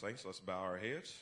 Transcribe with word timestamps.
saints, 0.00 0.24
let's 0.24 0.40
bow 0.40 0.60
our 0.60 0.78
heads. 0.78 1.14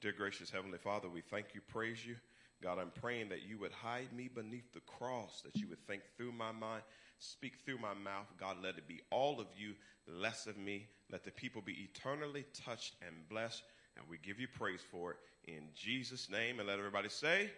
Dear 0.00 0.12
gracious 0.12 0.50
Heavenly 0.50 0.78
Father, 0.78 1.08
we 1.08 1.20
thank 1.20 1.46
you, 1.52 1.60
praise 1.60 2.06
you. 2.06 2.14
God, 2.62 2.78
I'm 2.78 2.92
praying 3.00 3.28
that 3.30 3.42
you 3.42 3.58
would 3.58 3.72
hide 3.72 4.12
me 4.16 4.30
beneath 4.32 4.72
the 4.72 4.80
cross, 4.80 5.42
that 5.44 5.60
you 5.60 5.68
would 5.68 5.84
think 5.88 6.02
through 6.16 6.30
my 6.30 6.52
mind, 6.52 6.82
speak 7.18 7.54
through 7.64 7.78
my 7.78 7.94
mouth. 7.94 8.26
God, 8.38 8.58
let 8.62 8.78
it 8.78 8.86
be 8.86 9.00
all 9.10 9.40
of 9.40 9.48
you, 9.56 9.72
less 10.06 10.46
of 10.46 10.56
me. 10.56 10.86
Let 11.10 11.24
the 11.24 11.32
people 11.32 11.60
be 11.60 11.88
eternally 11.92 12.44
touched 12.64 12.94
and 13.04 13.28
blessed. 13.28 13.64
And 13.96 14.06
we 14.08 14.18
give 14.18 14.38
you 14.38 14.46
praise 14.46 14.80
for 14.92 15.12
it 15.12 15.16
in 15.52 15.62
Jesus' 15.74 16.30
name. 16.30 16.60
And 16.60 16.68
let 16.68 16.78
everybody 16.78 17.08
say, 17.08 17.50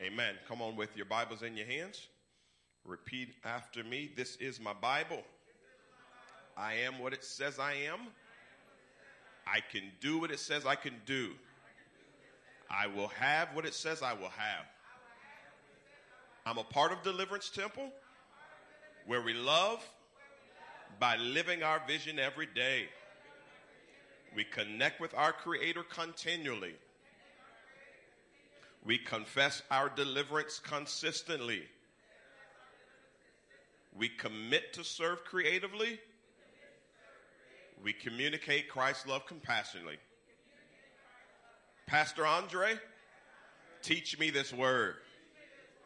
Amen. 0.00 0.12
Amen. 0.12 0.34
Come 0.46 0.60
on 0.60 0.76
with 0.76 0.94
your 0.96 1.06
Bibles 1.06 1.42
in 1.42 1.56
your 1.56 1.66
hands. 1.66 2.08
Repeat 2.84 3.36
after 3.44 3.82
me. 3.82 4.10
This 4.14 4.36
is 4.36 4.60
my 4.60 4.74
Bible. 4.74 5.22
I 6.60 6.74
am 6.84 6.98
what 6.98 7.14
it 7.14 7.24
says 7.24 7.58
I 7.58 7.72
am. 7.72 8.00
I 9.46 9.60
can 9.60 9.84
do 10.00 10.18
what 10.18 10.30
it 10.30 10.38
says 10.38 10.66
I 10.66 10.74
can 10.74 10.94
do. 11.06 11.30
I 12.70 12.86
will 12.86 13.08
have 13.08 13.48
what 13.54 13.64
it 13.64 13.72
says 13.72 14.02
I 14.02 14.12
will 14.12 14.28
have. 14.28 14.66
I'm 16.44 16.58
a 16.58 16.64
part 16.64 16.92
of 16.92 17.02
Deliverance 17.02 17.48
Temple 17.48 17.90
where 19.06 19.22
we 19.22 19.32
love 19.32 19.82
by 20.98 21.16
living 21.16 21.62
our 21.62 21.80
vision 21.88 22.18
every 22.18 22.46
day. 22.46 22.88
We 24.36 24.44
connect 24.44 25.00
with 25.00 25.14
our 25.14 25.32
Creator 25.32 25.84
continually. 25.84 26.74
We 28.84 28.98
confess 28.98 29.62
our 29.70 29.88
deliverance 29.88 30.60
consistently. 30.62 31.62
We 33.98 34.10
commit 34.10 34.74
to 34.74 34.84
serve 34.84 35.24
creatively. 35.24 35.98
We 37.82 37.92
communicate 37.92 38.68
Christ's 38.68 39.06
love 39.06 39.26
compassionately. 39.26 39.96
Pastor 41.86 42.26
Andre, 42.26 42.74
teach 43.82 44.18
me 44.18 44.30
this 44.30 44.52
word. 44.52 44.96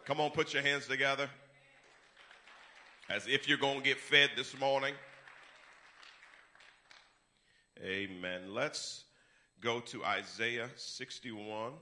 Come 0.04 0.20
on, 0.20 0.30
put 0.30 0.52
your 0.52 0.62
hands 0.62 0.86
together 0.86 1.28
as 3.08 3.26
if 3.26 3.48
you're 3.48 3.58
going 3.58 3.78
to 3.78 3.84
get 3.84 3.98
fed 3.98 4.30
this 4.36 4.58
morning. 4.58 4.94
Amen. 7.82 8.52
Let's 8.52 9.04
go 9.60 9.80
to 9.80 10.04
Isaiah 10.04 10.68
61. 10.76 11.72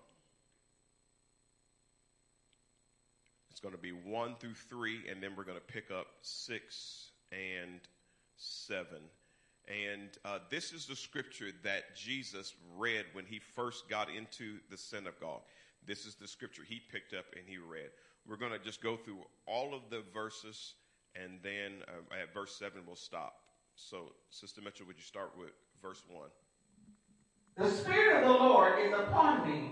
It's 3.51 3.61
going 3.61 3.75
to 3.75 3.81
be 3.81 3.93
1 3.93 4.37
through 4.41 4.55
3, 4.55 5.09
and 5.11 5.23
then 5.23 5.33
we're 5.37 5.45
going 5.45 5.59
to 5.59 5.73
pick 5.73 5.91
up 5.91 6.07
6 6.23 7.11
and 7.33 7.81
7. 8.37 8.87
And 9.73 10.11
uh, 10.27 10.39
this 10.51 10.73
is 10.73 10.85
the 10.85 10.97
scripture 10.97 11.51
that 11.65 11.97
Jesus 11.97 12.55
read 12.77 13.07
when 13.15 13.25
he 13.25 13.39
first 13.39 13.89
got 13.89 14.09
into 14.11 14.59
the 14.71 14.77
synagogue. 14.77 15.41
This 15.87 16.05
is 16.05 16.15
the 16.15 16.29
scripture 16.29 16.63
he 16.63 16.79
picked 16.93 17.15
up 17.15 17.25
and 17.35 17.45
he 17.49 17.57
read. 17.57 17.89
We're 18.29 18.37
going 18.37 18.53
to 18.53 18.59
just 18.59 18.83
go 18.83 18.97
through 18.97 19.21
all 19.47 19.75
of 19.75 19.89
the 19.89 20.03
verses, 20.13 20.75
and 21.17 21.39
then 21.43 21.83
uh, 21.89 22.23
at 22.23 22.35
verse 22.35 22.55
7, 22.57 22.83
we'll 22.87 22.97
stop. 22.97 23.35
So, 23.75 24.13
Sister 24.29 24.61
Mitchell, 24.61 24.87
would 24.87 24.99
you 24.99 25.03
start 25.05 25.33
with 25.39 25.53
verse 25.81 26.03
1? 26.07 26.29
The 27.57 27.71
Spirit 27.71 28.23
of 28.23 28.29
the 28.29 28.45
Lord 28.45 28.79
is 28.79 28.93
upon 28.93 29.49
me, 29.49 29.71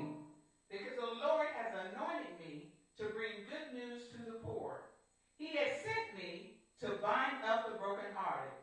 because 0.70 0.96
the 0.96 1.26
Lord 1.26 1.46
has 1.54 1.74
anointed 1.92 2.40
me 2.40 2.72
to 2.96 3.04
bring 3.04 3.44
good 3.46 3.76
news 3.76 4.04
to 4.12 4.18
the 4.18 4.38
poor. 4.38 4.80
He 5.36 5.56
has 5.56 5.76
sent 5.84 6.16
me 6.16 6.56
to 6.80 6.88
bind 7.02 7.44
up 7.46 7.70
the 7.70 7.78
brokenhearted 7.78 8.60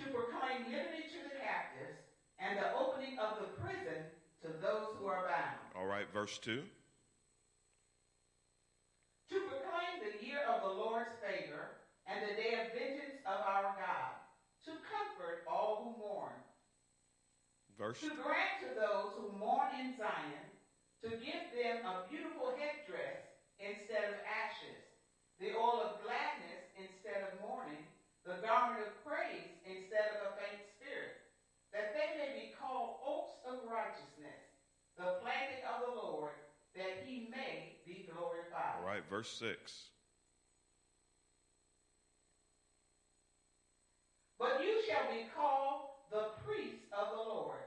to 0.00 0.08
proclaim 0.16 0.64
liberty 0.72 1.12
to 1.12 1.20
the 1.28 1.36
captives 1.36 2.00
and 2.40 2.56
the 2.56 2.72
opening 2.72 3.20
of 3.20 3.36
the 3.36 3.52
prison 3.60 4.08
to 4.40 4.48
those 4.64 4.96
who 4.96 5.04
are 5.04 5.28
Verse 6.12 6.38
2. 6.42 6.66
To 9.30 9.36
proclaim 9.46 9.94
the 10.02 10.18
year 10.26 10.42
of 10.50 10.66
the 10.66 10.74
Lord's 10.74 11.14
favor 11.22 11.78
and 12.10 12.18
the 12.18 12.34
day 12.34 12.58
of 12.58 12.74
vengeance 12.74 13.22
of 13.22 13.38
our 13.46 13.78
God, 13.78 14.18
to 14.66 14.74
comfort 14.90 15.46
all 15.46 15.86
who 15.86 16.02
mourn. 16.02 16.34
Verse. 17.78 18.02
To 18.02 18.10
grant 18.10 18.58
to 18.66 18.74
those 18.74 19.14
who 19.22 19.30
mourn 19.38 19.70
in 19.78 19.94
Zion, 19.94 20.50
to 21.06 21.14
give 21.22 21.46
them 21.54 21.86
a 21.86 22.02
beautiful 22.10 22.58
headdress 22.58 23.22
instead 23.62 24.10
of 24.10 24.18
ashes, 24.26 24.82
the 25.38 25.54
oil 25.54 25.94
of 25.94 26.02
gladness 26.02 26.66
instead 26.74 27.22
of 27.30 27.38
mourning, 27.38 27.86
the 28.26 28.42
garment 28.42 28.82
of 28.82 28.90
praise 29.06 29.54
instead 29.62 30.10
of 30.18 30.34
a 30.34 30.34
faint 30.42 30.58
spirit, 30.74 31.22
that 31.70 31.94
they 31.94 32.18
may 32.18 32.34
be 32.34 32.58
called 32.58 32.98
oaks 33.06 33.38
of 33.46 33.62
righteousness, 33.70 34.49
the 35.00 35.16
planting 35.24 35.64
of 35.64 35.88
the 35.88 35.94
Lord, 35.96 36.36
that 36.76 37.08
he 37.08 37.32
may 37.32 37.80
be 37.88 38.04
glorified. 38.12 38.76
All 38.80 38.86
right, 38.86 39.02
verse 39.08 39.32
6. 39.40 39.88
But 44.38 44.60
you 44.60 44.80
shall 44.84 45.08
be 45.08 45.24
called 45.32 46.04
the 46.12 46.36
priests 46.44 46.84
of 46.92 47.16
the 47.16 47.24
Lord. 47.24 47.64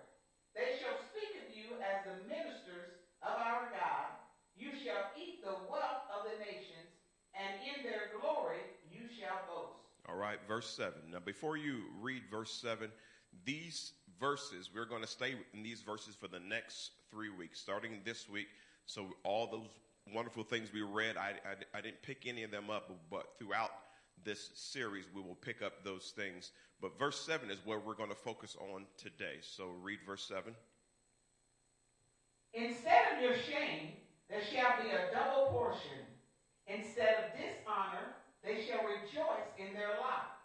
They 0.53 0.77
shall 0.77 0.97
speak 1.09 1.41
of 1.41 1.49
you 1.57 1.73
as 1.81 2.05
the 2.05 2.21
ministers 2.29 3.01
of 3.25 3.33
our 3.33 3.69
God. 3.73 4.13
You 4.55 4.69
shall 4.85 5.09
eat 5.17 5.41
the 5.41 5.57
wealth 5.65 6.05
of 6.13 6.29
the 6.29 6.37
nations, 6.37 6.93
and 7.33 7.57
in 7.65 7.81
their 7.81 8.13
glory 8.21 8.61
you 8.85 9.09
shall 9.09 9.41
boast. 9.49 9.81
All 10.07 10.17
right, 10.17 10.37
verse 10.47 10.69
7. 10.69 10.93
Now, 11.11 11.19
before 11.19 11.57
you 11.57 11.89
read 12.01 12.23
verse 12.29 12.53
7, 12.61 12.89
these 13.45 13.93
verses, 14.19 14.69
we're 14.73 14.85
going 14.85 15.01
to 15.01 15.07
stay 15.07 15.33
in 15.53 15.63
these 15.63 15.81
verses 15.81 16.13
for 16.13 16.27
the 16.27 16.39
next 16.39 16.91
three 17.13 17.29
weeks, 17.29 17.59
starting 17.59 17.99
this 18.03 18.27
week. 18.27 18.47
So, 18.85 19.09
all 19.23 19.47
those 19.47 19.69
wonderful 20.13 20.43
things 20.43 20.73
we 20.73 20.81
read, 20.81 21.15
I, 21.15 21.33
I, 21.45 21.77
I 21.77 21.81
didn't 21.81 22.01
pick 22.01 22.25
any 22.25 22.43
of 22.43 22.51
them 22.51 22.69
up, 22.69 22.91
but 23.09 23.37
throughout 23.37 23.69
this 24.25 24.49
series, 24.55 25.05
we 25.15 25.21
will 25.21 25.35
pick 25.35 25.61
up 25.61 25.83
those 25.83 26.11
things. 26.15 26.51
But 26.81 26.97
verse 26.97 27.21
7 27.21 27.49
is 27.51 27.59
where 27.65 27.79
we're 27.79 27.93
going 27.93 28.09
to 28.09 28.15
focus 28.15 28.57
on 28.73 28.85
today. 28.97 29.37
So, 29.41 29.67
read 29.81 29.99
verse 30.05 30.25
7. 30.27 30.53
Instead 32.53 33.13
of 33.13 33.21
your 33.21 33.35
shame, 33.35 33.93
there 34.29 34.41
shall 34.41 34.81
be 34.81 34.89
a 34.89 35.13
double 35.13 35.51
portion. 35.51 36.01
Instead 36.65 37.15
of 37.19 37.37
dishonor, 37.37 38.17
they 38.43 38.65
shall 38.65 38.83
rejoice 38.83 39.53
in 39.59 39.73
their 39.73 39.99
lot. 40.01 40.41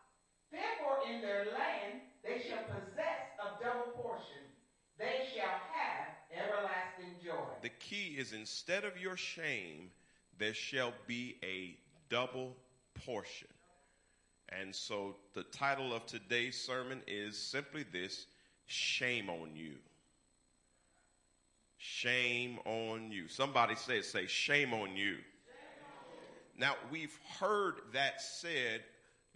Therefore, 0.52 1.00
in 1.08 1.20
their 1.20 1.46
land 1.52 2.00
they 2.24 2.42
shall 2.44 2.64
possess 2.64 3.32
a 3.40 3.62
double 3.62 3.92
portion. 3.96 4.44
They 4.98 5.28
shall 5.32 5.60
have 5.72 6.17
everlasting 6.32 7.14
joy. 7.24 7.34
The 7.62 7.68
key 7.68 8.16
is 8.18 8.32
instead 8.32 8.84
of 8.84 9.00
your 9.00 9.16
shame, 9.16 9.90
there 10.38 10.54
shall 10.54 10.92
be 11.06 11.36
a 11.42 11.76
double 12.08 12.56
portion. 13.06 13.48
And 14.50 14.74
so 14.74 15.16
the 15.34 15.42
title 15.44 15.92
of 15.92 16.06
today's 16.06 16.60
sermon 16.60 17.02
is 17.06 17.36
simply 17.36 17.84
this 17.92 18.26
Shame 18.66 19.30
on 19.30 19.54
You. 19.54 19.74
Shame 21.78 22.58
on 22.64 23.12
you. 23.12 23.28
Somebody 23.28 23.76
say, 23.76 24.02
say, 24.02 24.26
shame 24.26 24.74
on 24.74 24.96
you. 24.96 25.16
Now, 26.58 26.74
we've 26.90 27.16
heard 27.38 27.76
that 27.92 28.20
said 28.20 28.82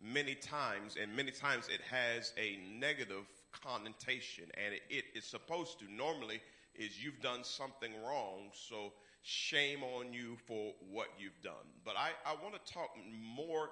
many 0.02 0.34
times, 0.34 0.96
and 1.00 1.14
many 1.14 1.30
times 1.30 1.68
it 1.72 1.80
has 1.82 2.32
a 2.36 2.58
negative 2.78 3.24
connotation, 3.52 4.44
and 4.54 4.74
it, 4.74 4.82
it 4.90 5.04
is 5.14 5.24
supposed 5.24 5.78
to. 5.78 5.84
Normally, 5.90 6.40
is 6.74 7.02
you've 7.02 7.20
done 7.20 7.44
something 7.44 7.92
wrong, 8.04 8.50
so 8.52 8.92
shame 9.22 9.82
on 9.82 10.12
you 10.12 10.36
for 10.46 10.72
what 10.90 11.08
you've 11.18 11.40
done. 11.42 11.66
But 11.84 11.96
I, 11.96 12.10
I 12.26 12.34
want 12.42 12.54
to 12.54 12.72
talk 12.72 12.90
more 13.36 13.70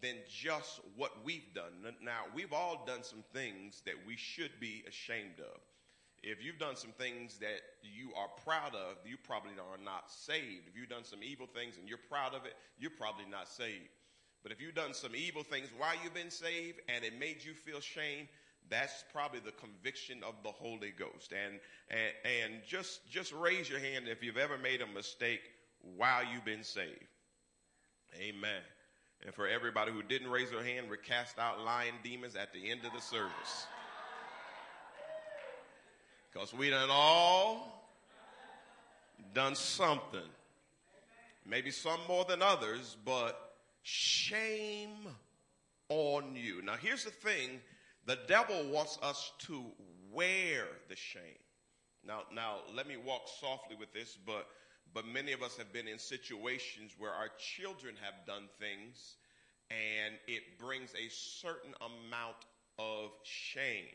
than 0.00 0.16
just 0.28 0.80
what 0.96 1.12
we've 1.24 1.54
done. 1.54 1.72
Now, 2.02 2.22
we've 2.34 2.52
all 2.52 2.84
done 2.86 3.02
some 3.02 3.24
things 3.32 3.82
that 3.84 3.94
we 4.06 4.16
should 4.16 4.52
be 4.60 4.84
ashamed 4.88 5.40
of. 5.40 5.60
If 6.22 6.44
you've 6.44 6.58
done 6.58 6.76
some 6.76 6.90
things 6.92 7.38
that 7.38 7.60
you 7.82 8.10
are 8.16 8.28
proud 8.44 8.74
of, 8.74 8.96
you 9.06 9.16
probably 9.16 9.52
are 9.52 9.82
not 9.82 10.10
saved. 10.10 10.66
If 10.66 10.76
you've 10.76 10.88
done 10.88 11.04
some 11.04 11.22
evil 11.22 11.46
things 11.46 11.76
and 11.78 11.88
you're 11.88 11.98
proud 12.08 12.34
of 12.34 12.44
it, 12.44 12.54
you're 12.78 12.90
probably 12.90 13.24
not 13.30 13.48
saved. 13.48 13.90
But 14.42 14.52
if 14.52 14.60
you've 14.60 14.74
done 14.74 14.94
some 14.94 15.14
evil 15.14 15.42
things 15.42 15.68
while 15.76 15.94
you've 16.02 16.14
been 16.14 16.30
saved 16.30 16.80
and 16.88 17.04
it 17.04 17.18
made 17.18 17.44
you 17.44 17.54
feel 17.54 17.80
shame, 17.80 18.28
that's 18.70 19.04
probably 19.12 19.40
the 19.40 19.52
conviction 19.52 20.22
of 20.22 20.34
the 20.42 20.50
Holy 20.50 20.92
Ghost. 20.96 21.32
And, 21.32 21.60
and, 21.90 22.12
and 22.44 22.62
just, 22.66 23.08
just 23.10 23.32
raise 23.32 23.68
your 23.68 23.80
hand 23.80 24.06
if 24.08 24.22
you've 24.22 24.36
ever 24.36 24.58
made 24.58 24.80
a 24.80 24.86
mistake 24.86 25.40
while 25.96 26.22
you've 26.24 26.44
been 26.44 26.64
saved. 26.64 27.06
Amen. 28.20 28.62
And 29.24 29.34
for 29.34 29.48
everybody 29.48 29.92
who 29.92 30.02
didn't 30.02 30.30
raise 30.30 30.50
their 30.50 30.64
hand, 30.64 30.88
we 30.90 30.96
cast 30.96 31.38
out 31.38 31.60
lying 31.60 31.94
demons 32.04 32.36
at 32.36 32.52
the 32.52 32.70
end 32.70 32.80
of 32.84 32.92
the 32.92 33.00
service. 33.00 33.66
Because 36.32 36.52
we 36.54 36.70
done 36.70 36.88
all 36.90 37.78
done 39.34 39.54
something. 39.54 40.20
Maybe 41.46 41.70
some 41.70 42.00
more 42.06 42.24
than 42.24 42.42
others, 42.42 42.96
but 43.04 43.54
shame 43.82 45.08
on 45.88 46.36
you. 46.36 46.62
Now 46.62 46.74
here's 46.74 47.04
the 47.04 47.10
thing 47.10 47.60
The 48.08 48.18
devil 48.26 48.64
wants 48.70 48.98
us 49.02 49.32
to 49.40 49.62
wear 50.10 50.64
the 50.88 50.96
shame. 50.96 51.44
Now, 52.02 52.22
now 52.32 52.60
let 52.74 52.88
me 52.88 52.96
walk 52.96 53.28
softly 53.38 53.76
with 53.76 53.92
this, 53.92 54.16
but 54.24 54.46
but 54.94 55.06
many 55.06 55.32
of 55.32 55.42
us 55.42 55.58
have 55.58 55.74
been 55.74 55.86
in 55.86 55.98
situations 55.98 56.92
where 56.98 57.10
our 57.10 57.28
children 57.38 57.94
have 58.00 58.26
done 58.26 58.48
things 58.58 59.16
and 59.70 60.14
it 60.26 60.58
brings 60.58 60.92
a 60.94 61.10
certain 61.10 61.74
amount 61.82 62.46
of 62.78 63.10
shame. 63.24 63.92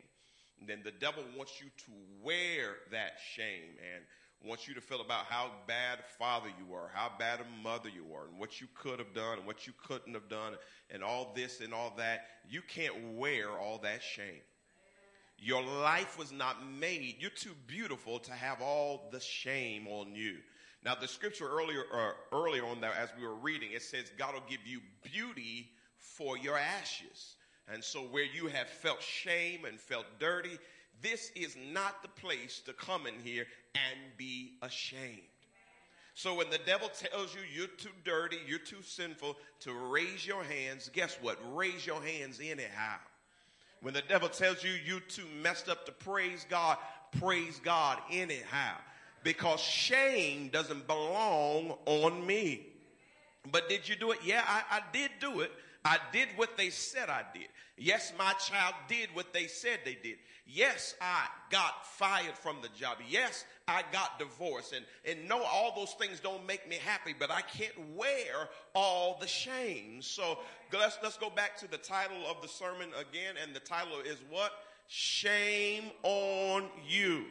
And 0.60 0.70
then 0.70 0.82
the 0.84 0.92
devil 0.92 1.24
wants 1.36 1.60
you 1.60 1.72
to 1.86 1.92
wear 2.22 2.76
that 2.92 3.14
shame 3.36 3.74
and 3.96 4.04
wants 4.44 4.68
you 4.68 4.74
to 4.74 4.82
feel 4.82 5.02
about 5.02 5.26
how 5.26 5.52
bad 5.68 6.00
father 6.20 6.50
you 6.60 6.74
are, 6.74 6.90
how 6.94 7.12
bad 7.18 7.40
a 7.40 7.64
mother 7.64 7.90
you 7.90 8.06
are, 8.14 8.28
and 8.28 8.38
what 8.38 8.60
you 8.60 8.68
could 8.76 9.00
have 9.00 9.14
done 9.14 9.38
and 9.38 9.48
what 9.48 9.66
you 9.66 9.74
couldn't 9.88 10.14
have 10.14 10.28
done, 10.28 10.54
and 10.90 11.04
all 11.04 11.32
this 11.36 11.62
and 11.62 11.74
all 11.74 11.94
that. 11.98 12.26
You 12.50 12.62
can't 12.62 13.16
wear 13.16 13.50
all 13.52 13.80
that 13.80 14.04
shame. 14.04 14.42
Your 15.38 15.64
life 15.64 16.18
was 16.18 16.32
not 16.32 16.58
made. 16.80 17.16
You're 17.20 17.30
too 17.30 17.56
beautiful 17.68 18.20
to 18.20 18.32
have 18.32 18.62
all 18.62 19.10
the 19.12 19.20
shame 19.20 19.88
on 19.88 20.16
you. 20.16 20.38
Now, 20.86 20.96
the 20.96 21.08
scripture 21.08 21.50
earlier, 21.50 21.84
uh, 21.94 22.12
earlier 22.34 22.66
on 22.66 22.82
that, 22.82 22.96
as 22.98 23.10
we 23.18 23.26
were 23.26 23.36
reading, 23.36 23.72
it 23.72 23.82
says 23.82 24.12
God 24.18 24.34
will 24.34 24.44
give 24.50 24.66
you 24.66 24.82
beauty 25.04 25.70
for 25.98 26.38
your 26.38 26.58
ashes. 26.58 27.36
And 27.72 27.84
so, 27.84 28.02
where 28.02 28.26
you 28.26 28.48
have 28.48 28.68
felt 28.68 29.02
shame 29.02 29.64
and 29.64 29.80
felt 29.80 30.06
dirty, 30.20 30.58
this 31.02 31.32
is 31.36 31.56
not 31.72 32.02
the 32.02 32.08
place 32.08 32.62
to 32.66 32.74
come 32.74 33.08
in 33.08 33.16
here 33.24 33.46
and 33.76 34.00
be 34.18 34.54
ashamed. 34.62 35.22
So, 36.16 36.36
when 36.36 36.50
the 36.52 36.60
devil 36.60 36.90
tells 36.90 37.34
you 37.34 37.42
you're 37.54 37.68
too 37.68 37.90
dirty, 38.04 38.38
you're 38.48 38.60
too 38.60 38.84
sinful 38.84 39.36
to 39.62 39.74
raise 39.74 40.26
your 40.26 40.44
hands, 40.44 40.90
guess 40.94 41.18
what? 41.22 41.40
Raise 41.54 41.88
your 41.88 42.02
hands 42.04 42.40
anyhow. 42.40 42.98
When 43.82 43.94
the 43.94 44.04
devil 44.08 44.30
tells 44.30 44.64
you 44.64 44.72
you're 44.86 45.00
too 45.00 45.26
messed 45.42 45.70
up 45.70 45.86
to 45.88 45.92
praise 45.92 46.46
God, 46.50 46.78
praise 47.20 47.60
God 47.64 48.00
anyhow 48.12 48.76
because 49.24 49.60
shame 49.60 50.50
doesn't 50.50 50.86
belong 50.86 51.76
on 51.86 52.26
me. 52.26 52.68
But 53.52 53.68
did 53.68 53.88
you 53.88 53.96
do 53.96 54.12
it? 54.12 54.20
Yeah, 54.24 54.44
I, 54.48 54.78
I 54.78 54.82
did 54.92 55.12
do 55.20 55.42
it. 55.42 55.52
I 55.86 55.98
did 56.14 56.30
what 56.38 56.56
they 56.58 56.70
said 56.70 57.10
I 57.10 57.24
did. 57.34 57.48
Yes, 57.78 58.14
my 58.18 58.34
child 58.34 58.74
did 58.88 59.10
what 59.14 59.34
they 59.34 59.48
said 59.48 59.80
they 59.84 59.98
did. 60.02 60.18
Yes, 60.46 60.96
I 61.02 61.28
got 61.50 61.86
fired 61.86 62.38
from 62.38 62.58
the 62.62 62.70
job. 62.70 62.98
Yes, 63.10 63.46
I 63.68 63.84
got 63.92 64.20
divorced. 64.20 64.74
And, 64.74 64.86
and 65.06 65.28
no, 65.28 65.42
all 65.42 65.74
those 65.76 65.94
things 65.94 66.20
don't 66.20 66.46
make 66.46 66.68
me 66.70 66.78
happy, 66.86 67.14
but 67.18 67.32
I 67.32 67.42
can't 67.42 67.96
wear 67.96 68.50
all 68.74 69.18
the 69.20 69.28
shame. 69.28 70.02
So 70.02 70.40
let's, 70.72 70.98
let's 71.04 71.18
go 71.18 71.30
back 71.30 71.58
to 71.60 71.70
the 71.70 71.78
title 71.78 72.18
of 72.30 72.42
the 72.42 72.48
sermon 72.48 72.90
again. 73.00 73.36
And 73.42 73.56
the 73.56 73.60
title 73.60 74.00
is 74.06 74.18
what? 74.30 74.52
Shame 74.88 75.86
on 76.04 76.68
you. 76.88 77.26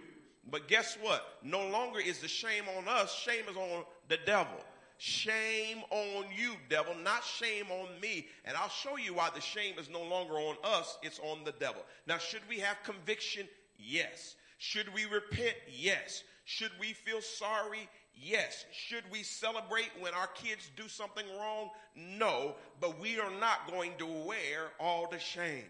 But 0.51 0.69
guess 0.69 0.99
what? 1.01 1.39
No 1.43 1.69
longer 1.69 2.01
is 2.01 2.19
the 2.19 2.29
shame 2.29 2.65
on 2.77 2.89
us, 2.89 3.15
shame 3.15 3.45
is 3.49 3.57
on 3.57 3.85
the 4.09 4.19
devil. 4.27 4.59
Shame 5.05 5.79
on 5.91 6.27
you, 6.39 6.53
devil, 6.69 6.95
not 6.95 7.25
shame 7.25 7.65
on 7.73 7.89
me. 8.01 8.29
And 8.45 8.57
I'll 8.57 8.69
show 8.69 8.97
you 8.97 9.15
why 9.15 9.31
the 9.35 9.41
shame 9.41 9.75
is 9.77 9.91
no 9.91 10.01
longer 10.01 10.35
on 10.35 10.55
us, 10.63 10.97
it's 11.03 11.19
on 11.19 11.43
the 11.43 11.51
devil. 11.51 11.83
Now, 12.07 12.19
should 12.19 12.43
we 12.49 12.61
have 12.61 12.77
conviction? 12.85 13.49
Yes. 13.77 14.37
Should 14.59 14.95
we 14.95 15.07
repent? 15.07 15.57
Yes. 15.69 16.23
Should 16.45 16.71
we 16.79 16.93
feel 16.93 17.21
sorry? 17.21 17.89
Yes. 18.15 18.65
Should 18.71 19.03
we 19.11 19.25
celebrate 19.25 19.91
when 19.99 20.15
our 20.15 20.29
kids 20.29 20.71
do 20.77 20.87
something 20.87 21.27
wrong? 21.37 21.71
No. 21.97 22.55
But 22.81 23.01
we 23.01 23.19
are 23.19 23.33
not 23.41 23.69
going 23.69 23.95
to 23.99 24.07
wear 24.07 24.71
all 24.79 25.09
the 25.11 25.19
shame. 25.19 25.65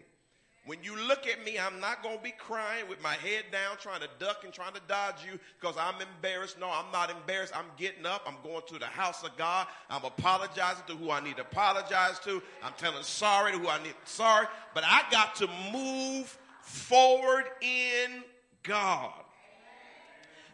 When 0.65 0.81
you 0.81 0.97
look 0.97 1.27
at 1.27 1.43
me, 1.43 1.59
I'm 1.59 1.81
not 1.81 2.01
going 2.03 2.17
to 2.17 2.23
be 2.23 2.33
crying 2.37 2.87
with 2.87 3.01
my 3.03 3.15
head 3.15 3.43
down, 3.51 3.75
trying 3.81 3.99
to 3.99 4.07
duck 4.17 4.45
and 4.45 4.53
trying 4.53 4.73
to 4.73 4.81
dodge 4.87 5.17
you 5.25 5.37
because 5.59 5.75
I'm 5.77 5.95
embarrassed. 5.99 6.57
No, 6.57 6.69
I'm 6.69 6.89
not 6.93 7.11
embarrassed. 7.11 7.55
I'm 7.55 7.65
getting 7.77 8.05
up. 8.05 8.23
I'm 8.25 8.37
going 8.43 8.61
to 8.67 8.79
the 8.79 8.85
house 8.85 9.23
of 9.23 9.35
God. 9.35 9.67
I'm 9.89 10.05
apologizing 10.05 10.85
to 10.87 10.95
who 10.95 11.11
I 11.11 11.21
need 11.21 11.35
to 11.35 11.41
apologize 11.41 12.17
to. 12.19 12.41
I'm 12.63 12.71
telling 12.77 13.03
sorry 13.03 13.51
to 13.51 13.57
who 13.57 13.67
I 13.67 13.83
need 13.83 13.95
sorry. 14.05 14.47
But 14.73 14.85
I 14.85 15.03
got 15.11 15.35
to 15.35 15.49
move 15.73 16.37
forward 16.61 17.43
in 17.61 18.23
God. 18.63 19.22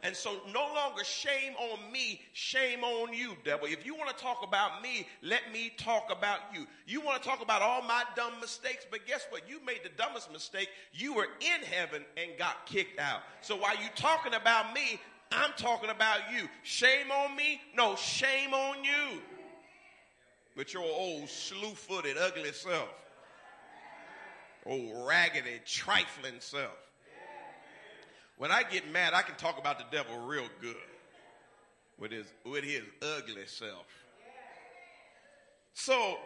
And 0.02 0.16
so 0.16 0.38
no 0.54 0.62
longer 0.74 1.04
shame 1.04 1.54
on 1.60 1.92
me, 1.92 2.22
shame 2.34 2.84
on 2.84 3.14
you, 3.14 3.36
devil. 3.44 3.68
If 3.68 3.86
you 3.86 3.96
want 3.96 4.16
to 4.16 4.24
talk 4.24 4.44
about 4.48 4.82
me, 4.82 5.06
let 5.22 5.42
me 5.52 5.72
talk 5.78 6.10
about 6.10 6.40
you. 6.54 6.66
You 6.88 7.02
want 7.02 7.22
to 7.22 7.28
talk 7.28 7.42
about 7.42 7.62
all 7.62 7.82
my 7.82 8.04
dumb 8.16 8.34
mistakes, 8.40 8.86
but 8.90 9.06
guess 9.06 9.26
what? 9.30 9.42
You 9.50 9.60
made 9.66 9.82
the 9.84 9.90
dumbest 9.98 10.32
mistake. 10.32 10.70
You 10.94 11.14
were 11.14 11.28
in 11.42 11.66
heaven 11.66 12.06
and 12.16 12.32
got 12.38 12.66
kicked 12.66 13.00
out. 13.00 13.22
So 13.42 13.58
while 13.58 13.76
you're 13.76 13.92
talking 13.96 14.36
about 14.36 14.74
me, 14.74 15.02
I'm 15.32 15.52
talking 15.58 15.90
about 15.90 16.20
you. 16.34 16.48
Shame 16.64 17.12
on 17.12 17.36
me? 17.36 17.62
No, 17.76 17.96
shame 17.96 18.54
on 18.54 18.84
you. 18.84 19.22
But 20.56 20.74
your 20.74 20.84
old 20.84 21.30
slew-footed, 21.30 22.18
ugly 22.18 22.52
self. 22.54 22.90
Old 24.66 25.08
raggedy, 25.08 25.60
trifling 25.66 26.40
self. 26.40 26.72
When 28.40 28.52
I 28.52 28.64
get 28.64 28.90
mad, 28.90 29.14
I 29.14 29.22
can 29.22 29.36
talk 29.36 29.60
about 29.60 29.80
the 29.80 29.86
devil 29.92 30.18
real 30.26 30.48
good 30.62 30.78
with 32.00 32.14
his, 32.14 32.26
with 32.46 32.64
his 32.64 32.84
ugly 33.02 33.46
self. 33.46 33.86
So 35.74 36.18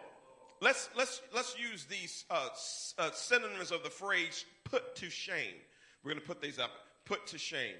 let's, 0.62 0.88
let's, 0.96 1.20
let's 1.34 1.56
use 1.58 1.86
these 1.86 2.24
uh, 2.30 2.50
uh, 2.98 3.10
synonyms 3.12 3.72
of 3.72 3.82
the 3.82 3.90
phrase 3.90 4.44
put 4.62 4.94
to 4.94 5.10
shame. 5.10 5.56
We're 6.04 6.12
going 6.12 6.20
to 6.20 6.26
put 6.26 6.40
these 6.40 6.60
up. 6.60 6.70
Put 7.04 7.26
to 7.28 7.38
shame. 7.38 7.74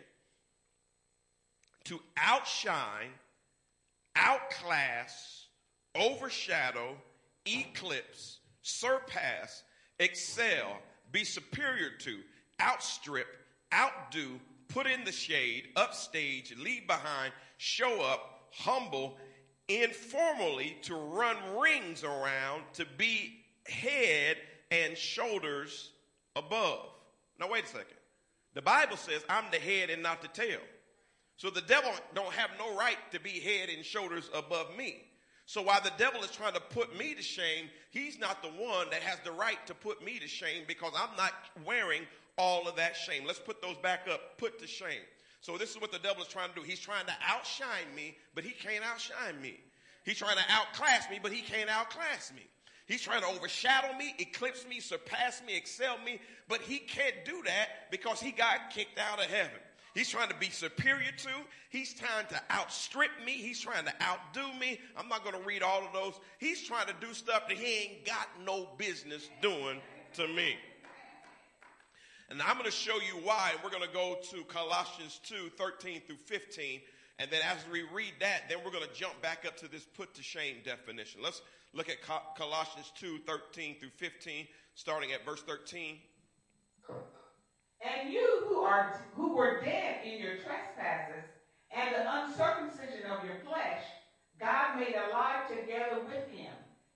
To 1.84 2.00
outshine, 2.16 3.10
outclass, 4.16 5.46
overshadow, 5.94 6.96
eclipse, 7.46 8.38
surpass, 8.62 9.62
excel, 10.00 10.78
be 11.12 11.22
superior 11.22 11.90
to, 12.00 12.18
outstrip, 12.60 13.28
outdo, 13.74 14.40
put 14.68 14.86
in 14.86 15.04
the 15.04 15.12
shade, 15.12 15.68
upstage, 15.76 16.54
leave 16.58 16.86
behind, 16.86 17.32
show 17.58 18.02
up, 18.02 18.48
humble, 18.52 19.16
informally 19.68 20.76
to 20.82 20.94
run 20.94 21.36
rings 21.58 22.04
around, 22.04 22.62
to 22.74 22.86
be 22.96 23.40
head 23.66 24.36
and 24.70 24.96
shoulders 24.96 25.90
above. 26.36 26.88
Now 27.38 27.50
wait 27.50 27.64
a 27.64 27.68
second. 27.68 27.96
The 28.54 28.62
Bible 28.62 28.96
says 28.96 29.24
I'm 29.28 29.44
the 29.50 29.58
head 29.58 29.90
and 29.90 30.02
not 30.02 30.22
the 30.22 30.28
tail. 30.28 30.60
So 31.36 31.50
the 31.50 31.62
devil 31.62 31.90
don't 32.14 32.32
have 32.32 32.50
no 32.58 32.76
right 32.76 32.98
to 33.10 33.20
be 33.20 33.40
head 33.40 33.68
and 33.68 33.84
shoulders 33.84 34.30
above 34.32 34.76
me. 34.76 35.02
So 35.46 35.60
while 35.62 35.80
the 35.82 35.92
devil 35.98 36.22
is 36.22 36.30
trying 36.30 36.54
to 36.54 36.60
put 36.60 36.96
me 36.96 37.14
to 37.14 37.22
shame, 37.22 37.68
he's 37.90 38.18
not 38.18 38.42
the 38.42 38.48
one 38.48 38.88
that 38.90 39.02
has 39.02 39.18
the 39.24 39.32
right 39.32 39.58
to 39.66 39.74
put 39.74 40.02
me 40.02 40.18
to 40.18 40.28
shame 40.28 40.64
because 40.66 40.92
I'm 40.96 41.14
not 41.16 41.32
wearing 41.66 42.02
all 42.38 42.68
of 42.68 42.76
that 42.76 42.96
shame. 42.96 43.24
Let's 43.26 43.38
put 43.38 43.62
those 43.62 43.76
back 43.76 44.06
up. 44.10 44.38
Put 44.38 44.58
to 44.60 44.66
shame. 44.66 45.02
So 45.40 45.58
this 45.58 45.70
is 45.70 45.80
what 45.80 45.92
the 45.92 45.98
devil 45.98 46.22
is 46.22 46.28
trying 46.28 46.48
to 46.48 46.54
do. 46.54 46.62
He's 46.62 46.80
trying 46.80 47.06
to 47.06 47.12
outshine 47.26 47.94
me, 47.94 48.16
but 48.34 48.44
he 48.44 48.50
can't 48.50 48.84
outshine 48.84 49.40
me. 49.42 49.60
He's 50.04 50.18
trying 50.18 50.36
to 50.36 50.44
outclass 50.50 51.08
me, 51.10 51.18
but 51.22 51.32
he 51.32 51.42
can't 51.42 51.68
outclass 51.68 52.32
me. 52.34 52.42
He's 52.86 53.02
trying 53.02 53.22
to 53.22 53.28
overshadow 53.28 53.96
me, 53.96 54.14
eclipse 54.18 54.66
me, 54.68 54.80
surpass 54.80 55.42
me, 55.46 55.56
excel 55.56 55.96
me, 56.04 56.20
but 56.48 56.60
he 56.60 56.78
can't 56.78 57.24
do 57.24 57.42
that 57.46 57.90
because 57.90 58.20
he 58.20 58.30
got 58.30 58.70
kicked 58.70 58.98
out 58.98 59.18
of 59.18 59.26
heaven. 59.26 59.58
He's 59.94 60.08
trying 60.08 60.28
to 60.28 60.34
be 60.34 60.50
superior 60.50 61.12
to. 61.18 61.30
He's 61.70 61.94
trying 61.94 62.26
to 62.26 62.40
outstrip 62.50 63.10
me. 63.24 63.32
He's 63.32 63.60
trying 63.60 63.84
to 63.84 63.92
outdo 64.02 64.58
me. 64.58 64.80
I'm 64.96 65.08
not 65.08 65.24
going 65.24 65.40
to 65.40 65.46
read 65.46 65.62
all 65.62 65.84
of 65.84 65.92
those. 65.92 66.14
He's 66.38 66.62
trying 66.62 66.88
to 66.88 66.94
do 67.00 67.14
stuff 67.14 67.48
that 67.48 67.56
he 67.56 67.82
ain't 67.82 68.04
got 68.04 68.28
no 68.44 68.68
business 68.76 69.30
doing 69.40 69.80
to 70.14 70.26
me. 70.26 70.56
And 72.30 72.40
I'm 72.40 72.54
going 72.54 72.64
to 72.64 72.70
show 72.70 72.96
you 72.96 73.20
why. 73.22 73.52
We're 73.62 73.70
going 73.70 73.82
to 73.82 73.94
go 73.94 74.18
to 74.30 74.44
Colossians 74.44 75.20
2 75.24 75.50
13 75.56 76.02
through 76.06 76.16
15. 76.16 76.80
And 77.18 77.30
then 77.30 77.40
as 77.48 77.58
we 77.70 77.82
read 77.92 78.14
that, 78.20 78.48
then 78.48 78.58
we're 78.64 78.72
going 78.72 78.88
to 78.88 78.94
jump 78.94 79.20
back 79.22 79.44
up 79.46 79.56
to 79.58 79.68
this 79.68 79.84
put 79.84 80.14
to 80.14 80.22
shame 80.22 80.56
definition. 80.64 81.20
Let's 81.22 81.42
look 81.72 81.88
at 81.88 81.96
Colossians 82.36 82.92
2 82.98 83.18
13 83.26 83.76
through 83.78 83.90
15, 83.90 84.46
starting 84.74 85.12
at 85.12 85.24
verse 85.24 85.42
13. 85.42 85.98
And 87.82 88.12
you 88.12 88.44
who 88.48 88.56
are 88.60 89.00
who 89.14 89.36
were 89.36 89.60
dead 89.64 90.04
in 90.04 90.18
your 90.18 90.36
trespasses 90.36 91.24
and 91.70 91.94
the 91.94 92.22
uncircumcision 92.22 93.10
of 93.10 93.24
your 93.24 93.36
flesh, 93.44 93.82
God 94.40 94.78
made 94.80 94.94
alive 94.94 95.48
together 95.48 96.00
with 96.06 96.28
him 96.30 96.52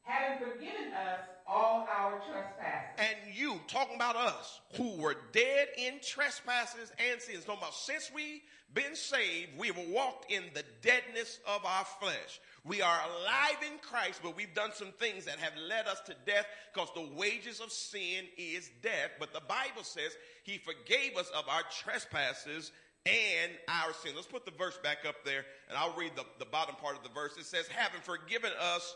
having 0.09 0.39
forgiven 0.39 0.91
us 0.95 1.21
all 1.49 1.87
our 1.90 2.21
trespasses. 2.31 2.99
And 2.99 3.35
you, 3.35 3.61
talking 3.69 3.97
about 3.97 4.17
us, 4.17 4.61
who 4.76 4.97
were 4.97 5.17
dead 5.33 5.69
in 5.76 5.95
trespasses 6.02 6.93
and 7.11 7.21
sins, 7.21 7.45
about 7.45 7.75
since 7.75 8.11
we've 8.14 8.43
been 8.75 8.95
saved, 8.95 9.50
we 9.59 9.69
have 9.69 9.78
walked 9.88 10.31
in 10.31 10.45
the 10.55 10.64
deadness 10.83 11.40
of 11.47 11.64
our 11.64 11.85
flesh. 12.00 12.40
We 12.64 12.83
are 12.83 13.00
alive 13.00 13.57
in 13.62 13.78
Christ, 13.78 14.21
but 14.23 14.37
we've 14.37 14.55
done 14.55 14.73
some 14.75 14.93
things 14.99 15.25
that 15.25 15.38
have 15.38 15.55
led 15.69 15.87
us 15.87 16.00
to 16.07 16.14
death 16.26 16.47
because 16.75 16.88
the 16.95 17.09
wages 17.17 17.61
of 17.61 17.73
sin 17.73 18.25
is 18.37 18.71
death. 18.83 19.12
But 19.19 19.33
the 19.33 19.40
Bible 19.40 19.85
says 19.85 20.12
he 20.43 20.59
forgave 20.59 21.17
us 21.17 21.31
of 21.31 21.49
our 21.49 21.62
trespasses 21.83 22.73
and 23.07 23.52
our 23.69 23.95
sin. 23.95 24.12
Let's 24.14 24.26
put 24.26 24.45
the 24.45 24.50
verse 24.50 24.78
back 24.83 24.99
up 25.09 25.25
there 25.25 25.47
and 25.69 25.78
I'll 25.78 25.97
read 25.97 26.12
the, 26.14 26.25
the 26.38 26.45
bottom 26.45 26.75
part 26.75 26.97
of 26.97 27.02
the 27.02 27.09
verse. 27.09 27.38
It 27.38 27.47
says, 27.47 27.67
having 27.69 28.02
forgiven 28.02 28.50
us 28.61 28.95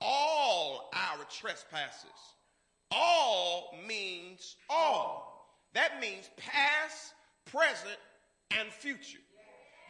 all 0.00 0.90
our 0.94 1.24
trespasses. 1.30 2.10
All 2.90 3.74
means 3.86 4.56
all. 4.70 5.48
That 5.74 6.00
means 6.00 6.30
past, 6.36 7.14
present, 7.44 7.98
and 8.58 8.68
future. 8.70 9.18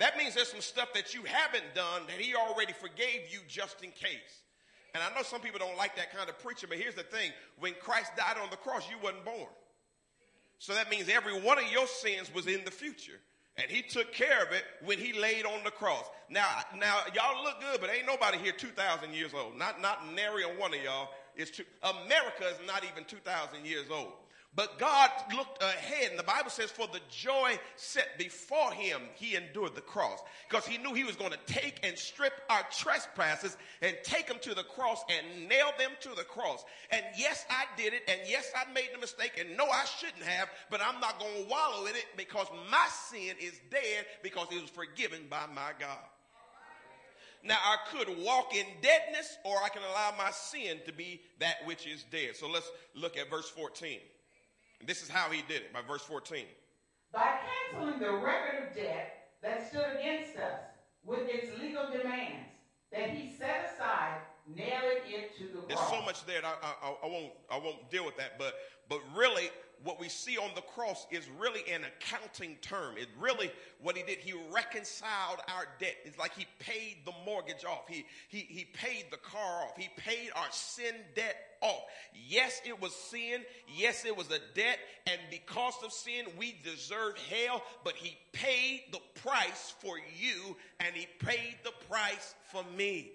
That 0.01 0.17
means 0.17 0.35
there's 0.35 0.51
some 0.51 0.61
stuff 0.61 0.93
that 0.95 1.15
you 1.15 1.23
haven't 1.25 1.75
done 1.75 2.03
that 2.07 2.17
he 2.17 2.35
already 2.35 2.73
forgave 2.73 3.33
you 3.33 3.41
just 3.49 3.83
in 3.83 3.91
case. 3.91 4.43
And 4.95 5.03
I 5.03 5.15
know 5.15 5.23
some 5.23 5.41
people 5.41 5.59
don't 5.59 5.77
like 5.77 5.97
that 5.97 6.15
kind 6.15 6.29
of 6.29 6.39
preaching, 6.39 6.69
but 6.69 6.79
here's 6.79 6.95
the 6.95 7.03
thing. 7.03 7.31
When 7.59 7.75
Christ 7.81 8.13
died 8.17 8.37
on 8.43 8.51
the 8.51 8.57
cross, 8.57 8.89
you 8.91 8.97
wasn't 9.03 9.25
born. 9.25 9.49
So 10.59 10.75
that 10.75 10.91
means 10.91 11.09
every 11.09 11.41
one 11.41 11.59
of 11.59 11.71
your 11.71 11.87
sins 11.87 12.33
was 12.35 12.47
in 12.47 12.65
the 12.65 12.71
future. 12.71 13.21
And 13.61 13.71
he 13.71 13.83
took 13.83 14.13
care 14.13 14.43
of 14.43 14.53
it 14.53 14.65
when 14.85 14.99
he 14.99 15.13
laid 15.13 15.45
on 15.45 15.65
the 15.65 15.71
cross. 15.71 16.05
Now, 16.31 16.47
now 16.77 17.01
y'all 17.15 17.43
look 17.43 17.61
good, 17.61 17.81
but 17.81 17.91
ain't 17.91 18.07
nobody 18.07 18.39
here 18.39 18.53
2,000 18.53 19.13
years 19.13 19.35
old. 19.35 19.57
Not, 19.59 19.83
not 19.83 20.13
nary 20.15 20.45
one 20.45 20.73
of 20.73 20.83
y'all 20.83 21.09
two, 21.47 21.65
America 21.83 22.45
is 22.51 22.59
not 22.67 22.85
even 22.85 23.05
2,000 23.05 23.65
years 23.65 23.87
old. 23.91 24.13
But 24.59 24.77
God 24.77 25.11
looked 25.37 25.63
ahead, 25.63 26.11
and 26.11 26.19
the 26.19 26.25
Bible 26.25 26.51
says, 26.51 26.69
for 26.73 26.89
the 26.89 26.99
joy 27.09 27.61
set 27.77 28.19
before 28.19 28.73
him, 28.73 29.03
he 29.15 29.37
endured 29.37 29.77
the 29.77 29.81
cross. 29.81 30.19
Because 30.51 30.67
he 30.67 30.79
knew 30.79 30.95
he 30.95 31.05
was 31.05 31.15
going 31.15 31.31
to 31.31 31.39
take 31.47 31.79
and 31.85 31.97
strip 31.97 32.33
our 32.51 32.67
trespasses 32.77 33.57
and 33.83 33.97
take 34.03 34.27
them 34.27 34.39
to 34.43 34.57
the 34.57 34.65
cross 34.65 35.05
and 35.09 35.49
nail 35.49 35.71
them 35.79 35.93
to 36.01 36.09
the 36.17 36.25
cross. 36.25 36.65
And 36.91 37.05
yes, 37.17 37.47
I 37.49 37.67
did 37.81 37.93
it, 37.93 38.03
and 38.09 38.19
yes, 38.27 38.51
I 38.57 38.69
made 38.73 38.89
the 38.93 38.99
mistake, 38.99 39.35
and 39.39 39.57
no, 39.57 39.65
I 39.65 39.85
shouldn't 39.85 40.25
have, 40.25 40.49
but 40.71 40.81
I'm 40.85 41.01
not 41.01 41.21
going 41.21 41.45
to 41.45 41.49
wallow 41.49 41.87
in 41.87 41.95
it 41.95 42.07
because 42.17 42.49
my 42.69 42.89
sin 43.09 43.37
is 43.41 43.61
dead 43.71 44.07
because 44.25 44.49
it 44.51 44.61
was 44.61 44.71
forgiven 44.71 45.21
by 45.31 45.47
my 45.55 45.71
God. 45.79 46.03
Now, 47.45 47.59
I 47.63 47.77
could 47.93 48.09
walk 48.25 48.57
in 48.57 48.67
deadness, 48.83 49.39
or 49.45 49.55
I 49.63 49.69
can 49.69 49.83
allow 49.89 50.15
my 50.19 50.33
sin 50.33 50.79
to 50.87 50.93
be 50.93 51.21
that 51.39 51.59
which 51.65 51.87
is 51.87 52.05
dead. 52.11 52.35
So 52.35 52.49
let's 52.49 52.69
look 52.97 53.17
at 53.17 53.31
verse 53.31 53.49
14. 53.51 54.01
And 54.81 54.89
this 54.89 55.03
is 55.03 55.09
how 55.09 55.31
he 55.31 55.43
did 55.49 55.63
it 55.63 55.73
by 55.73 55.81
verse 55.83 56.03
14. 56.03 56.45
By 57.13 57.39
canceling 57.73 57.99
the 58.01 58.13
record 58.13 58.69
of 58.69 58.75
debt 58.77 59.31
that 59.43 59.69
stood 59.69 59.97
against 59.99 60.37
us 60.37 60.61
with 61.05 61.29
its 61.29 61.59
legal 61.61 61.91
demands, 61.91 62.49
that 62.93 63.11
he 63.11 63.33
set 63.37 63.73
aside, 63.73 64.19
nailing 64.47 65.03
it 65.07 65.37
to 65.39 65.45
the 65.45 65.67
There's 65.67 65.89
so 65.89 66.03
much 66.03 66.25
there. 66.27 66.43
I, 66.45 66.55
I, 66.83 66.95
I, 67.03 67.07
won't. 67.07 67.33
I 67.51 67.59
won't 67.59 67.91
deal 67.91 68.05
with 68.05 68.17
that. 68.17 68.39
But 68.39 68.55
but 68.89 69.01
really, 69.15 69.51
what 69.85 70.01
we 70.01 70.09
see 70.09 70.37
on 70.37 70.51
the 70.55 70.61
cross 70.61 71.07
is 71.11 71.29
really 71.39 71.61
an 71.73 71.83
accounting 71.85 72.57
term. 72.61 72.97
It 72.97 73.09
really 73.19 73.51
what 73.81 73.97
he 73.97 74.03
did. 74.03 74.19
He 74.19 74.35
reconciled 74.51 75.39
our 75.49 75.67
debt. 75.79 75.97
It's 76.05 76.19
like 76.19 76.35
he 76.37 76.47
paid 76.59 76.99
the 77.05 77.13
mortgage 77.25 77.65
off. 77.65 77.87
He 77.89 78.05
he 78.29 78.39
he 78.39 78.65
paid 78.65 79.07
the 79.11 79.17
car 79.17 79.65
off. 79.65 79.77
He 79.77 79.89
paid 79.97 80.31
our 80.35 80.51
sin 80.51 80.95
debt 81.15 81.37
off. 81.61 81.83
Yes, 82.29 82.61
it 82.67 82.81
was 82.81 82.95
sin. 82.95 83.43
Yes, 83.77 84.05
it 84.05 84.17
was 84.17 84.29
a 84.31 84.41
debt. 84.55 84.79
And 85.07 85.21
because 85.31 85.75
of 85.85 85.93
sin, 85.93 86.27
we 86.39 86.57
deserved 86.65 87.19
hell. 87.31 87.63
But 87.85 87.95
he 87.95 88.17
paid 88.33 88.85
the 88.93 89.01
price 89.23 89.75
for 89.81 89.97
you, 90.19 90.57
and 90.81 90.95
he 90.95 91.07
paid 91.19 91.57
the 91.65 91.73
price 91.89 92.35
for 92.51 92.63
me. 92.77 93.13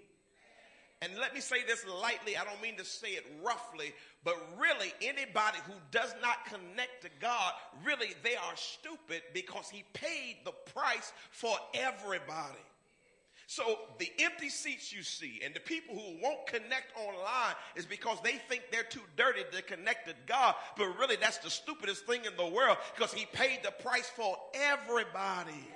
And 1.03 1.17
let 1.19 1.33
me 1.33 1.41
say 1.41 1.57
this 1.67 1.85
lightly, 1.85 2.37
I 2.37 2.45
don't 2.45 2.61
mean 2.61 2.77
to 2.77 2.85
say 2.85 3.09
it 3.09 3.25
roughly, 3.43 3.93
but 4.23 4.35
really 4.57 4.93
anybody 5.01 5.57
who 5.65 5.73
does 5.91 6.15
not 6.21 6.45
connect 6.45 7.01
to 7.01 7.09
God, 7.19 7.53
really 7.85 8.13
they 8.23 8.35
are 8.35 8.55
stupid 8.55 9.21
because 9.33 9.69
he 9.69 9.83
paid 9.93 10.37
the 10.45 10.53
price 10.73 11.11
for 11.31 11.55
everybody. 11.73 12.59
So 13.47 13.77
the 13.99 14.09
empty 14.19 14.49
seats 14.49 14.93
you 14.93 15.03
see 15.03 15.41
and 15.43 15.53
the 15.53 15.59
people 15.59 15.95
who 15.95 16.17
won't 16.21 16.47
connect 16.47 16.97
online 16.97 17.53
is 17.75 17.85
because 17.85 18.17
they 18.23 18.41
think 18.49 18.63
they're 18.71 18.83
too 18.83 19.01
dirty 19.17 19.41
to 19.51 19.61
connect 19.61 20.07
to 20.07 20.15
God, 20.25 20.55
but 20.77 20.97
really 20.97 21.17
that's 21.17 21.37
the 21.39 21.49
stupidest 21.49 22.05
thing 22.05 22.21
in 22.25 22.35
the 22.37 22.47
world 22.47 22.77
because 22.95 23.13
he 23.13 23.25
paid 23.25 23.59
the 23.63 23.71
price 23.71 24.09
for 24.15 24.37
everybody. 24.53 25.67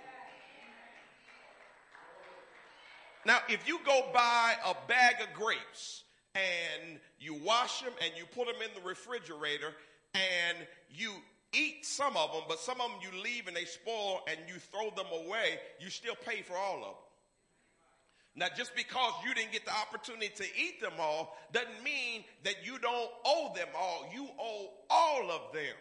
Now, 3.26 3.40
if 3.50 3.68
you 3.68 3.80
go 3.86 4.10
buy 4.14 4.56
a 4.66 4.74
bag 4.88 5.16
of 5.22 5.34
grapes 5.34 6.04
and 6.38 7.00
you 7.20 7.34
wash 7.34 7.82
them 7.82 7.94
and 8.04 8.12
you 8.18 8.26
put 8.36 8.48
them 8.48 8.62
in 8.64 8.70
the 8.82 8.88
refrigerator 8.88 9.74
and 10.14 10.58
you 10.92 11.12
eat 11.54 11.86
some 11.86 12.16
of 12.16 12.32
them, 12.34 12.44
but 12.48 12.60
some 12.60 12.80
of 12.82 12.90
them 12.92 13.00
you 13.02 13.24
leave 13.24 13.48
and 13.48 13.56
they 13.56 13.66
spoil 13.66 14.22
and 14.30 14.38
you 14.48 14.56
throw 14.72 14.90
them 14.96 15.08
away, 15.26 15.60
you 15.80 15.90
still 15.90 16.16
pay 16.26 16.42
for 16.42 16.56
all 16.56 16.78
of 16.78 16.82
them. 16.82 17.04
Now, 18.36 18.48
just 18.56 18.76
because 18.76 19.14
you 19.26 19.34
didn't 19.34 19.52
get 19.52 19.66
the 19.66 19.72
opportunity 19.72 20.30
to 20.36 20.44
eat 20.44 20.80
them 20.80 20.94
all 21.00 21.36
doesn't 21.52 21.84
mean 21.84 22.24
that 22.44 22.64
you 22.64 22.78
don't 22.78 23.10
owe 23.26 23.52
them 23.56 23.70
all. 23.76 24.06
You 24.14 24.28
owe 24.40 24.70
all 24.92 25.32
of 25.32 25.54
them. 25.54 25.74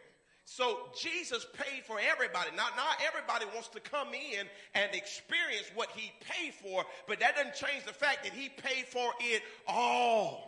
So 0.47 0.79
Jesus 0.99 1.45
paid 1.53 1.85
for 1.85 1.99
everybody. 2.01 2.51
Now, 2.57 2.69
not 2.77 3.03
everybody 3.07 3.45
wants 3.53 3.69
to 3.69 3.81
come 3.81 4.09
in 4.15 4.47
and 4.75 4.95
experience 4.95 5.71
what 5.75 5.91
he 5.91 6.13
paid 6.21 6.55
for, 6.55 6.85
but 7.07 7.21
that 7.21 7.37
doesn't 7.37 7.57
change 7.57 7.85
the 7.85 7.93
fact 7.93 8.23
that 8.25 8.33
he 8.33 8.49
paid 8.49 8.87
for 8.87 9.13
it 9.21 9.43
all. 9.67 10.46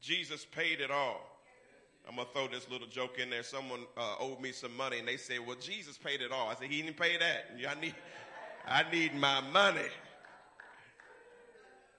Jesus 0.00 0.44
paid 0.44 0.80
it 0.80 0.90
all. 0.90 1.20
I'm 2.08 2.16
gonna 2.16 2.28
throw 2.32 2.46
this 2.46 2.70
little 2.70 2.86
joke 2.86 3.18
in 3.18 3.30
there. 3.30 3.42
Someone 3.42 3.80
uh, 3.96 4.14
owed 4.20 4.40
me 4.40 4.52
some 4.52 4.76
money, 4.76 5.00
and 5.00 5.08
they 5.08 5.16
said, 5.16 5.44
"Well, 5.44 5.56
Jesus 5.60 5.98
paid 5.98 6.20
it 6.20 6.30
all." 6.30 6.48
I 6.48 6.54
said, 6.54 6.70
"He 6.70 6.82
didn't 6.82 6.96
pay 6.96 7.16
that. 7.16 7.50
I 7.68 7.80
need, 7.80 7.94
I 8.66 8.84
need 8.90 9.14
my 9.14 9.40
money." 9.40 9.88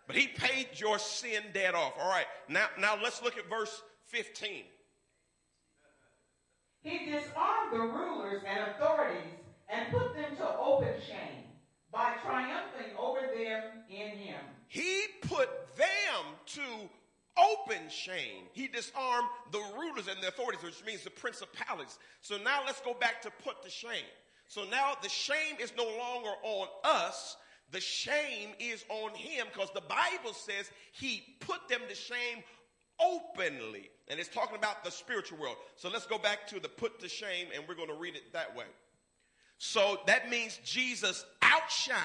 But 0.08 0.16
he 0.16 0.28
paid 0.28 0.70
your 0.76 0.98
sin 0.98 1.44
debt 1.54 1.76
off. 1.76 1.94
All 2.00 2.10
right. 2.10 2.26
Now, 2.48 2.68
now 2.80 2.98
let's 3.04 3.22
look 3.22 3.38
at 3.38 3.50
verse 3.50 3.82
15. 4.06 4.64
He 6.82 7.06
disarmed 7.06 7.74
the 7.74 7.80
rulers 7.80 8.42
and 8.48 8.72
authorities 8.72 9.34
and 9.68 9.92
put 9.92 10.16
them 10.16 10.38
to 10.38 10.58
open 10.58 10.94
shame 11.06 11.44
by 11.92 12.14
triumphing 12.24 12.96
over 12.98 13.20
them 13.20 13.64
in 13.90 14.18
him. 14.18 14.40
He 14.68 15.04
put 15.22 15.50
them 15.76 16.24
to 16.46 16.62
open 17.38 17.90
shame. 17.90 18.44
He 18.54 18.68
disarmed 18.68 19.28
the 19.52 19.62
rulers 19.78 20.08
and 20.08 20.22
the 20.22 20.30
authorities, 20.30 20.64
which 20.64 20.84
means 20.86 21.04
the 21.04 21.10
principalities. 21.10 21.98
So 22.22 22.38
now 22.38 22.62
let's 22.66 22.82
go 22.82 22.94
back 22.94 23.22
to 23.24 23.32
put 23.44 23.64
to 23.64 23.70
shame. 23.70 24.06
So 24.48 24.64
now 24.70 24.94
the 25.02 25.10
shame 25.10 25.58
is 25.60 25.74
no 25.78 25.84
longer 25.84 26.32
on 26.44 26.68
us. 26.84 27.38
The 27.72 27.82
shame 27.82 28.50
is 28.60 28.86
on 28.90 29.14
him 29.14 29.48
because 29.52 29.70
the 29.74 29.82
Bible 29.82 30.34
says 30.34 30.72
he 30.94 31.24
put 31.42 31.68
them 31.68 31.82
to 31.90 31.96
shame 31.96 32.44
openly. 33.00 33.90
And 34.08 34.20
it's 34.20 34.30
talking 34.30 34.56
about 34.56 34.84
the 34.84 34.92
spiritual 34.92 35.38
world. 35.38 35.58
So 35.76 35.90
let's 35.90 36.06
go 36.06 36.18
back 36.18 36.48
to 36.48 36.60
the 36.60 36.70
put 36.70 37.00
to 37.00 37.10
shame 37.10 37.48
and 37.54 37.64
we're 37.68 37.76
going 37.76 37.90
to 37.90 37.94
read 37.94 38.16
it 38.16 38.32
that 38.34 38.56
way. 38.56 38.66
So 39.58 40.00
that 40.08 40.30
means 40.30 40.60
Jesus 40.64 41.26
outshined 41.42 41.98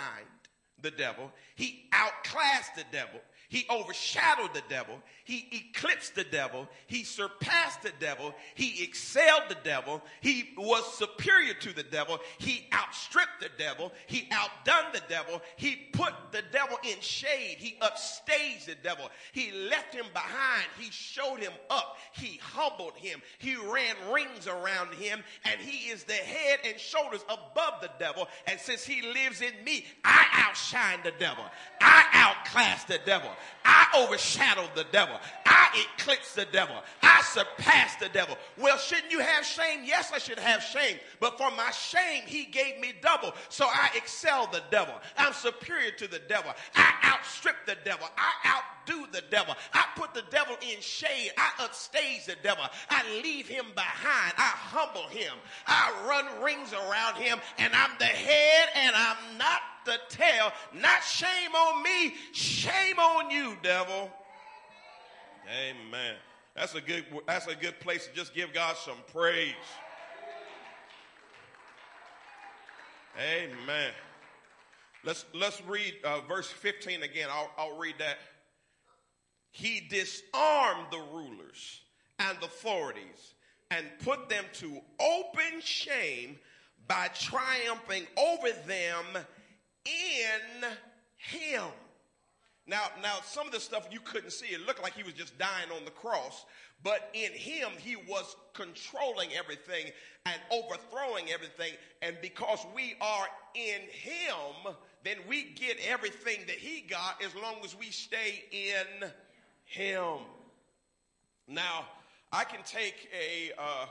the 0.80 0.90
devil. 0.90 1.30
He 1.54 1.88
outclassed 1.92 2.74
the 2.74 2.84
devil. 2.90 3.20
He 3.52 3.66
overshadowed 3.68 4.54
the 4.54 4.62
devil. 4.70 4.98
He 5.24 5.46
eclipsed 5.52 6.14
the 6.14 6.24
devil. 6.24 6.66
He 6.86 7.04
surpassed 7.04 7.82
the 7.82 7.92
devil. 8.00 8.34
He 8.54 8.82
excelled 8.82 9.42
the 9.50 9.58
devil. 9.62 10.00
He 10.22 10.54
was 10.56 10.90
superior 10.94 11.52
to 11.52 11.74
the 11.74 11.82
devil. 11.82 12.18
He 12.38 12.66
outstripped 12.72 13.40
the 13.40 13.50
devil. 13.58 13.92
He 14.06 14.26
outdone 14.32 14.92
the 14.94 15.02
devil. 15.06 15.42
He 15.56 15.76
put 15.92 16.14
the 16.30 16.40
devil 16.50 16.78
in 16.82 16.98
shade. 17.00 17.56
He 17.58 17.76
upstaged 17.82 18.64
the 18.64 18.74
devil. 18.82 19.10
He 19.32 19.52
left 19.52 19.94
him 19.94 20.06
behind. 20.14 20.64
He 20.78 20.90
showed 20.90 21.40
him 21.40 21.52
up. 21.68 21.98
He 22.14 22.40
humbled 22.42 22.96
him. 22.96 23.20
He 23.36 23.56
ran 23.56 23.96
rings 24.10 24.46
around 24.48 24.94
him 24.94 25.22
and 25.44 25.60
he 25.60 25.90
is 25.90 26.04
the 26.04 26.14
head 26.14 26.60
and 26.64 26.80
shoulders 26.80 27.20
above 27.28 27.82
the 27.82 27.90
devil. 27.98 28.28
And 28.46 28.58
since 28.58 28.82
he 28.82 29.02
lives 29.02 29.42
in 29.42 29.52
me, 29.62 29.84
I 30.02 30.24
outshine 30.48 31.00
the 31.04 31.12
devil. 31.18 31.44
I 31.82 32.06
outclass 32.14 32.84
the 32.84 32.98
devil. 33.04 33.30
I 33.64 34.04
overshadowed 34.04 34.70
the 34.74 34.86
devil. 34.92 35.18
I 35.46 35.86
eclipsed 35.96 36.36
the 36.36 36.46
devil. 36.46 36.76
I 37.02 37.22
surpassed 37.22 38.00
the 38.00 38.08
devil. 38.08 38.36
Well, 38.58 38.76
shouldn't 38.78 39.12
you 39.12 39.20
have 39.20 39.44
shame? 39.44 39.80
Yes, 39.84 40.10
I 40.14 40.18
should 40.18 40.38
have 40.38 40.62
shame. 40.62 40.98
But 41.20 41.38
for 41.38 41.50
my 41.52 41.70
shame, 41.70 42.24
he 42.26 42.44
gave 42.44 42.78
me 42.80 42.92
double. 43.00 43.32
So 43.48 43.66
I 43.66 43.90
excel 43.94 44.48
the 44.50 44.62
devil. 44.70 44.94
I'm 45.16 45.32
superior 45.32 45.92
to 45.92 46.08
the 46.08 46.20
devil. 46.28 46.52
I 46.74 46.92
outstrip 47.04 47.56
the 47.66 47.76
devil. 47.84 48.08
I 48.16 48.60
outdo 48.88 49.06
the 49.12 49.22
devil. 49.30 49.54
I 49.72 49.84
put 49.96 50.14
the 50.14 50.24
devil 50.30 50.56
in 50.62 50.80
shade. 50.80 51.32
I 51.36 51.64
upstage 51.64 52.26
the 52.26 52.36
devil. 52.42 52.64
I 52.90 53.02
leave 53.22 53.46
him 53.46 53.66
behind. 53.74 54.34
I 54.36 54.52
humble 54.54 55.08
him. 55.08 55.34
I 55.66 55.92
run 56.08 56.42
rings 56.42 56.72
around 56.72 57.16
him 57.16 57.38
and 57.58 57.72
I'm 57.74 57.90
the 57.98 58.04
head 58.04 58.68
and 58.74 58.94
I'm 58.96 59.38
not 59.38 59.60
the 59.84 59.98
tail. 60.08 60.52
Not 60.74 61.02
shame 61.02 61.54
on 61.54 61.82
me. 61.82 62.14
Shame 62.32 62.98
on 62.98 63.30
you, 63.30 63.56
devil. 63.62 64.10
Amen. 65.48 66.14
That's 66.54 66.74
a 66.74 66.80
good, 66.80 67.04
that's 67.26 67.46
a 67.46 67.54
good 67.54 67.80
place 67.80 68.06
to 68.06 68.12
just 68.12 68.34
give 68.34 68.52
God 68.52 68.76
some 68.76 68.98
praise. 69.12 69.54
Amen. 73.18 73.92
Let's, 75.04 75.24
let's 75.34 75.60
read 75.66 75.94
uh, 76.04 76.20
verse 76.28 76.48
15 76.48 77.02
again. 77.02 77.28
I'll, 77.30 77.50
I'll 77.58 77.76
read 77.76 77.96
that. 77.98 78.18
He 79.50 79.86
disarmed 79.90 80.86
the 80.90 81.02
rulers 81.12 81.80
and 82.18 82.38
authorities 82.42 83.34
and 83.70 83.86
put 84.02 84.28
them 84.28 84.44
to 84.54 84.80
open 85.00 85.60
shame 85.60 86.38
by 86.86 87.08
triumphing 87.08 88.06
over 88.16 88.50
them 88.66 89.04
in 89.84 90.68
him. 91.16 91.64
Now, 92.66 92.84
now 93.02 93.16
some 93.24 93.46
of 93.46 93.52
the 93.52 93.60
stuff 93.60 93.88
you 93.90 94.00
couldn't 94.00 94.32
see, 94.32 94.46
it 94.46 94.66
looked 94.66 94.82
like 94.82 94.94
he 94.94 95.02
was 95.02 95.14
just 95.14 95.36
dying 95.38 95.70
on 95.76 95.84
the 95.84 95.90
cross, 95.90 96.44
but 96.82 97.10
in 97.12 97.32
him 97.32 97.70
he 97.78 97.96
was 97.96 98.36
controlling 98.54 99.30
everything 99.32 99.90
and 100.26 100.36
overthrowing 100.50 101.30
everything. 101.30 101.72
And 102.02 102.16
because 102.22 102.64
we 102.74 102.94
are 103.00 103.26
in 103.54 103.80
him, 103.90 104.74
then 105.04 105.16
we 105.28 105.44
get 105.54 105.78
everything 105.88 106.40
that 106.46 106.56
he 106.56 106.82
got 106.82 107.22
as 107.24 107.34
long 107.34 107.56
as 107.64 107.76
we 107.76 107.86
stay 107.86 108.44
in 108.52 109.08
him. 109.64 110.18
Now, 111.48 111.86
I 112.32 112.44
can 112.44 112.60
take 112.64 113.08
a, 113.12 113.52
uh, 113.60 113.86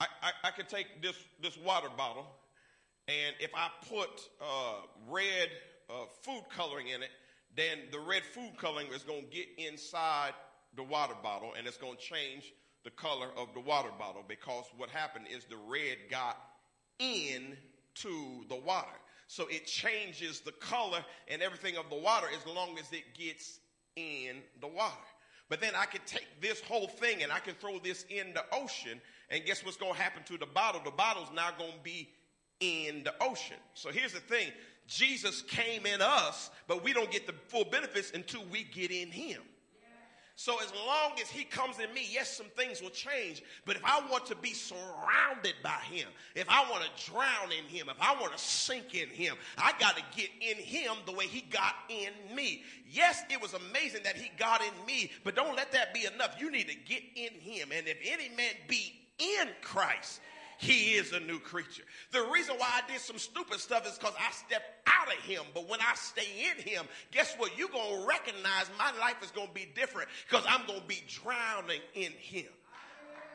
I, 0.00 0.06
I, 0.22 0.30
I 0.44 0.50
can 0.50 0.66
take 0.66 1.02
this 1.02 1.16
this 1.40 1.56
water 1.58 1.88
bottle, 1.96 2.26
and 3.12 3.36
if 3.40 3.50
I 3.54 3.68
put 3.88 4.28
uh, 4.40 4.74
red 5.10 5.48
uh, 5.90 6.04
food 6.22 6.44
coloring 6.54 6.88
in 6.88 7.02
it, 7.02 7.10
then 7.54 7.78
the 7.90 8.00
red 8.00 8.22
food 8.22 8.52
coloring 8.56 8.86
is 8.94 9.02
going 9.02 9.24
to 9.24 9.30
get 9.30 9.46
inside 9.58 10.32
the 10.76 10.82
water 10.82 11.14
bottle 11.22 11.52
and 11.56 11.66
it's 11.66 11.76
going 11.76 11.96
to 11.96 12.02
change 12.02 12.52
the 12.84 12.90
color 12.90 13.28
of 13.36 13.48
the 13.54 13.60
water 13.60 13.90
bottle 13.98 14.24
because 14.26 14.64
what 14.76 14.88
happened 14.88 15.26
is 15.30 15.44
the 15.44 15.56
red 15.68 15.98
got 16.10 16.38
into 16.98 18.46
the 18.48 18.56
water. 18.56 18.88
So 19.26 19.46
it 19.48 19.66
changes 19.66 20.40
the 20.40 20.52
color 20.52 21.04
and 21.28 21.42
everything 21.42 21.76
of 21.76 21.90
the 21.90 21.96
water 21.96 22.28
as 22.34 22.46
long 22.46 22.78
as 22.78 22.90
it 22.92 23.14
gets 23.14 23.60
in 23.96 24.36
the 24.60 24.66
water. 24.66 24.94
But 25.48 25.60
then 25.60 25.72
I 25.76 25.84
could 25.84 26.06
take 26.06 26.40
this 26.40 26.62
whole 26.62 26.88
thing 26.88 27.22
and 27.22 27.30
I 27.30 27.38
can 27.38 27.54
throw 27.54 27.78
this 27.78 28.06
in 28.08 28.32
the 28.32 28.44
ocean 28.52 29.00
and 29.28 29.44
guess 29.44 29.64
what's 29.64 29.76
going 29.76 29.92
to 29.94 30.00
happen 30.00 30.22
to 30.24 30.38
the 30.38 30.46
bottle? 30.46 30.80
The 30.84 30.90
bottle's 30.90 31.30
now 31.34 31.50
going 31.58 31.72
to 31.72 31.82
be 31.82 32.08
in 32.62 33.02
the 33.02 33.12
ocean. 33.20 33.56
So 33.74 33.90
here's 33.90 34.12
the 34.12 34.20
thing. 34.20 34.48
Jesus 34.86 35.42
came 35.42 35.84
in 35.84 36.00
us, 36.00 36.50
but 36.68 36.84
we 36.84 36.92
don't 36.92 37.10
get 37.10 37.26
the 37.26 37.34
full 37.48 37.64
benefits 37.64 38.12
until 38.12 38.44
we 38.50 38.64
get 38.64 38.90
in 38.90 39.10
him. 39.10 39.42
So 40.34 40.60
as 40.62 40.72
long 40.86 41.12
as 41.20 41.28
he 41.28 41.44
comes 41.44 41.78
in 41.78 41.92
me, 41.92 42.06
yes, 42.10 42.36
some 42.36 42.46
things 42.56 42.80
will 42.80 42.90
change. 42.90 43.42
But 43.66 43.76
if 43.76 43.82
I 43.84 44.00
want 44.10 44.26
to 44.26 44.34
be 44.34 44.54
surrounded 44.54 45.54
by 45.62 45.78
him, 45.90 46.08
if 46.34 46.48
I 46.48 46.68
want 46.70 46.84
to 46.84 47.10
drown 47.10 47.52
in 47.52 47.64
him, 47.64 47.88
if 47.90 48.00
I 48.00 48.18
want 48.18 48.32
to 48.32 48.38
sink 48.38 48.94
in 48.94 49.08
him, 49.08 49.36
I 49.58 49.72
got 49.78 49.96
to 49.96 50.02
get 50.16 50.30
in 50.40 50.56
him 50.56 50.94
the 51.04 51.12
way 51.12 51.26
he 51.26 51.42
got 51.42 51.74
in 51.90 52.34
me. 52.34 52.62
Yes, 52.90 53.22
it 53.30 53.40
was 53.42 53.54
amazing 53.54 54.02
that 54.04 54.16
he 54.16 54.30
got 54.38 54.62
in 54.62 54.86
me, 54.86 55.10
but 55.22 55.36
don't 55.36 55.54
let 55.54 55.70
that 55.72 55.92
be 55.92 56.06
enough. 56.12 56.34
You 56.40 56.50
need 56.50 56.68
to 56.68 56.76
get 56.76 57.02
in 57.14 57.32
him. 57.34 57.68
And 57.72 57.86
if 57.86 57.98
any 58.04 58.30
man 58.30 58.54
be 58.66 58.94
in 59.18 59.48
Christ, 59.60 60.20
he 60.62 60.92
is 60.92 61.12
a 61.12 61.18
new 61.18 61.40
creature. 61.40 61.82
The 62.12 62.24
reason 62.32 62.54
why 62.56 62.68
I 62.72 62.88
did 62.90 63.00
some 63.00 63.18
stupid 63.18 63.58
stuff 63.58 63.84
is 63.84 63.98
because 63.98 64.14
I 64.16 64.30
stepped 64.30 64.86
out 64.86 65.08
of 65.08 65.20
him. 65.24 65.42
But 65.52 65.68
when 65.68 65.80
I 65.80 65.92
stay 65.96 66.22
in 66.22 66.62
him, 66.62 66.84
guess 67.10 67.34
what? 67.36 67.58
You're 67.58 67.68
going 67.68 68.00
to 68.00 68.06
recognize 68.06 68.70
my 68.78 68.96
life 69.00 69.16
is 69.24 69.32
going 69.32 69.48
to 69.48 69.54
be 69.54 69.66
different 69.74 70.08
because 70.30 70.44
I'm 70.48 70.64
going 70.68 70.80
to 70.80 70.86
be 70.86 71.02
drowning 71.08 71.80
in 71.94 72.12
him. 72.12 72.46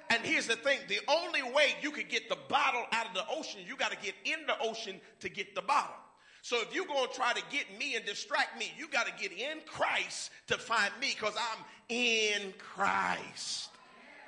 And 0.09 0.21
here's 0.23 0.47
the 0.47 0.55
thing 0.55 0.79
the 0.87 1.01
only 1.09 1.43
way 1.43 1.75
you 1.81 1.91
could 1.91 2.07
get 2.07 2.29
the 2.29 2.37
bottle 2.47 2.85
out 2.93 3.07
of 3.07 3.13
the 3.13 3.25
ocean, 3.29 3.59
you 3.67 3.75
got 3.75 3.91
to 3.91 3.97
get 3.97 4.15
in 4.23 4.45
the 4.47 4.57
ocean 4.61 5.01
to 5.19 5.27
get 5.27 5.53
the 5.53 5.61
bottle. 5.61 5.95
So 6.43 6.61
if 6.61 6.73
you're 6.73 6.85
going 6.85 7.09
to 7.09 7.13
try 7.13 7.33
to 7.33 7.43
get 7.51 7.77
me 7.77 7.97
and 7.97 8.05
distract 8.05 8.57
me, 8.57 8.71
you 8.77 8.87
got 8.87 9.05
to 9.05 9.11
get 9.21 9.33
in 9.33 9.57
Christ 9.65 10.31
to 10.47 10.57
find 10.57 10.93
me 11.01 11.13
because 11.13 11.35
I'm 11.35 11.65
in 11.89 12.53
Christ 12.57 13.67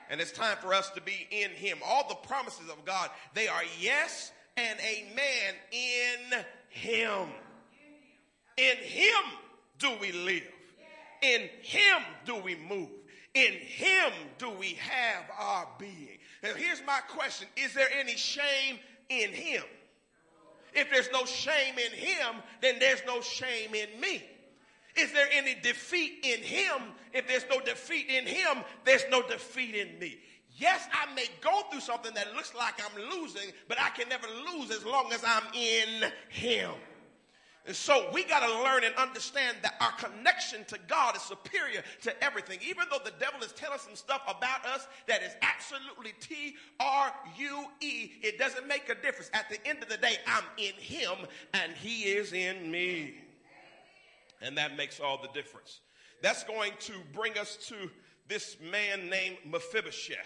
and 0.10 0.20
it's 0.20 0.32
time 0.32 0.58
for 0.58 0.74
us 0.74 0.90
to 0.92 1.02
be 1.02 1.28
in 1.32 1.52
him. 1.52 1.78
All 1.86 2.08
the 2.08 2.16
promises 2.16 2.70
of 2.70 2.84
God, 2.86 3.10
they 3.34 3.48
are 3.48 3.64
yes 3.80 4.32
and 4.58 4.80
amen 4.80 5.56
in 5.72 6.44
him. 6.70 7.30
In 8.58 8.78
him 8.78 9.24
do 9.78 9.92
we 10.02 10.12
live. 10.12 10.52
In 11.22 11.50
him 11.62 12.04
do 12.26 12.36
we 12.38 12.56
move. 12.56 12.90
In 13.34 13.54
him 13.54 14.12
do 14.38 14.50
we 14.50 14.74
have 14.76 15.24
our 15.40 15.68
being. 15.78 16.18
Now 16.42 16.54
here's 16.56 16.82
my 16.86 17.00
question. 17.10 17.48
Is 17.56 17.74
there 17.74 17.90
any 18.00 18.16
shame 18.16 18.80
in 19.10 19.32
him? 19.32 19.64
If 20.74 20.90
there's 20.92 21.10
no 21.12 21.26
shame 21.26 21.76
in 21.78 21.92
him, 21.92 22.36
then 22.62 22.80
there's 22.80 23.02
no 23.06 23.22
shame 23.22 23.74
in 23.74 24.00
me. 24.00 24.24
Is 25.00 25.14
there 25.14 25.28
any 25.32 25.56
defeat 25.56 26.20
in 26.24 26.42
him? 26.44 26.92
If 27.14 27.28
there's 27.28 27.46
no 27.50 27.60
defeat 27.62 28.10
in 28.10 28.26
him, 28.26 28.64
there's 28.84 29.06
no 29.10 29.22
defeat 29.22 29.76
in 29.76 29.98
me. 29.98 30.18
Yes, 30.58 30.88
I 30.92 31.14
may 31.16 31.26
go 31.40 31.62
through 31.72 31.80
something 31.80 32.14
that 32.16 32.34
looks 32.36 32.54
like 32.54 32.82
I'm 32.84 33.10
losing, 33.10 33.52
but 33.70 33.80
I 33.80 33.90
can 33.92 34.10
never 34.10 34.28
lose 34.52 34.72
as 34.72 34.84
long 34.86 35.14
as 35.14 35.24
I'm 35.26 35.44
in 35.54 36.12
him. 36.28 36.72
And 37.66 37.76
so 37.76 38.10
we 38.12 38.24
got 38.24 38.40
to 38.40 38.64
learn 38.64 38.84
and 38.84 38.96
understand 38.96 39.58
that 39.62 39.76
our 39.80 39.92
connection 39.92 40.66
to 40.66 40.80
God 40.88 41.16
is 41.16 41.22
superior 41.22 41.84
to 42.02 42.24
everything. 42.24 42.60
Even 42.68 42.86
though 42.90 42.98
the 43.04 43.14
devil 43.20 43.42
is 43.44 43.52
telling 43.52 43.80
some 43.80 43.96
stuff 43.96 44.22
about 44.28 44.66
us 44.66 44.88
that 45.08 45.22
is 45.22 45.34
absolutely 45.42 46.14
T 46.20 46.56
R 46.80 47.14
U 47.38 47.66
E, 47.80 48.12
it 48.22 48.40
doesn't 48.40 48.68
make 48.68 48.90
a 48.90 48.96
difference. 48.96 49.30
At 49.34 49.50
the 49.50 49.66
end 49.68 49.84
of 49.84 49.90
the 49.90 49.98
day, 49.98 50.18
I'm 50.26 50.46
in 50.58 50.74
him 50.74 51.28
and 51.54 51.74
he 51.74 52.04
is 52.04 52.34
in 52.34 52.72
me. 52.72 53.16
And 54.42 54.58
that 54.58 54.78
makes 54.78 55.00
all 55.00 55.22
the 55.22 55.30
difference. 55.30 55.82
That's 56.22 56.44
going 56.44 56.74
to 56.82 56.94
bring 57.14 57.38
us 57.38 57.58
to 57.68 57.76
this 58.28 58.58
man 58.72 59.10
named 59.10 59.38
Mephibosheth. 59.46 60.18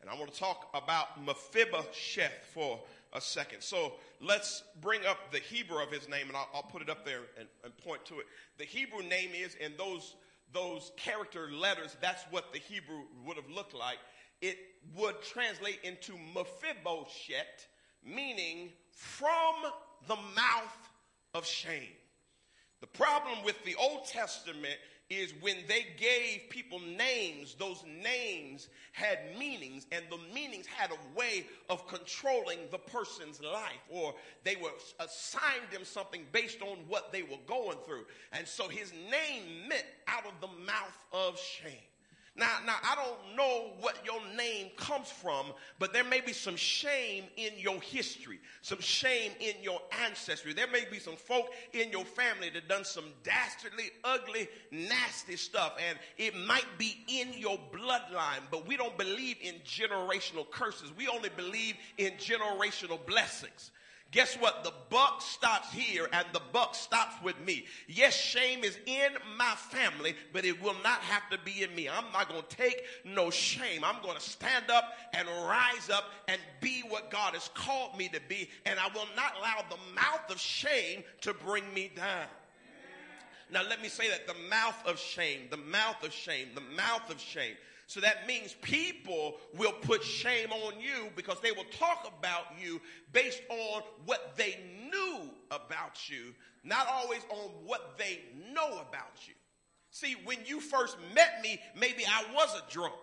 And 0.00 0.10
I 0.10 0.14
want 0.14 0.32
to 0.32 0.38
talk 0.38 0.68
about 0.74 1.24
Mephibosheth 1.24 2.50
for 2.52 2.80
a 3.14 3.20
second. 3.20 3.62
So 3.62 3.94
let's 4.20 4.64
bring 4.82 5.06
up 5.06 5.32
the 5.32 5.38
Hebrew 5.38 5.78
of 5.78 5.90
his 5.90 6.08
name, 6.08 6.28
and 6.28 6.36
I'll, 6.36 6.48
I'll 6.52 6.62
put 6.62 6.82
it 6.82 6.90
up 6.90 7.06
there 7.06 7.20
and, 7.38 7.48
and, 7.64 7.76
point 7.78 8.04
to 8.06 8.18
it. 8.18 8.26
The 8.58 8.64
Hebrew 8.64 9.02
name 9.02 9.30
is, 9.34 9.56
and 9.62 9.74
those 9.78 10.16
those 10.52 10.92
character 10.96 11.50
letters, 11.50 11.96
that's 12.00 12.22
what 12.30 12.52
the 12.52 12.58
Hebrew 12.58 13.02
would 13.26 13.36
have 13.36 13.48
looked 13.50 13.74
like. 13.74 13.98
It 14.40 14.58
would 14.94 15.20
translate 15.22 15.80
into 15.82 16.12
Mephibosheth, 16.34 17.66
meaning 18.04 18.70
from 18.92 19.54
the 20.06 20.16
mouth 20.16 20.90
of 21.34 21.44
shame. 21.44 21.88
The 22.84 22.98
problem 22.98 23.42
with 23.46 23.64
the 23.64 23.74
Old 23.76 24.04
Testament 24.04 24.76
is 25.08 25.32
when 25.40 25.56
they 25.68 25.86
gave 25.96 26.50
people 26.50 26.78
names, 26.80 27.54
those 27.58 27.82
names 28.02 28.68
had 28.92 29.20
meanings, 29.38 29.86
and 29.90 30.04
the 30.10 30.18
meanings 30.34 30.66
had 30.66 30.90
a 30.90 31.18
way 31.18 31.46
of 31.70 31.88
controlling 31.88 32.58
the 32.70 32.76
person's 32.76 33.40
life, 33.40 33.80
or 33.88 34.14
they 34.44 34.56
were 34.56 34.68
assigned 35.00 35.70
them 35.72 35.82
something 35.82 36.26
based 36.30 36.60
on 36.60 36.76
what 36.86 37.10
they 37.10 37.22
were 37.22 37.38
going 37.46 37.78
through. 37.86 38.04
And 38.32 38.46
so 38.46 38.68
his 38.68 38.92
name 38.92 39.66
meant 39.66 39.86
out 40.06 40.26
of 40.26 40.38
the 40.42 40.64
mouth 40.66 41.04
of 41.10 41.40
shame. 41.40 41.72
Now, 42.36 42.58
now 42.66 42.74
I 42.82 42.96
don't 42.96 43.36
know 43.36 43.70
what 43.78 44.04
your 44.04 44.20
name 44.36 44.70
comes 44.76 45.08
from, 45.08 45.46
but 45.78 45.92
there 45.92 46.02
may 46.02 46.20
be 46.20 46.32
some 46.32 46.56
shame 46.56 47.24
in 47.36 47.52
your 47.56 47.80
history, 47.80 48.40
some 48.60 48.80
shame 48.80 49.30
in 49.38 49.54
your 49.62 49.80
ancestry. 50.04 50.52
There 50.52 50.66
may 50.66 50.84
be 50.90 50.98
some 50.98 51.14
folk 51.14 51.52
in 51.72 51.92
your 51.92 52.04
family 52.04 52.50
that 52.50 52.66
done 52.68 52.84
some 52.84 53.04
dastardly, 53.22 53.90
ugly, 54.02 54.48
nasty 54.72 55.36
stuff, 55.36 55.74
and 55.88 55.96
it 56.18 56.34
might 56.44 56.66
be 56.76 57.04
in 57.06 57.34
your 57.34 57.56
bloodline. 57.72 58.42
But 58.50 58.66
we 58.66 58.76
don't 58.76 58.98
believe 58.98 59.36
in 59.40 59.54
generational 59.64 60.50
curses. 60.50 60.90
We 60.96 61.06
only 61.06 61.30
believe 61.36 61.76
in 61.98 62.14
generational 62.14 62.98
blessings. 63.06 63.70
Guess 64.14 64.36
what? 64.36 64.62
The 64.62 64.72
buck 64.90 65.20
stops 65.20 65.72
here 65.72 66.08
and 66.12 66.24
the 66.32 66.40
buck 66.52 66.76
stops 66.76 67.16
with 67.22 67.38
me. 67.44 67.66
Yes, 67.88 68.14
shame 68.14 68.62
is 68.62 68.78
in 68.86 69.12
my 69.36 69.54
family, 69.56 70.14
but 70.32 70.44
it 70.44 70.62
will 70.62 70.76
not 70.84 71.00
have 71.00 71.28
to 71.30 71.38
be 71.44 71.64
in 71.64 71.74
me. 71.74 71.88
I'm 71.88 72.10
not 72.12 72.28
going 72.28 72.40
to 72.48 72.56
take 72.56 72.80
no 73.04 73.30
shame. 73.30 73.82
I'm 73.82 74.00
going 74.02 74.14
to 74.14 74.22
stand 74.22 74.70
up 74.70 74.84
and 75.12 75.26
rise 75.28 75.90
up 75.92 76.04
and 76.28 76.40
be 76.60 76.82
what 76.88 77.10
God 77.10 77.34
has 77.34 77.50
called 77.54 77.98
me 77.98 78.08
to 78.10 78.20
be. 78.28 78.48
And 78.64 78.78
I 78.78 78.86
will 78.94 79.08
not 79.16 79.34
allow 79.36 79.64
the 79.68 79.94
mouth 79.94 80.30
of 80.30 80.38
shame 80.38 81.02
to 81.22 81.34
bring 81.34 81.64
me 81.74 81.90
down. 81.94 82.28
Now, 83.50 83.62
let 83.68 83.82
me 83.82 83.88
say 83.88 84.08
that 84.08 84.26
the 84.26 84.48
mouth 84.48 84.86
of 84.86 84.98
shame, 84.98 85.48
the 85.50 85.56
mouth 85.56 86.02
of 86.04 86.12
shame, 86.12 86.48
the 86.54 86.76
mouth 86.76 87.10
of 87.10 87.20
shame. 87.20 87.54
So 87.86 88.00
that 88.00 88.26
means 88.26 88.54
people 88.62 89.36
will 89.56 89.72
put 89.72 90.02
shame 90.02 90.50
on 90.52 90.80
you 90.80 91.10
because 91.16 91.40
they 91.40 91.52
will 91.52 91.66
talk 91.78 92.12
about 92.18 92.46
you 92.60 92.80
based 93.12 93.42
on 93.48 93.82
what 94.06 94.36
they 94.36 94.58
knew 94.90 95.30
about 95.50 96.08
you, 96.08 96.34
not 96.62 96.86
always 96.90 97.20
on 97.30 97.50
what 97.64 97.98
they 97.98 98.20
know 98.52 98.80
about 98.88 99.26
you. 99.26 99.34
See, 99.90 100.16
when 100.24 100.38
you 100.44 100.60
first 100.60 100.96
met 101.14 101.40
me, 101.42 101.60
maybe 101.78 102.04
I 102.04 102.24
was 102.34 102.54
a 102.56 102.72
drunk. 102.72 102.94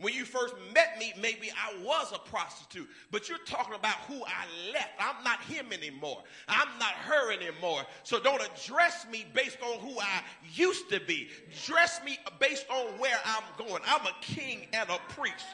When 0.00 0.12
you 0.12 0.24
first 0.24 0.54
met 0.74 0.98
me, 0.98 1.12
maybe 1.20 1.52
I 1.52 1.80
was 1.84 2.12
a 2.12 2.18
prostitute, 2.18 2.88
but 3.12 3.28
you're 3.28 3.38
talking 3.46 3.74
about 3.74 3.94
who 4.08 4.24
I 4.24 4.72
left. 4.72 4.90
I'm 4.98 5.22
not 5.22 5.40
him 5.42 5.72
anymore. 5.72 6.24
I'm 6.48 6.68
not 6.80 6.94
her 6.94 7.32
anymore. 7.32 7.82
So 8.02 8.18
don't 8.18 8.42
address 8.42 9.06
me 9.10 9.24
based 9.34 9.58
on 9.62 9.78
who 9.78 10.00
I 10.00 10.22
used 10.52 10.90
to 10.90 10.98
be. 10.98 11.28
Dress 11.64 12.00
me 12.04 12.18
based 12.40 12.66
on 12.70 12.98
where 12.98 13.18
I'm 13.24 13.44
going. 13.56 13.82
I'm 13.86 14.04
a 14.04 14.14
king 14.20 14.66
and 14.72 14.90
a 14.90 14.98
priest. 15.12 15.46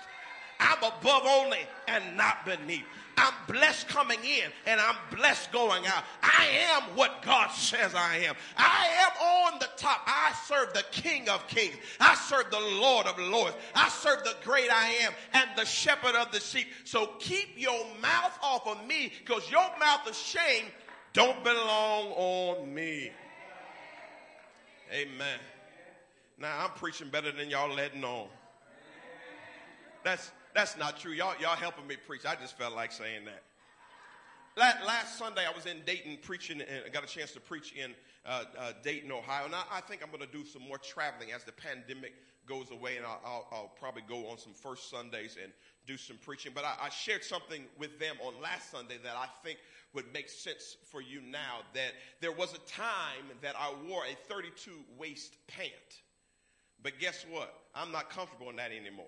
I'm 0.59 0.79
above 0.79 1.22
only 1.26 1.61
and 1.88 2.16
not 2.16 2.46
beneath. 2.46 2.85
I'm 3.20 3.35
blessed 3.46 3.87
coming 3.88 4.18
in 4.24 4.50
and 4.64 4.80
I'm 4.80 4.96
blessed 5.14 5.52
going 5.52 5.87
out. 5.87 6.04
I 6.22 6.46
am 6.72 6.96
what 6.96 7.20
God 7.22 7.50
says 7.50 7.94
I 7.94 8.16
am. 8.18 8.35
I 8.56 8.88
am 9.02 9.52
on 9.52 9.59
the 9.59 9.68
top. 9.76 10.00
I 10.06 10.33
serve 10.46 10.72
the 10.72 10.85
King 10.90 11.28
of 11.28 11.46
Kings. 11.46 11.76
I 12.00 12.14
serve 12.14 12.50
the 12.50 12.59
Lord 12.59 13.06
of 13.06 13.18
Lords. 13.18 13.56
I 13.74 13.90
serve 13.90 14.24
the 14.24 14.35
great 14.42 14.70
I 14.72 14.88
am 15.02 15.12
and 15.35 15.44
the 15.54 15.66
shepherd 15.66 16.14
of 16.14 16.33
the 16.33 16.40
sheep. 16.40 16.68
So 16.85 17.11
keep 17.18 17.48
your 17.56 17.85
mouth 18.00 18.38
off 18.42 18.66
of 18.66 18.87
me 18.87 19.12
because 19.18 19.50
your 19.50 19.68
mouth 19.78 20.09
of 20.09 20.16
shame 20.16 20.64
don't 21.12 21.44
belong 21.44 22.12
on 22.12 22.74
me. 22.74 23.12
Amen. 24.90 25.38
Now 26.38 26.64
I'm 26.64 26.70
preaching 26.70 27.11
better 27.11 27.33
than 27.33 27.50
y'all 27.50 27.74
letting 27.74 28.02
on. 28.02 28.28
That's 30.04 30.30
that's 30.54 30.76
not 30.76 30.98
true. 30.98 31.12
Y'all, 31.12 31.34
y'all 31.40 31.56
helping 31.56 31.86
me 31.86 31.96
preach. 32.06 32.26
I 32.26 32.34
just 32.34 32.56
felt 32.56 32.74
like 32.74 32.92
saying 32.92 33.24
that. 33.26 33.42
Last, 34.56 35.16
Sunday, 35.16 35.42
I 35.46 35.54
was 35.54 35.66
in 35.66 35.78
Dayton 35.86 36.18
preaching, 36.20 36.60
and 36.60 36.84
I 36.84 36.88
got 36.88 37.04
a 37.04 37.06
chance 37.06 37.32
to 37.32 37.40
preach 37.40 37.72
in 37.72 37.94
uh, 38.26 38.44
uh, 38.58 38.72
Dayton, 38.82 39.10
Ohio. 39.10 39.46
And 39.46 39.54
I, 39.54 39.62
I 39.72 39.80
think 39.80 40.02
I'm 40.02 40.10
going 40.10 40.28
to 40.28 40.36
do 40.36 40.44
some 40.44 40.62
more 40.62 40.76
traveling 40.76 41.32
as 41.32 41.44
the 41.44 41.52
pandemic 41.52 42.12
goes 42.46 42.70
away, 42.70 42.96
and 42.96 43.06
I'll, 43.06 43.20
I'll, 43.24 43.46
I'll, 43.52 43.72
probably 43.78 44.02
go 44.08 44.28
on 44.28 44.38
some 44.38 44.52
first 44.52 44.90
Sundays 44.90 45.38
and 45.42 45.52
do 45.86 45.96
some 45.96 46.18
preaching. 46.18 46.52
But 46.54 46.64
I, 46.64 46.74
I 46.82 46.88
shared 46.90 47.22
something 47.22 47.64
with 47.78 47.98
them 47.98 48.16
on 48.22 48.34
last 48.42 48.70
Sunday 48.70 48.98
that 49.04 49.14
I 49.16 49.26
think 49.44 49.58
would 49.94 50.12
make 50.12 50.28
sense 50.28 50.76
for 50.90 51.00
you 51.00 51.20
now. 51.22 51.60
That 51.74 51.92
there 52.20 52.32
was 52.32 52.52
a 52.52 52.58
time 52.70 53.30
that 53.40 53.54
I 53.56 53.72
wore 53.88 54.02
a 54.04 54.16
32 54.28 54.72
waist 54.98 55.36
pant. 55.46 55.70
But 56.82 56.98
guess 56.98 57.24
what? 57.30 57.54
I'm 57.74 57.92
not 57.92 58.10
comfortable 58.10 58.50
in 58.50 58.56
that 58.56 58.72
anymore 58.72 59.06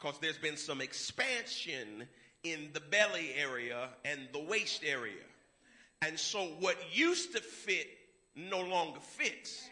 because 0.00 0.18
there's 0.18 0.38
been 0.38 0.56
some 0.56 0.80
expansion 0.80 2.06
in 2.42 2.70
the 2.72 2.80
belly 2.80 3.32
area 3.36 3.88
and 4.04 4.20
the 4.32 4.38
waist 4.38 4.82
area. 4.86 5.12
And 6.02 6.18
so 6.18 6.40
what 6.60 6.76
used 6.92 7.34
to 7.34 7.40
fit 7.40 7.86
no 8.34 8.60
longer 8.60 9.00
fits. 9.00 9.68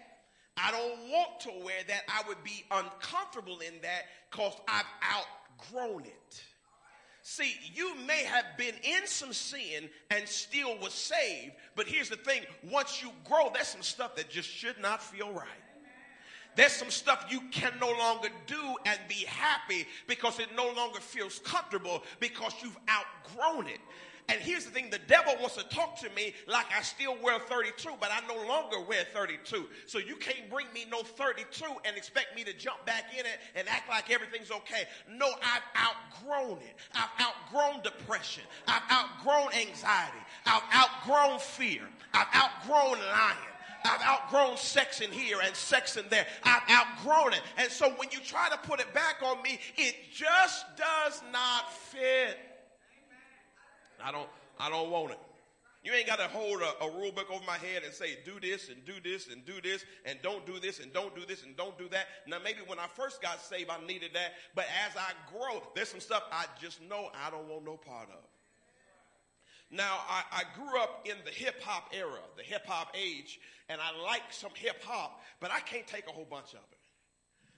I 0.57 0.71
don't 0.73 1.11
want 1.11 1.41
to 1.41 1.51
wear 1.65 1.79
that. 1.87 2.03
I 2.09 2.27
would 2.29 2.43
be 2.45 2.65
uncomfortable 2.71 3.61
in 3.61 3.75
that 3.83 4.03
because 4.31 4.55
I've 4.69 4.85
outgrown 5.17 6.03
it. 6.03 6.43
See, 7.23 7.55
you 7.75 7.95
may 8.07 8.25
have 8.25 8.45
been 8.57 8.75
in 8.83 9.07
some 9.07 9.33
sin 9.33 9.89
and 10.11 10.27
still 10.27 10.79
was 10.79 10.95
saved, 10.95 11.53
but 11.77 11.87
here's 11.87 12.09
the 12.09 12.17
thing 12.17 12.43
once 12.71 13.03
you 13.03 13.11
grow, 13.25 13.51
there's 13.53 13.69
some 13.69 13.83
stuff 13.83 14.17
that 14.17 14.31
just 14.31 14.49
should 14.49 14.81
not 14.81 15.03
feel 15.03 15.31
right. 15.33 15.47
There's 16.59 16.73
some 16.73 16.91
stuff 16.91 17.27
you 17.31 17.41
can 17.53 17.73
no 17.81 17.87
longer 17.87 18.31
do 18.49 18.75
and 18.85 18.99
be 19.09 19.25
happy 19.29 19.87
because 20.09 20.41
it 20.41 20.49
no 20.57 20.73
longer 20.73 20.99
feels 20.99 21.39
comfortable 21.39 22.03
because 22.19 22.53
you've 22.61 22.77
outgrown 22.91 23.69
it. 23.69 23.79
And 24.29 24.41
here's 24.41 24.65
the 24.65 24.73
thing 24.73 24.91
the 24.91 24.99
devil 25.07 25.35
wants 25.39 25.55
to 25.55 25.63
talk 25.69 26.01
to 26.01 26.11
me 26.17 26.35
like 26.49 26.67
I 26.77 26.83
still 26.83 27.17
wear 27.23 27.39
32, 27.39 27.91
but 28.01 28.11
I 28.11 28.27
no 28.27 28.45
longer 28.49 28.81
wear 28.81 29.05
32. 29.15 29.69
So 29.87 29.99
you 29.99 30.17
can't 30.17 30.51
bring 30.51 30.67
me 30.75 30.85
no 30.91 31.03
32 31.03 31.65
and 31.85 31.97
expect 31.97 32.35
me 32.35 32.43
to 32.43 32.53
jump 32.53 32.85
back 32.85 33.05
in 33.15 33.21
it 33.25 33.39
and 33.55 33.69
act 33.69 33.89
like 33.89 34.11
everything's 34.11 34.51
okay. 34.51 34.83
No, 35.09 35.29
I've 35.29 35.63
outgrown 35.79 36.59
it. 36.59 36.75
I've 36.93 37.25
outgrown 37.25 37.85
depression. 37.85 38.43
I've 38.67 38.83
outgrown 38.91 39.53
anxiety. 39.53 40.19
I've 40.45 40.63
outgrown 40.75 41.39
fear. 41.39 41.83
I've 42.13 42.27
outgrown 42.35 42.99
lying. 42.99 43.58
I've 43.85 44.03
outgrown 44.03 44.57
sex 44.57 45.01
in 45.01 45.11
here 45.11 45.39
and 45.45 45.55
sex 45.55 45.97
in 45.97 46.05
there. 46.09 46.27
I've 46.45 46.63
outgrown 46.71 47.33
it. 47.33 47.43
And 47.57 47.71
so 47.71 47.91
when 47.97 48.09
you 48.11 48.19
try 48.21 48.49
to 48.51 48.57
put 48.59 48.81
it 48.81 48.93
back 48.95 49.17
on 49.25 49.43
me, 49.43 49.59
it 49.77 49.95
just 50.13 50.67
does 50.77 51.23
not 51.33 51.73
fit. 51.73 52.39
I 54.03 54.13
don't, 54.13 54.29
I 54.59 54.71
don't 54.71 54.91
want 54.91 55.13
it. 55.13 55.19
You 55.85 55.93
ain't 55.93 56.07
got 56.07 56.19
to 56.19 56.29
hold 56.29 56.61
a, 56.61 56.85
a, 56.85 56.91
rule 56.91 57.13
book 57.13 57.31
over 57.31 57.43
my 57.47 57.57
head 57.57 57.83
and 57.85 57.95
say, 57.95 58.19
do 58.25 58.39
this 58.41 58.69
and 58.69 58.85
do 58.85 58.95
this 59.03 59.29
and 59.29 59.45
do 59.47 59.61
this 59.63 59.85
and 60.05 60.19
don't 60.23 60.45
do 60.45 60.59
this 60.59 60.81
and 60.81 60.93
don't 60.93 61.15
do 61.15 61.25
this 61.25 61.45
and 61.45 61.57
don't 61.57 61.79
do 61.79 61.89
that. 61.91 62.07
Now, 62.27 62.39
maybe 62.43 62.59
when 62.67 62.79
I 62.79 62.87
first 62.89 63.23
got 63.23 63.41
saved, 63.41 63.71
I 63.71 63.85
needed 63.87 64.11
that. 64.15 64.33
But 64.55 64.67
as 64.87 64.97
I 64.97 65.13
grow, 65.33 65.63
there's 65.75 65.89
some 65.89 66.01
stuff 66.01 66.25
I 66.33 66.45
just 66.61 66.83
know 66.83 67.11
I 67.25 67.31
don't 67.31 67.49
want 67.49 67.65
no 67.65 67.77
part 67.77 68.09
of. 68.11 68.28
Now, 69.71 69.99
I, 70.09 70.23
I 70.33 70.43
grew 70.57 70.81
up 70.81 71.07
in 71.07 71.17
the 71.25 71.31
hip 71.31 71.63
hop 71.63 71.91
era, 71.93 72.21
the 72.37 72.43
hip 72.43 72.67
hop 72.67 72.95
age, 72.99 73.39
and 73.69 73.81
I 73.81 74.03
like 74.03 74.23
some 74.31 74.53
hip 74.55 74.83
hop, 74.83 75.21
but 75.41 75.51
I 75.51 75.61
can't 75.61 75.87
take 75.87 76.09
a 76.09 76.11
whole 76.11 76.25
bunch 76.25 76.53
of 76.53 76.61
it. 76.73 76.79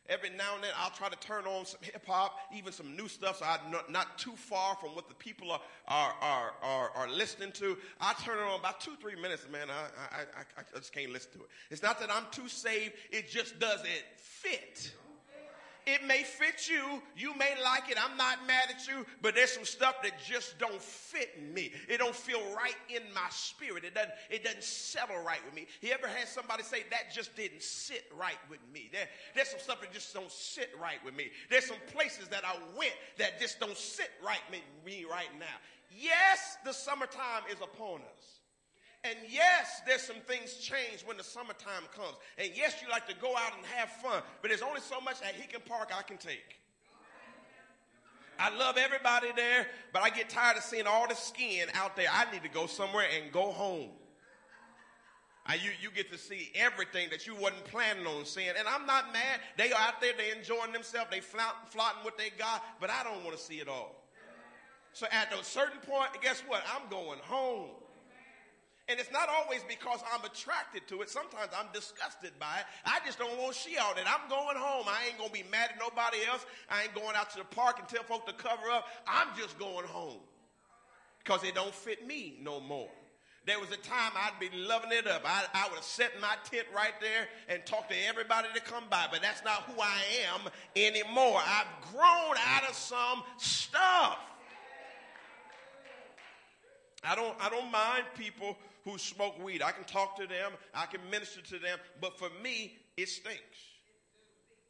Every 0.08 0.30
now 0.30 0.56
and 0.56 0.64
then 0.64 0.72
I'll 0.76 0.90
try 0.90 1.08
to 1.08 1.16
turn 1.18 1.44
on 1.44 1.64
some 1.66 1.78
hip 1.82 2.04
hop, 2.04 2.36
even 2.52 2.72
some 2.72 2.96
new 2.96 3.06
stuff, 3.06 3.38
so 3.38 3.44
I'm 3.44 3.70
not, 3.70 3.92
not, 3.92 4.18
too 4.18 4.32
far 4.34 4.74
from 4.74 4.96
what 4.96 5.08
the 5.08 5.14
people 5.14 5.52
are, 5.52 5.60
are, 5.86 6.14
are, 6.20 6.52
are, 6.62 6.90
are 6.96 7.08
listening 7.08 7.52
to. 7.52 7.78
I 8.00 8.14
turn 8.14 8.38
it 8.38 8.42
on 8.42 8.58
about 8.58 8.80
two, 8.80 8.96
three 9.00 9.14
minutes, 9.14 9.46
man. 9.52 9.68
I, 9.70 10.16
I, 10.16 10.20
I, 10.20 10.62
I 10.76 10.78
just 10.78 10.92
can't 10.92 11.12
listen 11.12 11.30
to 11.34 11.38
it. 11.38 11.48
It's 11.70 11.82
not 11.82 12.00
that 12.00 12.10
I'm 12.10 12.24
too 12.32 12.48
saved, 12.48 12.94
it 13.12 13.30
just 13.30 13.60
doesn't 13.60 13.88
fit. 14.16 14.92
It 15.86 16.06
may 16.06 16.22
fit 16.22 16.68
you. 16.68 17.02
You 17.16 17.36
may 17.36 17.54
like 17.62 17.90
it. 17.90 17.96
I'm 18.02 18.16
not 18.16 18.46
mad 18.46 18.64
at 18.70 18.86
you, 18.86 19.06
but 19.22 19.34
there's 19.34 19.52
some 19.52 19.64
stuff 19.64 20.02
that 20.02 20.12
just 20.24 20.58
don't 20.58 20.80
fit 20.80 21.40
me. 21.54 21.72
It 21.88 21.98
don't 21.98 22.14
feel 22.14 22.40
right 22.54 22.76
in 22.88 23.02
my 23.14 23.28
spirit. 23.30 23.84
It 23.84 23.94
doesn't, 23.94 24.12
it 24.30 24.44
doesn't 24.44 24.64
settle 24.64 25.22
right 25.22 25.40
with 25.44 25.54
me. 25.54 25.66
You 25.80 25.92
ever 25.92 26.06
had 26.08 26.28
somebody 26.28 26.62
say 26.62 26.84
that 26.90 27.12
just 27.14 27.34
didn't 27.36 27.62
sit 27.62 28.04
right 28.18 28.38
with 28.48 28.60
me? 28.72 28.88
There, 28.92 29.08
there's 29.34 29.48
some 29.48 29.60
stuff 29.60 29.80
that 29.80 29.92
just 29.92 30.12
don't 30.12 30.30
sit 30.30 30.70
right 30.80 31.02
with 31.04 31.16
me. 31.16 31.30
There's 31.48 31.66
some 31.66 31.78
places 31.92 32.28
that 32.28 32.44
I 32.44 32.56
went 32.76 32.94
that 33.18 33.40
just 33.40 33.60
don't 33.60 33.76
sit 33.76 34.10
right 34.24 34.42
with 34.50 34.60
me 34.84 35.04
right 35.10 35.30
now. 35.38 35.46
Yes, 35.96 36.56
the 36.64 36.72
summertime 36.72 37.42
is 37.50 37.60
upon 37.60 38.00
us. 38.00 38.39
And 39.02 39.16
yes, 39.28 39.80
there's 39.86 40.02
some 40.02 40.20
things 40.26 40.56
change 40.56 41.02
when 41.06 41.16
the 41.16 41.24
summertime 41.24 41.84
comes. 41.94 42.16
And 42.36 42.50
yes, 42.54 42.76
you 42.82 42.88
like 42.90 43.08
to 43.08 43.14
go 43.14 43.34
out 43.34 43.52
and 43.56 43.64
have 43.76 43.88
fun, 43.88 44.22
but 44.42 44.48
there's 44.48 44.62
only 44.62 44.80
so 44.80 45.00
much 45.00 45.16
at 45.22 45.34
Heacon 45.34 45.64
Park 45.64 45.90
I 45.96 46.02
can 46.02 46.18
take. 46.18 46.60
I 48.38 48.56
love 48.56 48.78
everybody 48.78 49.28
there, 49.36 49.66
but 49.92 50.02
I 50.02 50.10
get 50.10 50.30
tired 50.30 50.56
of 50.56 50.62
seeing 50.62 50.86
all 50.86 51.06
the 51.06 51.14
skin 51.14 51.68
out 51.74 51.94
there. 51.94 52.08
I 52.10 52.30
need 52.32 52.42
to 52.42 52.48
go 52.48 52.66
somewhere 52.66 53.06
and 53.20 53.30
go 53.32 53.52
home. 53.52 53.90
I, 55.46 55.54
you, 55.54 55.70
you 55.82 55.90
get 55.90 56.10
to 56.12 56.18
see 56.18 56.50
everything 56.54 57.08
that 57.10 57.26
you 57.26 57.34
wasn't 57.34 57.64
planning 57.64 58.06
on 58.06 58.24
seeing. 58.24 58.52
And 58.56 58.68
I'm 58.68 58.86
not 58.86 59.12
mad. 59.12 59.40
They 59.56 59.72
are 59.72 59.80
out 59.80 60.00
there, 60.00 60.12
they 60.16 60.36
enjoying 60.36 60.72
themselves, 60.72 61.10
they 61.10 61.20
flaunting 61.20 62.02
what 62.02 62.16
they 62.16 62.30
got, 62.38 62.64
but 62.80 62.88
I 62.88 63.02
don't 63.02 63.24
want 63.24 63.36
to 63.36 63.42
see 63.42 63.56
it 63.56 63.68
all. 63.68 63.96
So 64.92 65.06
at 65.10 65.32
a 65.32 65.42
certain 65.44 65.80
point, 65.80 66.10
guess 66.22 66.42
what? 66.46 66.62
I'm 66.74 66.88
going 66.88 67.18
home. 67.22 67.70
And 68.90 68.98
it's 68.98 69.12
not 69.12 69.28
always 69.28 69.62
because 69.68 70.00
I'm 70.12 70.24
attracted 70.24 70.88
to 70.88 71.02
it. 71.02 71.08
Sometimes 71.08 71.50
I'm 71.56 71.68
disgusted 71.72 72.32
by 72.40 72.58
it. 72.58 72.64
I 72.84 72.98
just 73.06 73.18
don't 73.20 73.38
want 73.38 73.54
see 73.54 73.76
all 73.76 73.94
that. 73.94 74.04
I'm 74.06 74.28
going 74.28 74.56
home. 74.56 74.86
I 74.88 75.06
ain't 75.06 75.18
going 75.18 75.30
to 75.30 75.34
be 75.34 75.44
mad 75.48 75.70
at 75.72 75.78
nobody 75.78 76.18
else. 76.28 76.44
I 76.68 76.82
ain't 76.82 76.94
going 76.94 77.14
out 77.14 77.30
to 77.30 77.38
the 77.38 77.44
park 77.44 77.78
and 77.78 77.88
tell 77.88 78.02
folks 78.02 78.26
to 78.26 78.36
cover 78.36 78.68
up. 78.72 78.86
I'm 79.06 79.28
just 79.38 79.58
going 79.60 79.86
home 79.86 80.18
because 81.22 81.44
it 81.44 81.54
don't 81.54 81.74
fit 81.74 82.04
me 82.04 82.38
no 82.42 82.58
more. 82.58 82.88
There 83.46 83.60
was 83.60 83.70
a 83.70 83.76
time 83.76 84.12
I'd 84.16 84.38
be 84.40 84.50
loving 84.56 84.90
it 84.92 85.06
up. 85.06 85.22
I, 85.24 85.44
I 85.54 85.68
would 85.68 85.76
have 85.76 85.84
set 85.84 86.10
my 86.20 86.34
tent 86.50 86.66
right 86.74 86.92
there 87.00 87.28
and 87.48 87.64
talk 87.64 87.88
to 87.88 87.94
everybody 88.08 88.48
to 88.54 88.60
come 88.60 88.84
by, 88.90 89.06
but 89.10 89.22
that's 89.22 89.44
not 89.44 89.62
who 89.62 89.80
I 89.80 89.98
am 90.34 90.50
anymore. 90.74 91.40
I've 91.46 91.92
grown 91.92 92.36
out 92.54 92.68
of 92.68 92.74
some 92.74 93.22
stuff. 93.38 94.18
I 97.02 97.14
don't, 97.14 97.34
I 97.40 97.48
don't 97.48 97.72
mind 97.72 98.04
people 98.16 98.58
who 98.84 98.98
smoke 98.98 99.42
weed. 99.42 99.62
I 99.62 99.72
can 99.72 99.84
talk 99.84 100.16
to 100.16 100.26
them. 100.26 100.52
I 100.74 100.86
can 100.86 101.00
minister 101.10 101.40
to 101.42 101.58
them. 101.58 101.78
But 102.00 102.18
for 102.18 102.28
me, 102.42 102.74
it 102.96 103.08
stinks. 103.08 103.58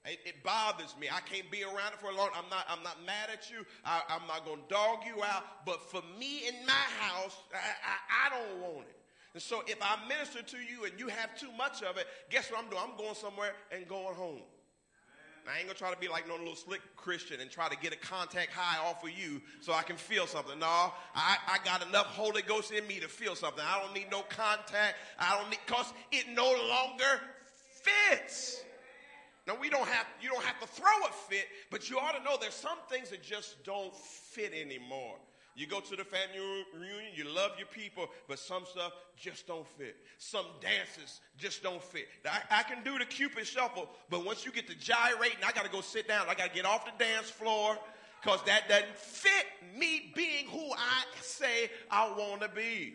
It, 0.05 0.19
it, 0.25 0.43
bothers 0.43 0.95
me. 0.99 1.09
I 1.13 1.21
can't 1.21 1.51
be 1.51 1.63
around 1.63 1.93
it 1.93 2.01
for 2.01 2.11
long. 2.11 2.31
I'm 2.35 2.49
not. 2.49 2.65
I'm 2.71 2.83
not 2.83 3.05
mad 3.05 3.29
at 3.31 3.51
you. 3.51 3.67
I, 3.85 4.01
am 4.09 4.23
not 4.27 4.47
going 4.47 4.61
to 4.63 4.69
dog 4.69 5.01
you 5.07 5.23
out. 5.23 5.67
But 5.67 5.91
for 5.91 6.01
me 6.19 6.49
in 6.49 6.55
my 6.67 6.73
house, 6.73 7.37
I, 7.53 7.59
I, 7.59 8.27
I 8.27 8.31
don't 8.31 8.61
want 8.63 8.89
it. 8.89 8.97
And 9.35 9.43
so 9.43 9.63
if 9.67 9.77
I 9.81 9.99
minister 10.09 10.43
to 10.43 10.57
you 10.57 10.85
and 10.85 10.99
you 10.99 11.09
have 11.09 11.39
too 11.39 11.53
much 11.57 11.83
of 11.83 11.99
it, 11.99 12.07
guess 12.31 12.51
what 12.51 12.65
I'm 12.65 12.71
doing? 12.71 12.83
I'm 12.83 12.97
going 12.97 13.15
somewhere 13.15 13.53
and 13.71 13.87
going 13.87 14.15
home. 14.15 14.41
I 15.51 15.59
ain't 15.59 15.67
gonna 15.67 15.79
try 15.79 15.93
to 15.93 15.99
be 15.99 16.07
like 16.07 16.29
no 16.29 16.37
little 16.37 16.55
slick 16.55 16.81
Christian 16.97 17.41
and 17.41 17.51
try 17.51 17.69
to 17.69 17.77
get 17.77 17.93
a 17.93 17.97
contact 17.97 18.53
high 18.53 18.79
off 18.87 19.03
of 19.03 19.11
you 19.11 19.41
so 19.61 19.73
I 19.73 19.83
can 19.83 19.97
feel 19.97 20.27
something. 20.27 20.59
No, 20.61 20.93
I, 21.15 21.37
I 21.49 21.59
got 21.65 21.87
enough 21.87 22.07
Holy 22.07 22.43
Ghost 22.43 22.71
in 22.73 22.87
me 22.87 23.01
to 23.01 23.09
feel 23.09 23.35
something. 23.35 23.65
I 23.67 23.83
don't 23.83 23.93
need 23.93 24.11
no 24.11 24.23
contact. 24.23 24.97
I 25.19 25.37
don't 25.37 25.51
need, 25.51 25.59
cause 25.67 25.93
it 26.13 26.27
no 26.35 26.45
longer 26.45 27.21
fits. 27.83 28.63
Now 29.49 29.57
we 29.61 29.71
don't 29.71 29.89
have, 29.89 30.07
you 30.23 30.29
don't 30.29 30.45
have 30.45 30.61
to 30.61 30.67
throw 30.69 30.87
a 31.09 31.13
fit, 31.29 31.47
but 31.71 31.91
you 31.91 31.99
ought 31.99 32.17
to 32.17 32.23
know 32.23 32.37
there's 32.41 32.55
some 32.55 32.79
things 32.89 33.11
that 33.11 33.23
just 33.23 33.65
don't 33.65 33.95
fit 33.97 34.53
anymore. 34.55 35.17
You 35.57 35.67
go 35.67 35.81
to 35.81 35.97
the 35.97 36.05
family 36.05 36.39
reunion, 36.73 37.13
you 37.15 37.25
love 37.25 37.53
your 37.59 37.67
people, 37.67 38.09
but 38.29 38.39
some 38.39 38.65
stuff 38.65 38.93
just 39.17 39.47
don't 39.47 39.67
fit. 39.67 39.97
Some 40.19 40.47
dances 40.61 41.21
just 41.37 41.63
don't 41.63 41.83
fit. 41.83 42.07
I, 42.25 42.61
I 42.61 42.63
can 42.63 42.83
do 42.85 42.99
the 42.99 43.05
Cupid 43.05 43.47
shuffle, 43.47 43.89
but 44.09 44.25
once 44.25 44.47
you 44.47 44.53
get 44.53 44.69
to 44.69 44.75
gyrating, 44.75 45.39
I 45.45 45.53
got 45.53 45.65
to 45.65 45.71
go 45.71 45.81
sit 45.81 46.07
down. 46.09 46.27
I 46.29 46.35
got 46.35 46.49
to 46.49 46.55
get 46.55 46.65
off 46.65 46.85
the 46.87 47.05
dance 47.05 47.29
floor 47.29 47.77
because 48.23 48.43
that 48.45 48.69
doesn't 48.69 48.97
fit 48.97 49.47
me 49.77 50.13
being 50.15 50.47
who 50.47 50.73
I 50.73 51.05
say 51.21 51.71
I 51.91 52.11
want 52.17 52.43
to 52.43 52.49
be. 52.49 52.95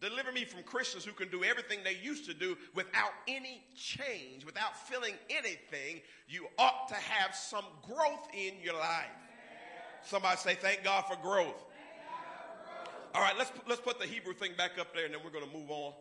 Deliver 0.00 0.32
me 0.32 0.44
from 0.44 0.62
Christians 0.64 1.04
who 1.04 1.12
can 1.12 1.30
do 1.30 1.44
everything 1.44 1.78
they 1.82 1.96
used 2.02 2.26
to 2.26 2.34
do 2.34 2.56
without 2.74 3.12
any 3.26 3.64
change, 3.74 4.44
without 4.44 4.76
feeling 4.88 5.14
anything. 5.30 6.02
You 6.28 6.46
ought 6.58 6.88
to 6.88 6.94
have 6.94 7.34
some 7.34 7.64
growth 7.86 8.28
in 8.34 8.54
your 8.62 8.74
life. 8.74 9.06
Somebody 10.06 10.36
say, 10.36 10.54
thank 10.54 10.84
God 10.84 11.04
for 11.06 11.16
growth. 11.16 11.64
All 13.14 13.22
right, 13.22 13.34
let's, 13.38 13.52
let's 13.68 13.80
put 13.80 14.00
the 14.00 14.06
Hebrew 14.06 14.34
thing 14.34 14.52
back 14.58 14.72
up 14.78 14.92
there 14.94 15.04
and 15.04 15.14
then 15.14 15.20
we're 15.24 15.30
going 15.30 15.48
to 15.48 15.56
move 15.56 15.70
on. 15.70 15.92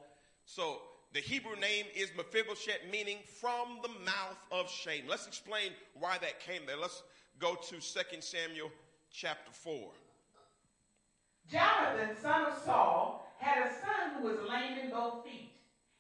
So 0.46 0.80
the 1.14 1.20
Hebrew 1.20 1.56
name 1.56 1.86
is 1.96 2.10
Mephibosheth, 2.18 2.82
meaning 2.92 3.20
from 3.40 3.80
the 3.84 3.90
mouth 4.04 4.38
of 4.52 4.70
shame. 4.70 5.04
Let's 5.08 5.28
explain 5.28 5.72
why 5.94 6.18
that 6.20 6.40
came 6.40 6.64
there. 6.66 6.76
Let's 6.76 7.04
go 7.40 7.56
to 7.56 7.76
2 7.76 7.80
Samuel 8.20 8.72
chapter 9.12 9.52
4. 9.52 9.92
Jonathan, 11.52 12.16
son 12.22 12.46
of 12.46 12.58
Saul, 12.66 13.32
had 13.38 13.68
a 13.68 13.70
son 13.70 14.18
who 14.18 14.28
was 14.30 14.38
lame 14.50 14.80
in 14.80 14.90
both 14.90 15.24
feet. 15.24 15.52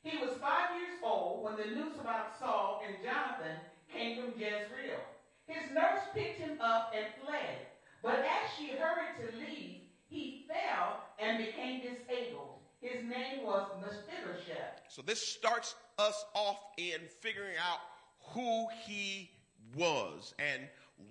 He 0.01 0.17
was 0.17 0.35
five 0.41 0.75
years 0.79 0.99
old 1.03 1.43
when 1.43 1.57
the 1.57 1.75
news 1.75 1.99
about 1.99 2.37
Saul 2.39 2.81
and 2.85 2.95
Jonathan 3.03 3.57
came 3.93 4.19
from 4.19 4.31
Jezreel. 4.31 4.99
His 5.45 5.71
nurse 5.71 6.01
picked 6.13 6.39
him 6.39 6.59
up 6.59 6.93
and 6.95 7.05
fled. 7.23 7.67
But 8.03 8.19
as 8.19 8.51
she 8.57 8.71
hurried 8.71 9.15
to 9.31 9.37
leave, 9.37 9.77
he 10.09 10.45
fell 10.47 10.99
and 11.17 11.37
became 11.37 11.81
disabled. 11.81 12.59
His 12.81 13.01
name 13.05 13.45
was 13.45 13.65
Mephibosheth. 13.79 14.81
So 14.89 15.01
this 15.01 15.25
starts 15.25 15.75
us 15.97 16.25
off 16.35 16.59
in 16.77 16.99
figuring 17.21 17.55
out 17.57 17.79
who 18.33 18.67
he 18.85 19.31
was 19.75 20.35
and 20.37 20.63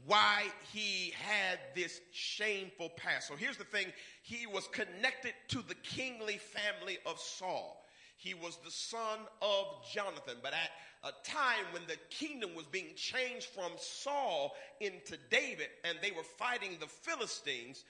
why 0.06 0.44
he 0.70 1.14
had 1.16 1.58
this 1.74 2.00
shameful 2.12 2.90
past. 2.90 3.26
So 3.26 3.36
here's 3.36 3.56
the 3.56 3.64
thing. 3.64 3.86
He 4.22 4.46
was 4.46 4.68
connected 4.68 5.32
to 5.48 5.62
the 5.66 5.74
kingly 5.76 6.38
family 6.38 6.98
of 7.06 7.18
Saul. 7.18 7.86
He 8.16 8.34
was 8.34 8.58
the 8.64 8.70
son 8.70 9.20
of 9.40 9.66
Jonathan. 9.92 10.36
But 10.42 10.52
at 10.52 10.70
a 11.04 11.12
time 11.28 11.64
when 11.72 11.82
the 11.86 11.96
kingdom 12.10 12.54
was 12.54 12.66
being 12.66 12.94
changed 12.94 13.46
from 13.46 13.72
Saul 13.76 14.54
into 14.80 15.16
David 15.30 15.68
and 15.84 15.98
they 16.00 16.12
were 16.12 16.22
fighting 16.22 16.76
the 16.78 16.86
Philistines, 16.86 17.84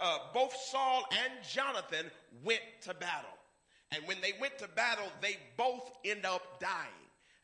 uh, 0.00 0.18
both 0.32 0.54
Saul 0.54 1.04
and 1.10 1.32
Jonathan 1.48 2.10
went 2.42 2.60
to 2.82 2.94
battle. 2.94 3.30
And 3.92 4.06
when 4.06 4.20
they 4.20 4.32
went 4.40 4.58
to 4.58 4.68
battle, 4.68 5.06
they 5.20 5.38
both 5.56 5.90
end 6.04 6.26
up 6.26 6.60
dying. 6.60 6.90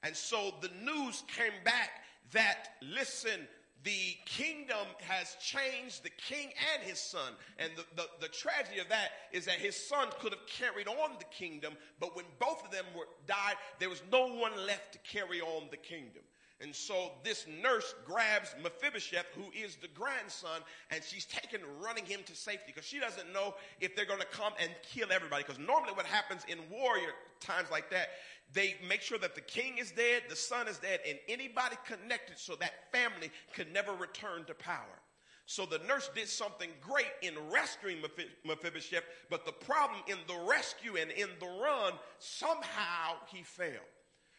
And 0.02 0.16
so 0.16 0.54
the 0.60 0.70
news 0.82 1.22
came 1.28 1.52
back 1.64 1.90
that, 2.32 2.74
listen, 2.82 3.46
the 3.82 4.16
kingdom 4.26 4.86
has 5.00 5.36
changed 5.40 6.02
the 6.02 6.10
king 6.10 6.52
and 6.74 6.82
his 6.82 7.00
son. 7.00 7.32
And 7.58 7.72
the, 7.76 7.84
the, 7.96 8.08
the, 8.20 8.28
tragedy 8.28 8.78
of 8.78 8.88
that 8.90 9.10
is 9.32 9.46
that 9.46 9.54
his 9.54 9.74
son 9.74 10.08
could 10.20 10.32
have 10.32 10.46
carried 10.46 10.86
on 10.86 11.12
the 11.18 11.24
kingdom, 11.24 11.74
but 11.98 12.14
when 12.14 12.26
both 12.38 12.64
of 12.64 12.70
them 12.70 12.84
were 12.96 13.08
died, 13.26 13.54
there 13.78 13.88
was 13.88 14.02
no 14.12 14.26
one 14.26 14.52
left 14.66 14.92
to 14.92 14.98
carry 14.98 15.40
on 15.40 15.64
the 15.70 15.76
kingdom. 15.76 16.22
And 16.62 16.74
so 16.74 17.12
this 17.24 17.46
nurse 17.62 17.94
grabs 18.04 18.54
Mephibosheth, 18.62 19.26
who 19.34 19.50
is 19.58 19.76
the 19.76 19.88
grandson, 19.88 20.60
and 20.90 21.02
she's 21.02 21.24
taken 21.24 21.60
running 21.80 22.04
him 22.04 22.20
to 22.26 22.36
safety 22.36 22.64
because 22.66 22.84
she 22.84 23.00
doesn't 23.00 23.32
know 23.32 23.54
if 23.80 23.96
they're 23.96 24.04
going 24.04 24.20
to 24.20 24.26
come 24.26 24.52
and 24.60 24.70
kill 24.82 25.08
everybody. 25.10 25.42
Because 25.42 25.58
normally 25.58 25.92
what 25.94 26.04
happens 26.04 26.42
in 26.48 26.58
warrior 26.70 27.12
times 27.40 27.70
like 27.70 27.90
that, 27.90 28.10
they 28.52 28.76
make 28.86 29.00
sure 29.00 29.18
that 29.18 29.34
the 29.34 29.40
king 29.40 29.78
is 29.78 29.90
dead, 29.92 30.24
the 30.28 30.36
son 30.36 30.68
is 30.68 30.78
dead, 30.78 31.00
and 31.08 31.18
anybody 31.28 31.76
connected 31.86 32.38
so 32.38 32.56
that 32.56 32.92
family 32.92 33.30
can 33.54 33.72
never 33.72 33.92
return 33.94 34.44
to 34.44 34.54
power. 34.54 35.00
So 35.46 35.66
the 35.66 35.80
nurse 35.88 36.10
did 36.14 36.28
something 36.28 36.68
great 36.80 37.10
in 37.22 37.34
rescuing 37.50 37.96
Mephibosheth, 38.44 39.04
but 39.30 39.46
the 39.46 39.52
problem 39.52 40.00
in 40.06 40.18
the 40.28 40.46
rescue 40.48 40.96
and 40.96 41.10
in 41.10 41.28
the 41.40 41.46
run, 41.46 41.94
somehow 42.18 43.14
he 43.32 43.42
failed. 43.42 43.80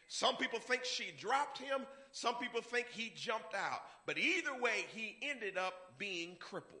Some 0.08 0.36
people 0.36 0.58
think 0.58 0.84
she 0.84 1.12
dropped 1.18 1.58
him. 1.58 1.80
Some 2.12 2.36
people 2.36 2.60
think 2.60 2.88
he 2.90 3.12
jumped 3.16 3.54
out. 3.54 3.80
But 4.06 4.18
either 4.18 4.54
way, 4.60 4.84
he 4.94 5.16
ended 5.22 5.56
up 5.56 5.74
being 5.98 6.36
crippled. 6.38 6.80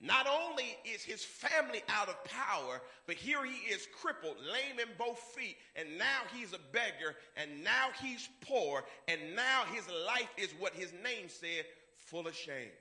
Not 0.00 0.26
only 0.26 0.76
is 0.84 1.02
his 1.02 1.24
family 1.24 1.82
out 1.88 2.08
of 2.08 2.22
power, 2.24 2.82
but 3.06 3.14
here 3.14 3.44
he 3.44 3.72
is 3.72 3.86
crippled, 4.00 4.36
lame 4.40 4.80
in 4.80 4.88
both 4.98 5.18
feet, 5.18 5.56
and 5.76 5.96
now 5.96 6.22
he's 6.34 6.52
a 6.52 6.58
beggar, 6.72 7.14
and 7.36 7.62
now 7.62 7.88
he's 8.02 8.28
poor, 8.40 8.84
and 9.08 9.20
now 9.34 9.62
his 9.72 9.84
life 10.06 10.28
is 10.36 10.50
what 10.58 10.74
his 10.74 10.92
name 11.02 11.28
said, 11.28 11.64
full 11.94 12.26
of 12.26 12.34
shame. 12.34 12.72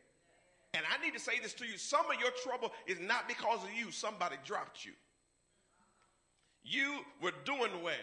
And 0.73 0.83
I 0.91 1.01
need 1.03 1.13
to 1.13 1.19
say 1.19 1.39
this 1.41 1.53
to 1.55 1.65
you 1.65 1.77
some 1.77 2.09
of 2.11 2.19
your 2.19 2.31
trouble 2.43 2.73
is 2.87 2.99
not 2.99 3.27
because 3.27 3.63
of 3.63 3.71
you, 3.71 3.91
somebody 3.91 4.35
dropped 4.43 4.83
you. 4.83 4.93
You 6.63 6.99
were 7.21 7.33
doing 7.45 7.83
well, 7.83 7.93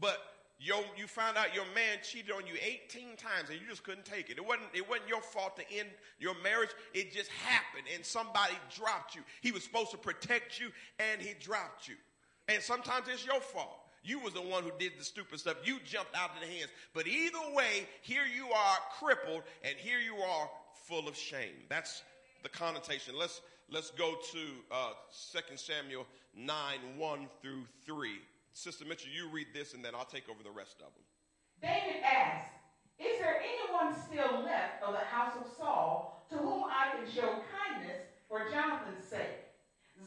but 0.00 0.18
your, 0.62 0.82
you 0.96 1.06
found 1.06 1.36
out 1.36 1.54
your 1.54 1.64
man 1.74 1.98
cheated 2.02 2.30
on 2.30 2.46
you 2.46 2.54
18 2.62 3.16
times 3.16 3.50
and 3.50 3.60
you 3.60 3.66
just 3.68 3.82
couldn't 3.82 4.04
take 4.04 4.30
it. 4.30 4.38
It 4.38 4.46
wasn't, 4.46 4.68
it 4.72 4.88
wasn't 4.88 5.08
your 5.08 5.20
fault 5.20 5.56
to 5.56 5.64
end 5.76 5.88
your 6.20 6.34
marriage. 6.42 6.70
It 6.94 7.12
just 7.12 7.30
happened 7.30 7.84
and 7.92 8.06
somebody 8.06 8.54
dropped 8.74 9.16
you. 9.16 9.22
He 9.40 9.50
was 9.50 9.64
supposed 9.64 9.90
to 9.90 9.98
protect 9.98 10.60
you 10.60 10.68
and 10.98 11.20
he 11.20 11.34
dropped 11.40 11.88
you. 11.88 11.96
And 12.48 12.62
sometimes 12.62 13.06
it's 13.08 13.26
your 13.26 13.40
fault. 13.40 13.78
You 14.04 14.20
was 14.20 14.34
the 14.34 14.42
one 14.42 14.62
who 14.62 14.70
did 14.78 14.92
the 14.98 15.04
stupid 15.04 15.40
stuff. 15.40 15.56
You 15.64 15.78
jumped 15.84 16.14
out 16.16 16.30
of 16.34 16.40
the 16.40 16.46
hands. 16.46 16.70
But 16.94 17.06
either 17.06 17.38
way, 17.54 17.86
here 18.02 18.24
you 18.24 18.46
are 18.52 18.76
crippled 18.98 19.42
and 19.64 19.74
here 19.76 19.98
you 19.98 20.16
are 20.16 20.48
full 20.86 21.08
of 21.08 21.16
shame. 21.16 21.54
That's 21.68 22.02
the 22.42 22.48
connotation. 22.48 23.16
Let's, 23.18 23.40
let's 23.70 23.90
go 23.90 24.14
to 24.32 24.38
uh, 24.70 24.92
2 25.32 25.56
Samuel 25.56 26.06
9, 26.36 26.56
1 26.98 27.28
through 27.40 27.64
3. 27.84 28.10
Sister 28.52 28.84
Mitchell, 28.84 29.10
you 29.10 29.28
read 29.30 29.48
this 29.54 29.74
and 29.74 29.84
then 29.84 29.94
I'll 29.94 30.04
take 30.04 30.28
over 30.28 30.42
the 30.42 30.50
rest 30.50 30.76
of 30.80 30.92
them. 30.94 31.04
David 31.60 32.02
asked, 32.02 32.52
Is 32.98 33.18
there 33.18 33.40
anyone 33.40 33.94
still 34.06 34.44
left 34.44 34.82
of 34.82 34.92
the 34.92 35.06
house 35.06 35.34
of 35.40 35.50
Saul 35.56 36.26
to 36.30 36.36
whom 36.36 36.64
I 36.64 36.96
can 36.96 37.10
show 37.10 37.40
kindness 37.50 38.02
for 38.28 38.50
Jonathan's 38.50 39.04
sake? 39.04 39.42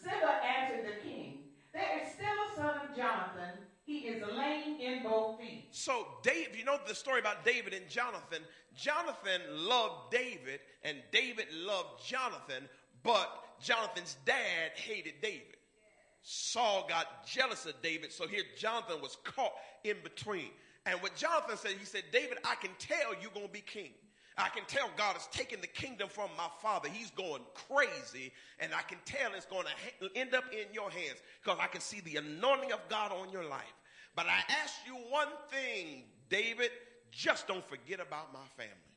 Ziba 0.01 0.41
answered 0.43 0.85
the 0.85 1.07
king, 1.07 1.39
There 1.73 2.01
is 2.01 2.13
still 2.13 2.27
a 2.27 2.55
son 2.55 2.87
of 2.87 2.95
Jonathan. 2.95 3.59
He 3.85 3.99
is 3.99 4.23
lame 4.35 4.79
in 4.79 5.03
both 5.03 5.39
feet. 5.39 5.67
So, 5.71 6.07
Dave, 6.23 6.55
you 6.57 6.65
know 6.65 6.79
the 6.87 6.95
story 6.95 7.19
about 7.19 7.45
David 7.45 7.73
and 7.73 7.87
Jonathan. 7.87 8.41
Jonathan 8.75 9.41
loved 9.51 10.11
David, 10.11 10.59
and 10.83 10.97
David 11.11 11.45
loved 11.53 12.03
Jonathan, 12.05 12.67
but 13.03 13.43
Jonathan's 13.61 14.17
dad 14.25 14.71
hated 14.75 15.13
David. 15.21 15.54
Saul 16.27 16.87
got 16.89 17.27
jealous 17.27 17.67
of 17.67 17.79
David, 17.83 18.11
so 18.11 18.27
here 18.27 18.41
Jonathan 18.57 18.99
was 18.99 19.15
caught 19.23 19.53
in 19.83 19.97
between. 20.03 20.49
And 20.87 20.99
what 21.01 21.15
Jonathan 21.15 21.55
said, 21.55 21.73
he 21.77 21.85
said, 21.85 22.01
David, 22.11 22.39
I 22.43 22.55
can 22.55 22.71
tell 22.79 23.13
you're 23.21 23.29
going 23.29 23.45
to 23.45 23.53
be 23.53 23.61
king. 23.61 23.91
I 24.35 24.49
can 24.49 24.63
tell 24.65 24.89
God 24.97 25.13
has 25.13 25.27
taken 25.27 25.61
the 25.61 25.67
kingdom 25.67 26.09
from 26.09 26.31
my 26.35 26.47
father. 26.63 26.89
He's 26.89 27.11
going 27.11 27.43
crazy, 27.53 28.33
and 28.59 28.73
I 28.73 28.81
can 28.81 28.97
tell 29.05 29.35
it's 29.35 29.45
going 29.45 29.65
to 30.01 30.19
end 30.19 30.33
up 30.33 30.45
in 30.51 30.73
your 30.73 30.89
hands 30.89 31.21
because 31.43 31.59
I 31.61 31.67
can 31.67 31.79
see 31.79 32.01
the 32.01 32.17
anointing 32.17 32.71
of 32.71 32.79
God 32.89 33.11
on 33.11 33.29
your 33.29 33.45
life. 33.45 33.61
But 34.15 34.25
I 34.25 34.39
ask 34.63 34.73
you 34.87 34.95
one 34.95 35.27
thing, 35.51 36.05
David, 36.27 36.71
just 37.11 37.47
don't 37.47 37.67
forget 37.69 37.99
about 37.99 38.33
my 38.33 38.39
family. 38.57 38.94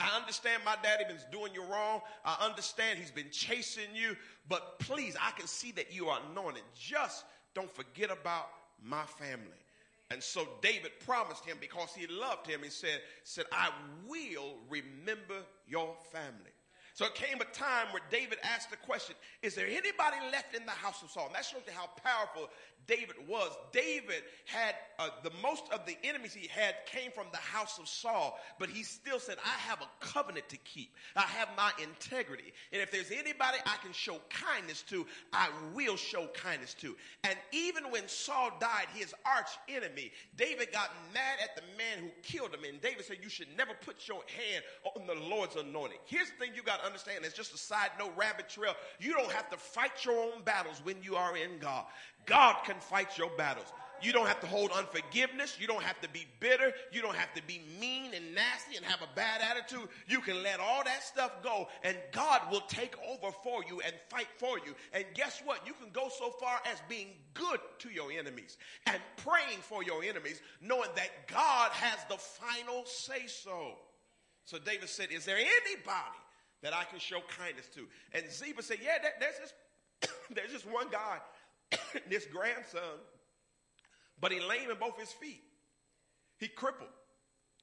I 0.00 0.16
understand 0.16 0.62
my 0.64 0.76
daddy 0.82 1.04
been 1.04 1.16
doing 1.32 1.54
you 1.54 1.64
wrong. 1.64 2.00
I 2.24 2.36
understand 2.44 2.98
he's 2.98 3.10
been 3.10 3.30
chasing 3.30 3.94
you, 3.94 4.16
but 4.48 4.78
please, 4.78 5.16
I 5.20 5.30
can 5.32 5.46
see 5.46 5.72
that 5.72 5.92
you 5.92 6.08
are 6.08 6.20
anointed. 6.30 6.62
Just 6.78 7.24
don't 7.54 7.70
forget 7.70 8.10
about 8.10 8.48
my 8.82 9.04
family. 9.04 9.62
And 10.10 10.22
so 10.22 10.46
David 10.62 10.92
promised 11.04 11.44
him 11.44 11.56
because 11.60 11.92
he 11.94 12.06
loved 12.06 12.46
him. 12.46 12.60
He 12.62 12.70
said, 12.70 13.00
said, 13.24 13.46
I 13.50 13.70
will 14.06 14.56
remember 14.68 15.42
your 15.66 15.94
family. 16.12 16.55
So 16.96 17.04
it 17.04 17.14
came 17.14 17.42
a 17.42 17.44
time 17.44 17.88
where 17.90 18.00
David 18.10 18.38
asked 18.42 18.70
the 18.70 18.78
question, 18.78 19.16
is 19.42 19.54
there 19.54 19.66
anybody 19.66 20.16
left 20.32 20.56
in 20.56 20.64
the 20.64 20.72
house 20.72 21.02
of 21.02 21.10
Saul? 21.10 21.26
And 21.26 21.34
that 21.34 21.44
shows 21.44 21.60
you 21.66 21.72
how 21.74 21.90
powerful 22.02 22.48
David 22.86 23.16
was. 23.28 23.50
David 23.70 24.22
had 24.46 24.76
uh, 24.98 25.10
the 25.22 25.32
most 25.42 25.64
of 25.72 25.84
the 25.84 25.96
enemies 26.04 26.32
he 26.32 26.48
had 26.48 26.74
came 26.86 27.10
from 27.10 27.26
the 27.32 27.38
house 27.38 27.78
of 27.78 27.86
Saul, 27.86 28.38
but 28.58 28.70
he 28.70 28.82
still 28.82 29.18
said, 29.18 29.36
I 29.44 29.58
have 29.68 29.82
a 29.82 29.88
covenant 30.00 30.48
to 30.48 30.56
keep. 30.58 30.90
I 31.14 31.22
have 31.22 31.48
my 31.54 31.70
integrity. 31.82 32.52
And 32.72 32.80
if 32.80 32.90
there's 32.90 33.10
anybody 33.10 33.58
I 33.66 33.76
can 33.82 33.92
show 33.92 34.18
kindness 34.30 34.82
to, 34.88 35.06
I 35.34 35.50
will 35.74 35.96
show 35.96 36.28
kindness 36.28 36.74
to. 36.80 36.96
And 37.24 37.36
even 37.52 37.90
when 37.90 38.08
Saul 38.08 38.52
died, 38.58 38.86
his 38.94 39.12
arch 39.26 39.50
enemy, 39.68 40.12
David 40.36 40.72
got 40.72 40.90
mad 41.12 41.40
at 41.42 41.56
the 41.56 41.62
man 41.76 42.04
who 42.04 42.10
killed 42.22 42.54
him. 42.54 42.60
And 42.66 42.80
David 42.80 43.04
said, 43.04 43.18
You 43.22 43.28
should 43.28 43.48
never 43.54 43.72
put 43.84 44.08
your 44.08 44.22
hand 44.50 44.64
on 44.96 45.06
the 45.06 45.28
Lord's 45.28 45.56
anointing. 45.56 45.98
Here's 46.06 46.30
the 46.30 46.36
thing 46.36 46.52
you 46.54 46.62
got 46.62 46.85
understand. 46.86 47.24
It's 47.24 47.34
just 47.34 47.54
a 47.54 47.58
side 47.58 47.90
note, 47.98 48.12
rabbit 48.16 48.48
trail. 48.48 48.74
You 48.98 49.12
don't 49.12 49.32
have 49.32 49.50
to 49.50 49.56
fight 49.56 50.04
your 50.04 50.18
own 50.18 50.42
battles 50.44 50.80
when 50.84 50.96
you 51.02 51.16
are 51.16 51.36
in 51.36 51.58
God. 51.58 51.84
God 52.26 52.56
can 52.64 52.76
fight 52.80 53.18
your 53.18 53.30
battles. 53.36 53.66
You 54.02 54.12
don't 54.12 54.26
have 54.26 54.40
to 54.40 54.46
hold 54.46 54.70
unforgiveness. 54.72 55.56
You 55.58 55.66
don't 55.66 55.82
have 55.82 56.00
to 56.02 56.08
be 56.08 56.26
bitter. 56.40 56.72
You 56.92 57.00
don't 57.00 57.16
have 57.16 57.32
to 57.34 57.42
be 57.42 57.62
mean 57.80 58.12
and 58.14 58.34
nasty 58.34 58.76
and 58.76 58.84
have 58.84 59.00
a 59.00 59.08
bad 59.14 59.40
attitude. 59.40 59.88
You 60.06 60.20
can 60.20 60.42
let 60.42 60.60
all 60.60 60.84
that 60.84 61.02
stuff 61.02 61.42
go 61.42 61.68
and 61.82 61.96
God 62.12 62.42
will 62.50 62.62
take 62.68 62.94
over 63.08 63.34
for 63.42 63.62
you 63.68 63.80
and 63.80 63.94
fight 64.08 64.28
for 64.36 64.58
you. 64.58 64.74
And 64.92 65.04
guess 65.14 65.40
what? 65.44 65.66
You 65.66 65.72
can 65.80 65.90
go 65.92 66.08
so 66.18 66.30
far 66.30 66.60
as 66.70 66.78
being 66.88 67.08
good 67.34 67.60
to 67.78 67.88
your 67.88 68.12
enemies 68.12 68.58
and 68.86 69.00
praying 69.16 69.60
for 69.62 69.82
your 69.82 70.02
enemies, 70.02 70.40
knowing 70.60 70.90
that 70.96 71.28
God 71.28 71.70
has 71.72 71.98
the 72.08 72.16
final 72.18 72.84
say 72.84 73.26
so. 73.26 73.72
So 74.44 74.58
David 74.58 74.88
said, 74.88 75.10
Is 75.10 75.24
there 75.24 75.38
anybody 75.38 76.18
that 76.62 76.74
I 76.74 76.84
can 76.84 76.98
show 76.98 77.20
kindness 77.38 77.68
to? 77.74 77.86
And 78.12 78.30
Ziba 78.30 78.62
said, 78.62 78.78
Yeah, 78.82 78.98
there's 79.20 79.38
this, 79.38 80.10
there's 80.34 80.52
this 80.52 80.64
one 80.64 80.88
guy 80.90 81.18
this 82.10 82.26
grandson, 82.26 82.98
but 84.20 84.32
he 84.32 84.40
lame 84.40 84.70
in 84.70 84.76
both 84.78 84.98
his 84.98 85.12
feet. 85.12 85.42
He 86.38 86.48
crippled. 86.48 86.90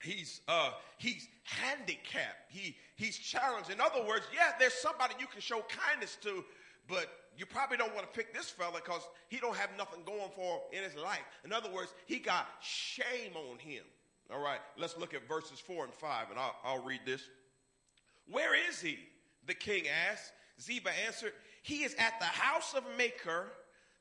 He's 0.01 0.41
uh, 0.47 0.71
he's 0.97 1.27
handicapped. 1.43 2.49
He 2.49 2.75
he's 2.95 3.17
challenged. 3.17 3.69
In 3.69 3.79
other 3.79 4.03
words, 4.05 4.25
yeah, 4.33 4.51
there's 4.59 4.73
somebody 4.73 5.13
you 5.19 5.27
can 5.27 5.39
show 5.39 5.63
kindness 5.69 6.17
to, 6.23 6.43
but 6.89 7.07
you 7.37 7.45
probably 7.45 7.77
don't 7.77 7.95
want 7.95 8.11
to 8.11 8.17
pick 8.17 8.33
this 8.33 8.49
fella 8.49 8.81
because 8.83 9.01
he 9.29 9.37
don't 9.37 9.55
have 9.55 9.69
nothing 9.77 10.03
going 10.05 10.29
for 10.35 10.55
him 10.55 10.61
in 10.73 10.83
his 10.83 10.95
life. 10.95 11.23
In 11.45 11.53
other 11.53 11.71
words, 11.71 11.93
he 12.05 12.19
got 12.19 12.47
shame 12.61 13.31
on 13.35 13.57
him. 13.59 13.83
All 14.31 14.41
right, 14.41 14.59
let's 14.77 14.97
look 14.97 15.13
at 15.13 15.27
verses 15.27 15.59
four 15.59 15.85
and 15.85 15.93
five, 15.93 16.29
and 16.29 16.39
I'll, 16.39 16.55
I'll 16.63 16.83
read 16.83 17.01
this. 17.05 17.21
Where 18.29 18.55
is 18.69 18.81
he? 18.81 18.99
The 19.47 19.53
king 19.53 19.85
asked. 20.11 20.31
Ziba 20.61 20.89
answered, 21.05 21.33
He 21.61 21.83
is 21.83 21.95
at 21.95 22.19
the 22.19 22.25
house 22.25 22.73
of 22.73 22.83
Makir, 22.97 23.45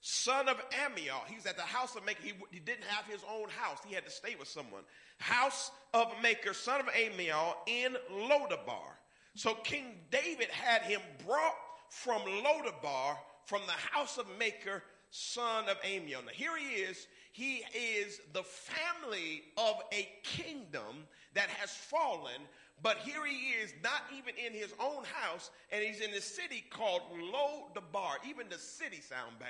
son 0.00 0.48
of 0.48 0.56
Ammiel. 0.70 1.24
He 1.26 1.36
was 1.36 1.46
at 1.46 1.56
the 1.56 1.62
house 1.62 1.96
of 1.96 2.04
Makir. 2.04 2.22
He, 2.22 2.32
he, 2.50 2.58
didn't 2.60 2.84
have 2.84 3.06
his 3.06 3.22
own 3.30 3.48
house. 3.48 3.78
He 3.86 3.94
had 3.94 4.04
to 4.04 4.10
stay 4.10 4.34
with 4.38 4.48
someone. 4.48 4.82
House 5.18 5.70
of 5.94 6.08
Makir, 6.22 6.54
son 6.54 6.80
of 6.80 6.86
Ammiel, 6.86 7.54
in 7.66 7.96
Lodabar. 8.12 8.96
So 9.34 9.54
King 9.54 9.96
David 10.10 10.48
had 10.48 10.82
him 10.82 11.00
brought 11.26 11.56
from 11.88 12.22
Lodabar, 12.22 13.16
from 13.44 13.62
the 13.66 13.72
house 13.72 14.18
of 14.18 14.26
Makir, 14.38 14.82
son 15.10 15.68
of 15.68 15.80
Ammiel. 15.82 16.24
Now 16.24 16.32
here 16.32 16.56
he 16.56 16.82
is. 16.82 17.06
He 17.32 17.62
is 17.74 18.20
the 18.34 18.42
family 18.42 19.42
of 19.56 19.76
a 19.92 20.08
kingdom 20.22 21.06
that 21.34 21.48
has 21.48 21.70
fallen, 21.70 22.42
but 22.82 22.98
here 22.98 23.24
he 23.24 23.52
is, 23.62 23.72
not 23.82 24.02
even 24.16 24.34
in 24.44 24.52
his 24.52 24.72
own 24.80 25.04
house, 25.04 25.50
and 25.70 25.82
he's 25.82 26.00
in 26.00 26.10
a 26.14 26.20
city 26.20 26.64
called 26.70 27.02
Lodabar. 27.12 28.14
Even 28.28 28.48
the 28.48 28.58
city 28.58 29.00
sound 29.00 29.38
bad. 29.38 29.48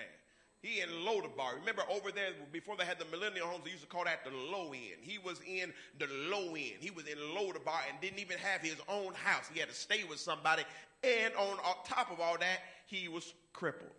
He 0.61 0.81
in 0.81 0.88
Lodabar. 1.05 1.57
Remember 1.59 1.83
over 1.90 2.12
there 2.12 2.31
before 2.53 2.77
they 2.77 2.85
had 2.85 2.99
the 2.99 3.05
millennial 3.07 3.49
homes, 3.49 3.64
they 3.64 3.71
used 3.71 3.83
to 3.83 3.88
call 3.88 4.05
that 4.05 4.25
the 4.25 4.31
low 4.31 4.73
end. 4.73 5.01
He 5.01 5.18
was 5.18 5.40
in 5.40 5.73
the 5.99 6.07
low 6.31 6.55
end. 6.55 6.77
He 6.79 6.90
was 6.90 7.07
in 7.07 7.18
Lodabar 7.18 7.81
and 7.90 8.01
didn't 8.01 8.21
even 8.21 8.38
have 8.38 8.61
his 8.61 8.77
own 8.88 9.14
house. 9.14 9.51
He 9.53 9.59
had 9.59 9.68
to 9.71 9.75
stay 9.75 10.05
with 10.05 10.21
somebody. 10.21 10.62
And 11.03 11.35
on 11.35 11.57
top 11.85 12.12
of 12.12 12.21
all 12.21 12.38
that, 12.38 12.61
he 12.87 13.09
was 13.09 13.35
crippled. 13.53 13.90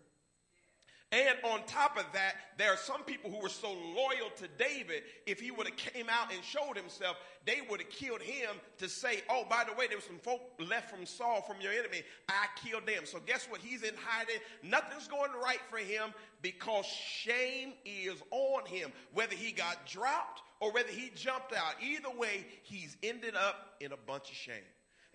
And 1.14 1.38
on 1.44 1.64
top 1.68 1.96
of 2.00 2.06
that, 2.14 2.38
there 2.58 2.74
are 2.74 2.78
some 2.78 3.04
people 3.04 3.30
who 3.30 3.38
were 3.38 3.48
so 3.48 3.72
loyal 3.72 4.32
to 4.38 4.48
David, 4.58 5.04
if 5.28 5.40
he 5.40 5.52
would 5.52 5.68
have 5.68 5.78
came 5.78 6.08
out 6.10 6.34
and 6.34 6.44
showed 6.44 6.76
himself, 6.76 7.18
they 7.46 7.60
would 7.70 7.82
have 7.82 7.90
killed 7.92 8.24
him 8.24 8.50
to 8.80 8.90
say, 8.90 9.22
oh, 9.30 9.44
by 9.48 9.64
the 9.64 9.76
way, 9.76 9.86
there 9.86 9.98
was 9.98 10.06
some 10.06 10.18
folk 10.18 10.42
left 10.68 10.90
from 10.90 11.06
Saul, 11.06 11.44
from 11.44 11.62
your 11.62 11.72
enemy. 11.72 12.02
I 12.28 12.48
killed 12.66 12.88
them. 12.88 13.06
So 13.06 13.20
guess 13.28 13.46
what? 13.48 13.62
He's 13.62 13.84
in 13.84 13.94
hiding. 14.04 14.38
Nothing's 14.64 15.08
going 15.08 15.30
right 15.34 15.62
for 15.70 15.78
him 15.78 16.16
because 16.42 16.86
shame 16.88 17.74
is 17.86 18.20
on 18.32 18.66
him. 18.66 18.92
Whether 19.14 19.36
he 19.36 19.52
got 19.52 19.86
dropped 19.86 20.42
or 20.62 20.72
whether 20.72 20.90
he 20.90 21.12
jumped 21.14 21.54
out, 21.54 21.76
either 21.80 22.10
way, 22.18 22.48
he's 22.64 22.98
ended 23.04 23.36
up 23.36 23.76
in 23.80 23.92
a 23.92 23.98
bunch 23.98 24.32
of 24.32 24.36
shame. 24.36 24.56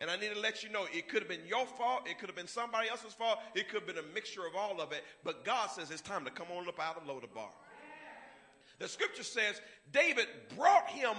And 0.01 0.11
I 0.11 0.17
need 0.17 0.33
to 0.33 0.41
let 0.41 0.63
you 0.63 0.71
know 0.71 0.87
it 0.93 1.09
could 1.09 1.23
have 1.23 1.29
been 1.29 1.47
your 1.47 1.67
fault. 1.67 2.09
It 2.09 2.19
could 2.19 2.29
have 2.29 2.37
been 2.37 2.47
somebody 2.47 2.89
else's 2.89 3.15
fault. 3.15 3.39
It 3.55 3.69
could 3.69 3.81
have 3.81 3.87
been 3.87 4.05
a 4.05 4.15
mixture 4.15 4.47
of 4.47 4.55
all 4.55 4.81
of 4.81 4.93
it. 4.93 5.03
But 5.25 5.45
God 5.45 5.71
says 5.71 5.91
it's 5.91 6.01
time 6.01 6.25
to 6.25 6.31
come 6.31 6.47
on 6.57 6.69
up 6.69 6.79
out 6.79 6.97
of 6.97 7.05
Lodabar. 7.05 7.51
The 8.79 8.87
scripture 8.87 9.25
says 9.25 9.61
David 9.93 10.27
brought 10.57 10.89
him 10.89 11.15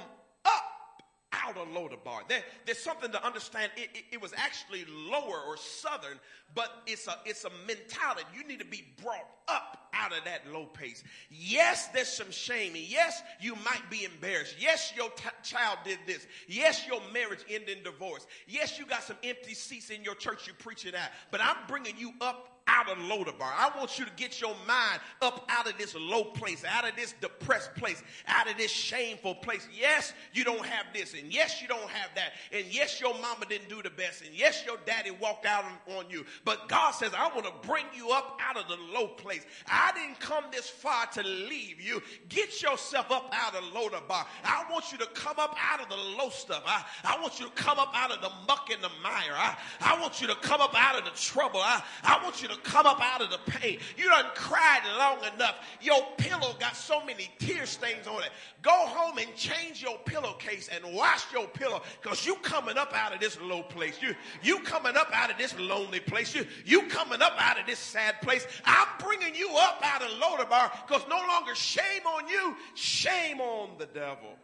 up 0.46 1.04
out 1.34 1.58
of 1.58 1.68
Lodabar. 1.70 2.28
There, 2.28 2.42
there's 2.66 2.80
something 2.80 3.12
to 3.12 3.26
understand. 3.26 3.72
It, 3.76 3.90
it, 3.94 4.04
it, 4.14 4.22
was 4.22 4.34
actually 4.38 4.86
lower 4.88 5.42
or 5.46 5.58
southern, 5.58 6.20
but 6.56 6.84
it's 6.88 7.08
a, 7.08 7.18
it's 7.26 7.44
a 7.46 7.50
mentality. 7.68 8.26
You 8.34 8.48
need 8.48 8.60
to 8.60 8.66
be 8.66 8.86
brought 9.04 9.28
up 9.48 9.79
out 10.00 10.18
of 10.18 10.24
that 10.26 10.42
low 10.52 10.66
pace. 10.66 11.04
Yes, 11.30 11.88
there's 11.88 12.08
some 12.08 12.32
shame. 12.32 12.74
Yes, 12.76 13.22
you 13.40 13.56
might 13.56 13.84
be 13.90 14.06
embarrassed. 14.06 14.56
Yes, 14.60 14.94
your 14.96 15.10
t- 15.12 15.30
child 15.44 15.80
did 15.84 16.00
this. 16.08 16.26
Yes, 16.48 16.88
your 16.88 17.02
marriage 17.14 17.44
ended 17.50 17.78
in 17.78 17.84
divorce. 17.84 18.26
Yes, 18.48 18.80
you 18.80 18.86
got 18.86 19.04
some 19.04 19.18
empty 19.24 19.54
seats 19.54 19.90
in 19.90 20.04
your 20.04 20.16
church 20.16 20.48
you're 20.48 20.56
preaching 20.56 20.96
at. 20.96 21.12
But 21.32 21.42
I'm 21.42 21.58
bringing 21.68 21.98
you 21.98 22.14
up 22.22 22.59
out 22.70 22.90
of 22.90 22.98
Lodabar. 23.00 23.52
I 23.58 23.72
want 23.78 23.98
you 23.98 24.06
to 24.06 24.12
get 24.16 24.40
your 24.40 24.56
mind 24.68 25.02
up 25.22 25.46
out 25.50 25.68
of 25.68 25.78
this 25.78 25.96
low 25.96 26.24
place, 26.24 26.64
out 26.64 26.88
of 26.88 26.96
this 26.96 27.14
depressed 27.20 27.74
place, 27.76 28.02
out 28.28 28.50
of 28.50 28.58
this 28.58 28.72
shameful 28.72 29.36
place. 29.36 29.68
Yes, 29.74 30.14
you 30.34 30.44
don't 30.44 30.66
have 30.66 30.86
this, 30.94 31.14
and 31.14 31.34
yes, 31.34 31.62
you 31.62 31.68
don't 31.68 31.90
have 31.90 32.10
that, 32.16 32.34
and 32.52 32.66
yes, 32.70 33.02
your 33.02 33.14
mama 33.16 33.46
didn't 33.48 33.70
do 33.70 33.82
the 33.82 33.90
best, 33.90 34.24
and 34.24 34.34
yes, 34.34 34.64
your 34.66 34.78
daddy 34.86 35.12
walked 35.12 35.46
out 35.46 35.66
on, 35.98 36.06
you. 36.10 36.26
But 36.46 36.70
God 36.70 36.92
says, 36.92 37.12
I 37.16 37.28
want 37.30 37.46
to 37.46 37.68
bring 37.68 37.86
you 37.96 38.12
up 38.12 38.40
out 38.42 38.58
of 38.58 38.68
the 38.68 38.78
low 38.94 39.08
place. 39.08 39.46
I 39.68 39.92
didn't 39.94 40.20
come 40.20 40.46
this 40.52 40.70
far 40.70 41.08
to 41.08 41.24
leave 41.24 41.82
you. 41.82 42.02
Get 42.30 42.62
yourself 42.62 43.12
up 43.12 43.34
out 43.34 43.56
of 43.56 43.64
Lodabar. 43.74 44.26
I 44.44 44.66
want 44.72 44.92
you 44.92 44.98
to 45.00 45.06
come 45.08 45.36
up 45.38 45.56
out 45.60 45.82
of 45.82 45.90
the 45.90 45.96
low 45.96 46.30
stuff. 46.30 46.64
I, 46.66 46.84
I 47.04 47.22
want 47.22 47.40
you 47.40 47.46
to 47.48 47.52
come 47.54 47.80
up 47.80 47.92
out 47.94 48.12
of 48.12 48.22
the 48.22 48.32
muck 48.48 48.70
and 48.72 48.84
the 48.84 48.90
mire. 49.04 49.34
I, 49.34 49.58
I 49.82 50.00
want 50.00 50.22
you 50.22 50.28
to 50.28 50.36
come 50.36 50.62
up 50.62 50.74
out 50.76 50.98
of 50.98 51.06
the 51.06 51.20
trouble. 51.20 51.60
I, 51.60 51.84
I 52.04 52.24
want 52.24 52.42
you 52.42 52.48
to 52.48 52.59
come 52.64 52.86
up 52.86 53.00
out 53.02 53.22
of 53.22 53.30
the 53.30 53.40
pain. 53.52 53.80
You 53.98 54.10
done 54.10 54.26
cried 54.36 54.82
long 54.98 55.20
enough. 55.34 55.56
Your 55.82 56.02
pillow 56.18 56.56
got 56.60 56.76
so 56.76 57.04
many 57.06 57.30
tear 57.40 57.66
stains 57.66 58.08
on 58.08 58.24
it. 58.24 58.30
Go 58.62 58.72
home 58.72 59.18
and 59.18 59.34
change 59.36 59.82
your 59.82 59.98
pillowcase 60.06 60.70
and 60.70 60.94
wash 60.94 61.32
your 61.34 61.48
pillow 61.48 61.82
because 62.02 62.26
you 62.26 62.36
coming 62.36 62.78
up 62.78 62.94
out 62.94 63.14
of 63.14 63.20
this 63.20 63.40
low 63.42 63.64
place. 63.64 64.02
You, 64.02 64.16
you 64.44 64.60
coming 64.60 64.96
up 64.96 65.10
out 65.14 65.32
of 65.32 65.38
this 65.38 65.58
lonely 65.60 66.00
place. 66.00 66.36
You, 66.36 66.46
you 66.66 66.84
coming 66.88 67.22
up 67.22 67.34
out 67.38 67.60
of 67.60 67.66
this 67.66 67.80
sad 67.80 68.22
place. 68.22 68.46
I'm 68.66 68.88
bringing 69.00 69.36
you 69.36 69.50
up 69.58 69.82
out 69.84 70.02
of 70.02 70.10
Lodabar 70.10 70.72
because 70.88 71.04
no 71.10 71.18
longer 71.28 71.56
shame 71.56 72.06
on 72.06 72.28
you, 72.28 72.56
shame 72.76 73.40
on 73.40 73.78
the 73.78 73.86
devil. 73.86 74.36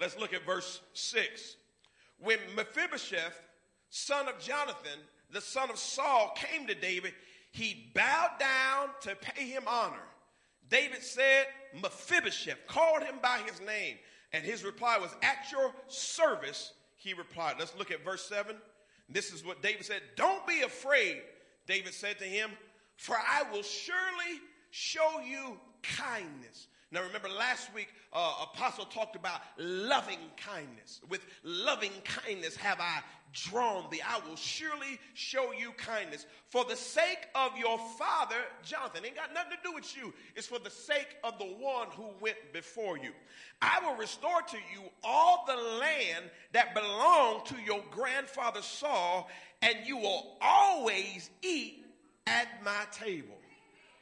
Let's 0.00 0.18
look 0.18 0.34
at 0.34 0.44
verse 0.44 0.80
6. 0.92 1.56
When 2.18 2.38
Mephibosheth, 2.54 3.40
son 3.90 4.28
of 4.28 4.38
Jonathan, 4.38 4.98
the 5.36 5.42
son 5.42 5.68
of 5.68 5.78
Saul, 5.78 6.34
came 6.34 6.66
to 6.66 6.74
David, 6.74 7.12
he 7.52 7.90
bowed 7.94 8.38
down 8.40 8.88
to 9.02 9.14
pay 9.16 9.46
him 9.46 9.64
honor. 9.66 10.02
David 10.70 11.02
said, 11.02 11.44
Mephibosheth, 11.74 12.66
called 12.66 13.02
him 13.02 13.16
by 13.22 13.42
his 13.46 13.60
name. 13.60 13.98
And 14.32 14.44
his 14.44 14.64
reply 14.64 14.96
was, 14.98 15.14
At 15.22 15.52
your 15.52 15.72
service, 15.88 16.72
he 16.96 17.12
replied. 17.12 17.56
Let's 17.58 17.76
look 17.76 17.90
at 17.90 18.02
verse 18.02 18.26
7. 18.26 18.56
This 19.10 19.30
is 19.30 19.44
what 19.44 19.62
David 19.62 19.84
said 19.84 20.00
Don't 20.16 20.44
be 20.46 20.62
afraid, 20.62 21.20
David 21.66 21.92
said 21.92 22.18
to 22.18 22.24
him, 22.24 22.50
for 22.96 23.14
I 23.14 23.42
will 23.52 23.62
surely 23.62 24.40
show 24.70 25.20
you 25.20 25.58
kindness. 25.82 26.66
Now, 26.92 27.02
remember 27.02 27.28
last 27.28 27.74
week, 27.74 27.88
uh, 28.12 28.44
Apostle 28.54 28.86
talked 28.86 29.16
about 29.16 29.40
loving 29.58 30.18
kindness. 30.36 31.00
With 31.08 31.26
loving 31.42 31.90
kindness 32.04 32.56
have 32.56 32.80
I 32.80 33.02
drawn 33.44 33.84
thee. 33.90 34.00
I 34.06 34.20
will 34.26 34.36
surely 34.36 34.98
show 35.14 35.52
you 35.52 35.72
kindness. 35.72 36.26
For 36.48 36.64
the 36.64 36.76
sake 36.76 37.28
of 37.34 37.56
your 37.58 37.78
father, 37.98 38.36
Jonathan, 38.62 39.04
ain't 39.04 39.16
got 39.16 39.34
nothing 39.34 39.52
to 39.52 39.68
do 39.68 39.74
with 39.74 39.96
you. 39.96 40.12
It's 40.34 40.46
for 40.46 40.58
the 40.58 40.70
sake 40.70 41.16
of 41.22 41.38
the 41.38 41.44
one 41.44 41.88
who 41.96 42.06
went 42.20 42.36
before 42.52 42.96
you. 42.96 43.10
I 43.60 43.80
will 43.84 43.96
restore 43.96 44.42
to 44.42 44.56
you 44.56 44.82
all 45.04 45.44
the 45.46 45.56
land 45.56 46.24
that 46.52 46.74
belonged 46.74 47.46
to 47.46 47.56
your 47.64 47.82
grandfather 47.90 48.62
Saul, 48.62 49.28
and 49.62 49.76
you 49.84 49.96
will 49.96 50.36
always 50.40 51.30
eat 51.42 51.84
at 52.26 52.48
my 52.64 52.84
table. 52.92 53.36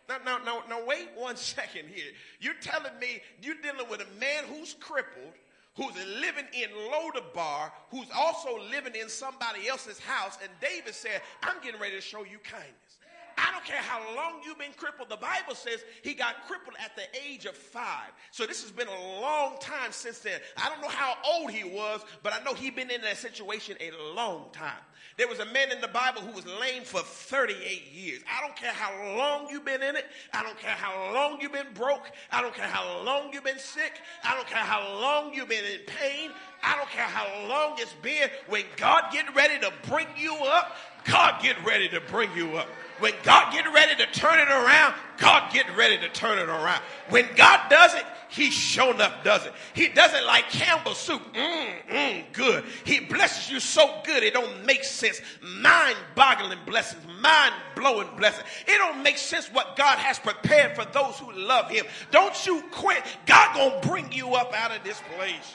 Now, 0.09 0.19
now, 0.25 0.39
now, 0.45 0.63
now, 0.69 0.87
wait 0.87 1.09
one 1.17 1.37
second 1.37 1.89
here. 1.93 2.13
You're 2.41 2.55
telling 2.61 2.99
me 3.01 3.23
you're 3.43 3.57
dealing 3.63 3.89
with 3.89 4.01
a 4.01 4.21
man 4.21 4.45
who's 4.45 4.75
crippled, 4.75 5.33
who's 5.77 5.95
living 6.21 6.47
in 6.53 6.69
Lodabar, 6.91 7.71
who's 7.91 8.07
also 8.15 8.59
living 8.71 8.95
in 8.95 9.09
somebody 9.09 9.69
else's 9.69 9.99
house, 9.99 10.39
and 10.43 10.51
David 10.61 10.95
said, 10.95 11.21
I'm 11.43 11.63
getting 11.63 11.81
ready 11.81 11.97
to 11.97 12.01
show 12.01 12.21
you 12.21 12.39
kindness. 12.39 12.99
I 13.37 13.51
don't 13.51 13.65
care 13.65 13.81
how 13.81 14.01
long 14.15 14.43
you've 14.45 14.59
been 14.59 14.73
crippled. 14.77 15.09
The 15.09 15.17
Bible 15.17 15.55
says 15.55 15.85
he 16.03 16.15
got 16.15 16.47
crippled 16.47 16.77
at 16.83 16.95
the 16.95 17.03
age 17.27 17.47
of 17.47 17.57
five. 17.57 18.11
So 18.31 18.47
this 18.47 18.63
has 18.63 18.71
been 18.71 18.89
a 18.89 19.21
long 19.21 19.57
time 19.61 19.91
since 19.91 20.21
then. 20.21 20.41
I 20.57 20.69
don't 20.69 20.81
know 20.81 20.89
how 20.89 21.17
old 21.27 21.51
he 21.51 21.65
was, 21.65 22.05
but 22.23 22.33
I 22.33 22.43
know 22.45 22.55
he'd 22.55 22.77
been 22.77 22.91
in 22.91 23.01
that 23.03 23.17
situation 23.17 23.77
a 23.81 24.15
long 24.15 24.47
time. 24.53 24.73
There 25.17 25.29
was 25.29 25.39
a 25.39 25.47
man 25.47 25.71
in 25.71 25.81
the 25.81 25.89
Bible 25.89 26.23
who 26.23 26.33
was 26.33 26.45
lame 26.47 26.83
for 26.83 27.01
38 27.01 27.93
years. 27.93 28.21
I 28.29 28.45
don't 28.45 28.57
care 28.57 28.73
how 28.73 28.93
long 29.17 29.49
you've 29.49 29.65
been 29.65 29.83
in 29.83 29.95
it. 29.95 30.07
I 30.33 30.43
don't 30.43 30.59
care 30.59 30.71
how 30.71 31.15
long 31.15 31.41
you've 31.41 31.53
been 31.53 31.73
broke. 31.75 32.11
I 32.33 32.43
don't 32.43 32.55
care 32.55 32.67
how 32.67 33.03
long 33.05 33.33
you've 33.33 33.45
been 33.45 33.59
sick. 33.59 34.01
I 34.25 34.35
don't 34.35 34.47
care 34.47 34.59
how 34.59 34.83
long 35.01 35.33
you've 35.33 35.49
been 35.49 35.65
in 35.65 35.81
pain. 35.87 36.31
I 36.63 36.77
don't 36.77 36.89
care 36.91 37.05
how 37.05 37.49
long 37.49 37.77
it's 37.79 37.95
been. 38.03 38.29
When 38.49 38.65
God 38.77 39.13
get 39.13 39.33
ready 39.37 39.59
to 39.61 39.73
bring 39.89 40.09
you 40.17 40.35
up, 40.35 40.77
God 41.05 41.41
get 41.43 41.63
ready 41.65 41.89
to 41.91 42.01
bring 42.01 42.31
you 42.35 42.57
up. 42.57 42.69
When 42.99 43.13
God 43.23 43.53
get 43.53 43.71
ready 43.73 43.95
to 43.97 44.07
turn 44.19 44.39
it 44.39 44.49
around, 44.49 44.95
God 45.19 45.53
get 45.53 45.67
ready 45.77 45.99
to 45.99 46.09
turn 46.09 46.39
it 46.39 46.49
around. 46.49 46.81
When 47.11 47.27
God 47.37 47.69
does 47.69 47.95
it, 47.95 48.05
he 48.35 48.51
shown 48.51 49.01
up, 49.01 49.23
does 49.23 49.47
it. 49.47 49.53
He 49.75 49.89
does 49.89 50.13
it 50.13 50.25
like 50.25 50.51
Campbell 50.51 50.95
soup. 50.95 51.23
Mmm, 51.33 51.87
mmm, 51.89 52.33
good. 52.33 52.65
He 52.85 52.99
blesses 53.01 53.51
you 53.51 53.61
so 53.61 54.01
good 54.05 54.25
it 54.25 54.35
don't 54.35 54.67
make 54.67 54.83
sense. 54.83 55.21
Mind-boggling 55.41 56.59
blessings, 56.67 57.03
mind-blowing 57.21 58.09
blessings. 58.17 58.47
It 58.67 58.77
don't 58.79 59.05
make 59.05 59.19
sense 59.19 59.47
what 59.53 59.77
God 59.77 59.99
has 59.99 60.19
prepared 60.19 60.75
for 60.75 60.85
those 60.87 61.17
who 61.19 61.33
love 61.33 61.71
him. 61.71 61.87
Don't 62.11 62.45
you 62.45 62.63
quit. 62.73 63.05
God 63.25 63.55
gonna 63.55 63.81
bring 63.89 64.11
you 64.11 64.35
up 64.35 64.53
out 64.53 64.77
of 64.77 64.83
this 64.83 65.01
place. 65.17 65.55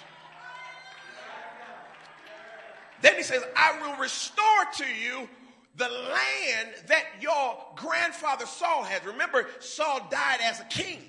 Then 3.02 3.16
he 3.16 3.24
says, 3.24 3.44
I 3.56 3.80
will 3.82 3.98
restore 3.98 4.46
to 4.78 4.86
you 4.86 5.28
the 5.76 5.90
land 5.90 6.70
that 6.88 7.06
your 7.20 7.58
grandfather 7.76 8.46
Saul 8.46 8.84
has. 8.84 9.06
Remember, 9.06 9.48
Saul 9.60 10.08
died 10.10 10.40
as 10.42 10.62
a 10.62 10.66
king. 10.66 11.00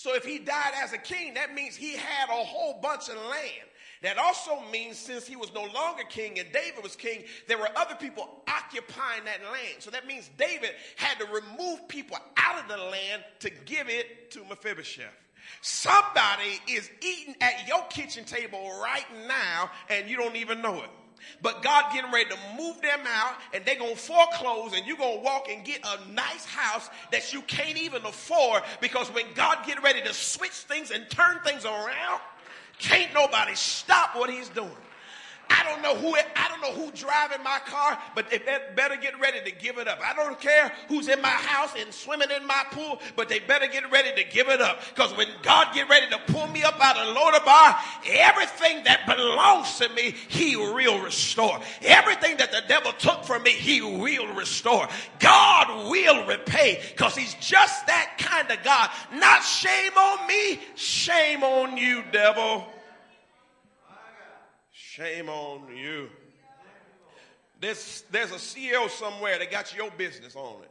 So 0.00 0.14
if 0.14 0.24
he 0.24 0.38
died 0.38 0.72
as 0.82 0.94
a 0.94 0.98
king, 0.98 1.34
that 1.34 1.54
means 1.54 1.76
he 1.76 1.94
had 1.94 2.30
a 2.30 2.42
whole 2.42 2.80
bunch 2.80 3.10
of 3.10 3.16
land. 3.16 3.68
That 4.00 4.16
also 4.16 4.58
means 4.72 4.96
since 4.96 5.26
he 5.26 5.36
was 5.36 5.52
no 5.52 5.66
longer 5.74 6.04
king 6.08 6.38
and 6.38 6.50
David 6.52 6.82
was 6.82 6.96
king, 6.96 7.24
there 7.48 7.58
were 7.58 7.68
other 7.76 7.94
people 7.96 8.26
occupying 8.48 9.26
that 9.26 9.42
land. 9.52 9.74
So 9.80 9.90
that 9.90 10.06
means 10.06 10.30
David 10.38 10.70
had 10.96 11.18
to 11.18 11.26
remove 11.26 11.86
people 11.86 12.16
out 12.38 12.58
of 12.58 12.66
the 12.66 12.82
land 12.82 13.24
to 13.40 13.50
give 13.66 13.90
it 13.90 14.30
to 14.30 14.42
Mephibosheth. 14.48 15.04
Somebody 15.60 16.62
is 16.66 16.90
eating 17.02 17.34
at 17.42 17.68
your 17.68 17.84
kitchen 17.90 18.24
table 18.24 18.80
right 18.82 19.04
now 19.28 19.70
and 19.90 20.08
you 20.08 20.16
don't 20.16 20.36
even 20.36 20.62
know 20.62 20.76
it. 20.76 20.90
But 21.42 21.62
God 21.62 21.92
getting 21.92 22.10
ready 22.10 22.30
to 22.30 22.36
move 22.56 22.80
them 22.80 23.00
out 23.06 23.34
and 23.54 23.64
they're 23.64 23.78
going 23.78 23.94
to 23.94 24.00
foreclose 24.00 24.72
and 24.74 24.86
you're 24.86 24.96
going 24.96 25.18
to 25.18 25.24
walk 25.24 25.48
and 25.50 25.64
get 25.64 25.80
a 25.84 26.10
nice 26.12 26.44
house 26.44 26.88
that 27.12 27.32
you 27.32 27.42
can't 27.42 27.78
even 27.80 28.04
afford 28.04 28.62
because 28.80 29.08
when 29.12 29.26
God 29.34 29.58
get 29.66 29.82
ready 29.82 30.00
to 30.02 30.12
switch 30.12 30.50
things 30.50 30.90
and 30.90 31.08
turn 31.10 31.38
things 31.44 31.64
around, 31.64 32.20
can't 32.78 33.12
nobody 33.14 33.54
stop 33.54 34.16
what 34.16 34.30
he's 34.30 34.48
doing. 34.48 34.70
I 35.50 35.64
don't 35.64 35.82
know 35.82 35.96
who 35.96 36.14
I 36.14 36.48
don't 36.48 36.60
know 36.62 36.72
who 36.72 36.92
driving 36.92 37.42
my 37.42 37.58
car, 37.66 37.98
but 38.14 38.30
they 38.30 38.40
better 38.76 38.96
get 38.96 39.18
ready 39.20 39.40
to 39.44 39.50
give 39.50 39.78
it 39.78 39.88
up. 39.88 39.98
I 40.04 40.14
don't 40.14 40.40
care 40.40 40.72
who's 40.88 41.08
in 41.08 41.20
my 41.20 41.28
house 41.28 41.74
and 41.78 41.92
swimming 41.92 42.28
in 42.30 42.46
my 42.46 42.62
pool, 42.70 43.00
but 43.16 43.28
they 43.28 43.40
better 43.40 43.66
get 43.66 43.90
ready 43.90 44.10
to 44.22 44.28
give 44.30 44.48
it 44.48 44.60
up. 44.60 44.80
Because 44.94 45.16
when 45.16 45.26
God 45.42 45.74
get 45.74 45.88
ready 45.88 46.06
to 46.10 46.32
pull 46.32 46.46
me 46.48 46.62
up 46.62 46.78
out 46.80 46.96
of 46.96 47.16
Lodabar, 47.16 47.76
everything 48.08 48.84
that 48.84 49.06
belongs 49.06 49.78
to 49.78 49.88
me, 49.90 50.14
He 50.28 50.56
will 50.56 51.02
restore. 51.02 51.58
Everything 51.82 52.36
that 52.36 52.52
the 52.52 52.62
devil 52.68 52.92
took 52.92 53.24
from 53.24 53.42
me, 53.42 53.50
He 53.50 53.82
will 53.82 54.32
restore. 54.34 54.88
God 55.18 55.90
will 55.90 56.26
repay 56.26 56.80
because 56.90 57.16
He's 57.16 57.34
just 57.34 57.86
that 57.86 58.16
kind 58.18 58.50
of 58.50 58.62
God. 58.62 58.90
Not 59.14 59.42
shame 59.42 59.92
on 59.96 60.26
me, 60.26 60.60
shame 60.76 61.42
on 61.42 61.76
you, 61.76 62.04
devil. 62.12 62.66
Shame 65.00 65.30
on 65.30 65.62
you. 65.74 66.10
There's, 67.58 68.04
there's 68.10 68.32
a 68.32 68.34
CEO 68.34 68.90
somewhere 68.90 69.38
that 69.38 69.50
got 69.50 69.74
your 69.74 69.90
business 69.92 70.36
on 70.36 70.62
it. 70.62 70.70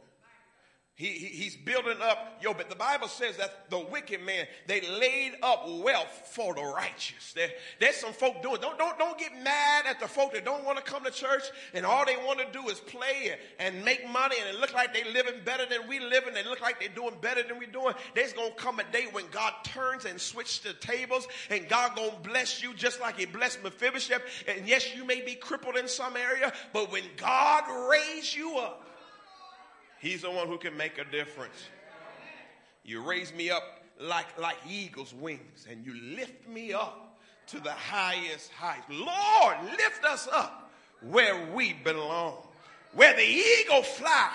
He, 1.00 1.12
he, 1.12 1.26
he's 1.28 1.56
building 1.56 1.96
up 2.02 2.36
your, 2.42 2.52
but 2.52 2.68
the 2.68 2.76
Bible 2.76 3.08
says 3.08 3.38
that 3.38 3.70
the 3.70 3.78
wicked 3.78 4.20
man, 4.20 4.46
they 4.66 4.82
laid 4.82 5.32
up 5.42 5.66
wealth 5.66 6.28
for 6.30 6.52
the 6.52 6.60
righteous. 6.60 7.32
There, 7.32 7.48
there's 7.78 7.96
some 7.96 8.12
folk 8.12 8.42
doing, 8.42 8.60
don't, 8.60 8.76
don't, 8.76 8.98
don't 8.98 9.18
get 9.18 9.32
mad 9.42 9.86
at 9.88 9.98
the 9.98 10.06
folk 10.06 10.34
that 10.34 10.44
don't 10.44 10.62
want 10.62 10.76
to 10.76 10.84
come 10.84 11.02
to 11.04 11.10
church 11.10 11.44
and 11.72 11.86
all 11.86 12.04
they 12.04 12.16
want 12.16 12.40
to 12.40 12.44
do 12.52 12.68
is 12.68 12.80
play 12.80 13.32
and, 13.58 13.74
and 13.74 13.82
make 13.82 14.06
money 14.10 14.36
and 14.38 14.54
it 14.54 14.60
look 14.60 14.74
like 14.74 14.92
they 14.92 15.10
living 15.10 15.40
better 15.42 15.64
than 15.64 15.88
we 15.88 16.00
living. 16.00 16.34
They 16.34 16.44
look 16.44 16.60
like 16.60 16.80
they're 16.80 16.90
doing 16.90 17.14
better 17.22 17.42
than 17.44 17.58
we 17.58 17.64
doing. 17.64 17.94
There's 18.14 18.34
going 18.34 18.50
to 18.50 18.56
come 18.56 18.78
a 18.78 18.84
day 18.92 19.06
when 19.10 19.24
God 19.30 19.54
turns 19.64 20.04
and 20.04 20.20
switch 20.20 20.60
the 20.60 20.74
tables 20.74 21.26
and 21.48 21.66
God 21.66 21.96
going 21.96 22.10
to 22.10 22.28
bless 22.28 22.62
you 22.62 22.74
just 22.74 23.00
like 23.00 23.18
he 23.18 23.24
blessed 23.24 23.62
Mephibosheth. 23.62 24.20
And 24.46 24.68
yes, 24.68 24.94
you 24.94 25.06
may 25.06 25.22
be 25.22 25.34
crippled 25.34 25.78
in 25.78 25.88
some 25.88 26.14
area, 26.14 26.52
but 26.74 26.92
when 26.92 27.04
God 27.16 27.64
raised 27.90 28.34
you 28.34 28.58
up, 28.58 28.86
He's 30.00 30.22
the 30.22 30.30
one 30.30 30.48
who 30.48 30.56
can 30.56 30.76
make 30.76 30.98
a 30.98 31.04
difference. 31.04 31.68
You 32.84 33.02
raise 33.02 33.32
me 33.34 33.50
up 33.50 33.62
like, 34.00 34.38
like 34.38 34.56
eagle's 34.68 35.14
wings 35.14 35.66
and 35.70 35.84
you 35.84 35.94
lift 36.16 36.48
me 36.48 36.72
up 36.72 37.20
to 37.48 37.60
the 37.60 37.72
highest 37.72 38.50
heights. 38.52 38.86
Lord, 38.88 39.56
lift 39.76 40.04
us 40.04 40.26
up 40.32 40.72
where 41.02 41.52
we 41.54 41.74
belong, 41.74 42.46
where 42.94 43.14
the 43.14 43.22
eagle 43.22 43.82
fly 43.82 44.32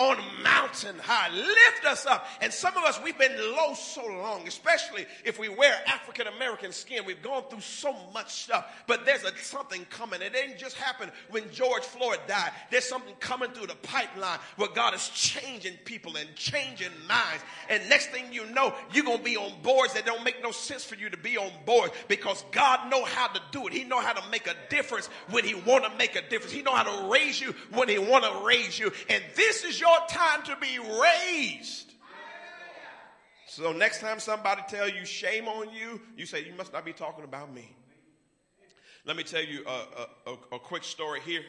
on 0.00 0.16
mountain 0.42 0.96
high. 0.98 1.28
Lift 1.30 1.84
us 1.84 2.06
up. 2.06 2.26
And 2.40 2.50
some 2.50 2.74
of 2.74 2.84
us, 2.84 2.98
we've 3.04 3.18
been 3.18 3.36
low 3.36 3.74
so 3.74 4.04
long, 4.06 4.48
especially 4.48 5.04
if 5.26 5.38
we 5.38 5.50
wear 5.50 5.78
African 5.86 6.26
American 6.26 6.72
skin. 6.72 7.04
We've 7.04 7.20
gone 7.20 7.42
through 7.50 7.60
so 7.60 7.94
much 8.14 8.32
stuff, 8.32 8.66
but 8.86 9.04
there's 9.04 9.24
a, 9.24 9.36
something 9.42 9.84
coming. 9.90 10.22
It 10.22 10.32
didn't 10.32 10.56
just 10.56 10.76
happen 10.76 11.10
when 11.28 11.50
George 11.52 11.82
Floyd 11.82 12.18
died. 12.26 12.50
There's 12.70 12.88
something 12.88 13.14
coming 13.20 13.50
through 13.50 13.66
the 13.66 13.74
pipeline 13.74 14.38
where 14.56 14.70
God 14.70 14.94
is 14.94 15.06
changing 15.10 15.74
people 15.84 16.16
and 16.16 16.34
changing 16.34 16.92
minds. 17.06 17.44
And 17.68 17.86
next 17.90 18.06
thing 18.06 18.32
you 18.32 18.48
know, 18.52 18.74
you're 18.94 19.04
going 19.04 19.18
to 19.18 19.24
be 19.24 19.36
on 19.36 19.52
boards 19.62 19.92
that 19.92 20.06
don't 20.06 20.24
make 20.24 20.42
no 20.42 20.50
sense 20.50 20.82
for 20.82 20.94
you 20.94 21.10
to 21.10 21.18
be 21.18 21.36
on 21.36 21.50
board 21.66 21.90
because 22.08 22.42
God 22.52 22.90
know 22.90 23.04
how 23.04 23.28
to 23.28 23.40
do 23.52 23.66
it. 23.66 23.74
He 23.74 23.84
know 23.84 24.00
how 24.00 24.14
to 24.14 24.30
make 24.30 24.46
a 24.46 24.54
difference 24.70 25.08
when 25.28 25.44
he 25.44 25.54
want 25.54 25.84
to 25.84 25.94
make 25.98 26.16
a 26.16 26.26
difference. 26.26 26.52
He 26.52 26.62
know 26.62 26.74
how 26.74 26.84
to 26.84 27.10
raise 27.12 27.38
you 27.38 27.54
when 27.74 27.90
he 27.90 27.98
want 27.98 28.24
to 28.24 28.46
raise 28.46 28.78
you. 28.78 28.90
And 29.10 29.22
this 29.36 29.62
is 29.64 29.78
your 29.78 29.89
time 30.08 30.42
to 30.44 30.56
be 30.60 30.78
raised. 30.78 31.92
So 33.46 33.72
next 33.72 34.00
time 34.00 34.20
somebody 34.20 34.62
tell 34.68 34.88
you 34.88 35.04
shame 35.04 35.48
on 35.48 35.72
you, 35.72 36.00
you 36.16 36.24
say 36.24 36.44
you 36.44 36.54
must 36.54 36.72
not 36.72 36.84
be 36.84 36.92
talking 36.92 37.24
about 37.24 37.52
me. 37.52 37.74
Let 39.04 39.16
me 39.16 39.22
tell 39.22 39.42
you 39.42 39.64
a, 39.66 39.70
a, 39.70 40.32
a, 40.32 40.56
a 40.56 40.58
quick 40.58 40.84
story 40.84 41.20
here. 41.20 41.42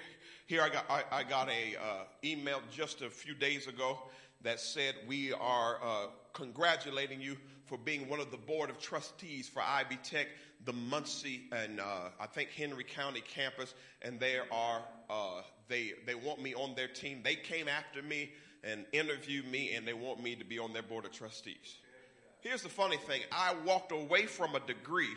Here 0.47 0.61
I 0.61 0.69
got 0.69 0.85
I, 0.89 1.03
I 1.11 1.23
got 1.23 1.49
a 1.49 1.75
uh, 1.77 2.03
email 2.23 2.61
just 2.71 3.01
a 3.01 3.09
few 3.09 3.35
days 3.35 3.67
ago 3.67 3.99
that 4.41 4.59
said 4.59 4.95
we 5.07 5.31
are 5.33 5.77
uh, 5.83 6.07
congratulating 6.33 7.21
you 7.21 7.37
for 7.65 7.77
being 7.77 8.09
one 8.09 8.19
of 8.19 8.31
the 8.31 8.37
board 8.37 8.69
of 8.69 8.79
trustees 8.79 9.47
for 9.47 9.61
Ivy 9.61 9.97
Tech, 10.03 10.27
the 10.65 10.73
Muncie 10.73 11.43
and 11.51 11.79
uh, 11.79 12.09
I 12.19 12.25
think 12.25 12.49
Henry 12.49 12.83
County 12.83 13.21
campus, 13.21 13.73
and 14.01 14.19
there 14.19 14.43
are 14.51 14.81
uh, 15.09 15.41
they, 15.71 15.93
they 16.05 16.15
want 16.15 16.41
me 16.41 16.53
on 16.53 16.75
their 16.75 16.87
team. 16.87 17.21
They 17.23 17.35
came 17.35 17.67
after 17.67 18.01
me 18.03 18.31
and 18.63 18.85
interviewed 18.91 19.49
me, 19.49 19.73
and 19.73 19.87
they 19.87 19.93
want 19.93 20.21
me 20.21 20.35
to 20.35 20.45
be 20.45 20.59
on 20.59 20.73
their 20.73 20.83
board 20.83 21.05
of 21.05 21.11
trustees. 21.11 21.77
Here's 22.41 22.61
the 22.61 22.69
funny 22.69 22.97
thing 22.97 23.21
I 23.31 23.55
walked 23.65 23.91
away 23.91 24.25
from 24.25 24.55
a 24.55 24.59
degree 24.59 25.15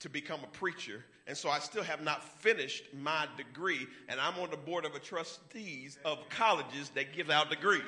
to 0.00 0.08
become 0.08 0.40
a 0.42 0.48
preacher, 0.48 1.04
and 1.26 1.36
so 1.36 1.48
I 1.48 1.60
still 1.60 1.84
have 1.84 2.02
not 2.02 2.24
finished 2.40 2.82
my 2.92 3.26
degree, 3.36 3.86
and 4.08 4.20
I'm 4.20 4.38
on 4.40 4.50
the 4.50 4.56
board 4.56 4.84
of 4.84 5.00
trustees 5.02 5.98
of 6.04 6.18
colleges 6.28 6.90
that 6.94 7.14
give 7.14 7.30
out 7.30 7.50
degrees. 7.50 7.82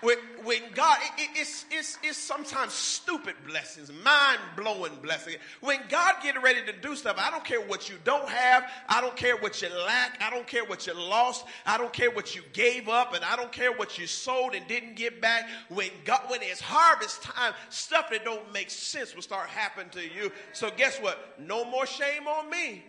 When, 0.00 0.18
when 0.44 0.62
God, 0.74 0.98
it, 1.16 1.30
it's, 1.34 1.64
it's, 1.70 1.98
it's 2.02 2.18
sometimes 2.18 2.72
stupid 2.72 3.34
blessings, 3.46 3.90
mind 4.04 4.38
blowing 4.56 4.92
blessings. 5.02 5.38
When 5.60 5.80
God 5.88 6.16
get 6.22 6.40
ready 6.42 6.64
to 6.66 6.72
do 6.72 6.94
stuff, 6.94 7.16
I 7.18 7.30
don't 7.30 7.44
care 7.44 7.60
what 7.60 7.88
you 7.88 7.96
don't 8.04 8.28
have. 8.28 8.70
I 8.88 9.00
don't 9.00 9.16
care 9.16 9.36
what 9.36 9.60
you 9.60 9.68
lack. 9.86 10.20
I 10.22 10.30
don't 10.30 10.46
care 10.46 10.64
what 10.64 10.86
you 10.86 10.94
lost. 10.94 11.46
I 11.66 11.78
don't 11.78 11.92
care 11.92 12.10
what 12.10 12.36
you 12.36 12.42
gave 12.52 12.88
up. 12.88 13.14
And 13.14 13.24
I 13.24 13.36
don't 13.36 13.52
care 13.52 13.72
what 13.72 13.98
you 13.98 14.06
sold 14.06 14.54
and 14.54 14.66
didn't 14.68 14.96
get 14.96 15.20
back. 15.20 15.48
When 15.68 15.90
God, 16.04 16.22
when 16.28 16.42
it's 16.42 16.60
harvest 16.60 17.22
time, 17.22 17.54
stuff 17.70 18.10
that 18.10 18.24
don't 18.24 18.52
make 18.52 18.70
sense 18.70 19.14
will 19.14 19.22
start 19.22 19.48
happening 19.48 19.90
to 19.90 20.02
you. 20.02 20.30
So 20.52 20.70
guess 20.76 20.98
what? 20.98 21.34
No 21.38 21.64
more 21.64 21.86
shame 21.86 22.26
on 22.28 22.48
me. 22.50 22.84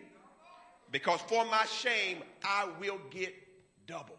Because 0.91 1.22
for 1.22 1.45
my 1.45 1.66
shame, 1.66 2.20
I 2.43 2.68
will 2.80 2.99
get 3.12 3.34
double. 3.88 4.18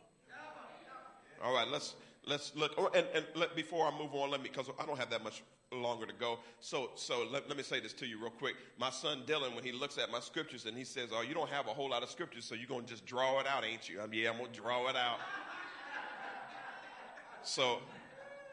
All 1.43 1.55
right, 1.55 1.67
let's 1.67 1.95
let's 2.27 2.55
look. 2.55 2.77
Or, 2.79 2.91
and, 2.95 3.07
and 3.15 3.25
let, 3.35 3.55
before 3.57 3.87
I 3.87 3.97
move 3.97 4.15
on, 4.15 4.31
let 4.31 4.43
me 4.43 4.49
because 4.49 4.71
I 4.79 4.87
don't 4.87 4.99
have 4.99 5.11
that 5.11 5.25
much 5.25 5.43
longer 5.73 6.07
to 6.07 6.13
go. 6.13 6.39
So 6.61 6.91
so 6.95 7.27
let, 7.31 7.49
let 7.49 7.57
me 7.57 7.63
say 7.63 7.81
this 7.81 7.93
to 7.95 8.07
you 8.07 8.21
real 8.21 8.31
quick. 8.31 8.57
My 8.79 8.91
son 8.91 9.23
Dylan, 9.27 9.55
when 9.55 9.65
he 9.65 9.73
looks 9.73 9.99
at 9.99 10.11
my 10.11 10.21
scriptures 10.21 10.67
and 10.67 10.77
he 10.77 10.85
says, 10.85 11.11
"Oh, 11.13 11.23
you 11.23 11.35
don't 11.35 11.51
have 11.51 11.67
a 11.67 11.71
whole 11.71 11.91
lot 11.91 12.03
of 12.03 12.11
scriptures, 12.11 12.45
so 12.45 12.55
you're 12.55 12.69
gonna 12.69 12.87
just 12.87 13.07
draw 13.07 13.41
it 13.41 13.47
out, 13.47 13.65
ain't 13.65 13.89
you?" 13.89 14.01
I'm 14.01 14.13
yeah, 14.13 14.31
I'm 14.31 14.39
gonna 14.39 14.51
draw 14.53 14.89
it 14.89 14.97
out. 14.97 15.19
So 17.43 17.79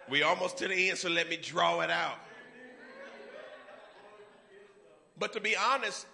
we 0.10 0.24
almost 0.24 0.58
to 0.60 0.68
the 0.70 0.90
end, 0.90 0.98
so 0.98 1.10
let 1.10 1.28
me 1.28 1.36
draw 1.36 1.82
it 1.82 1.92
out. 1.92 2.20
But 5.20 5.34
to 5.34 5.42
be 5.42 5.58
honest, 5.58 6.06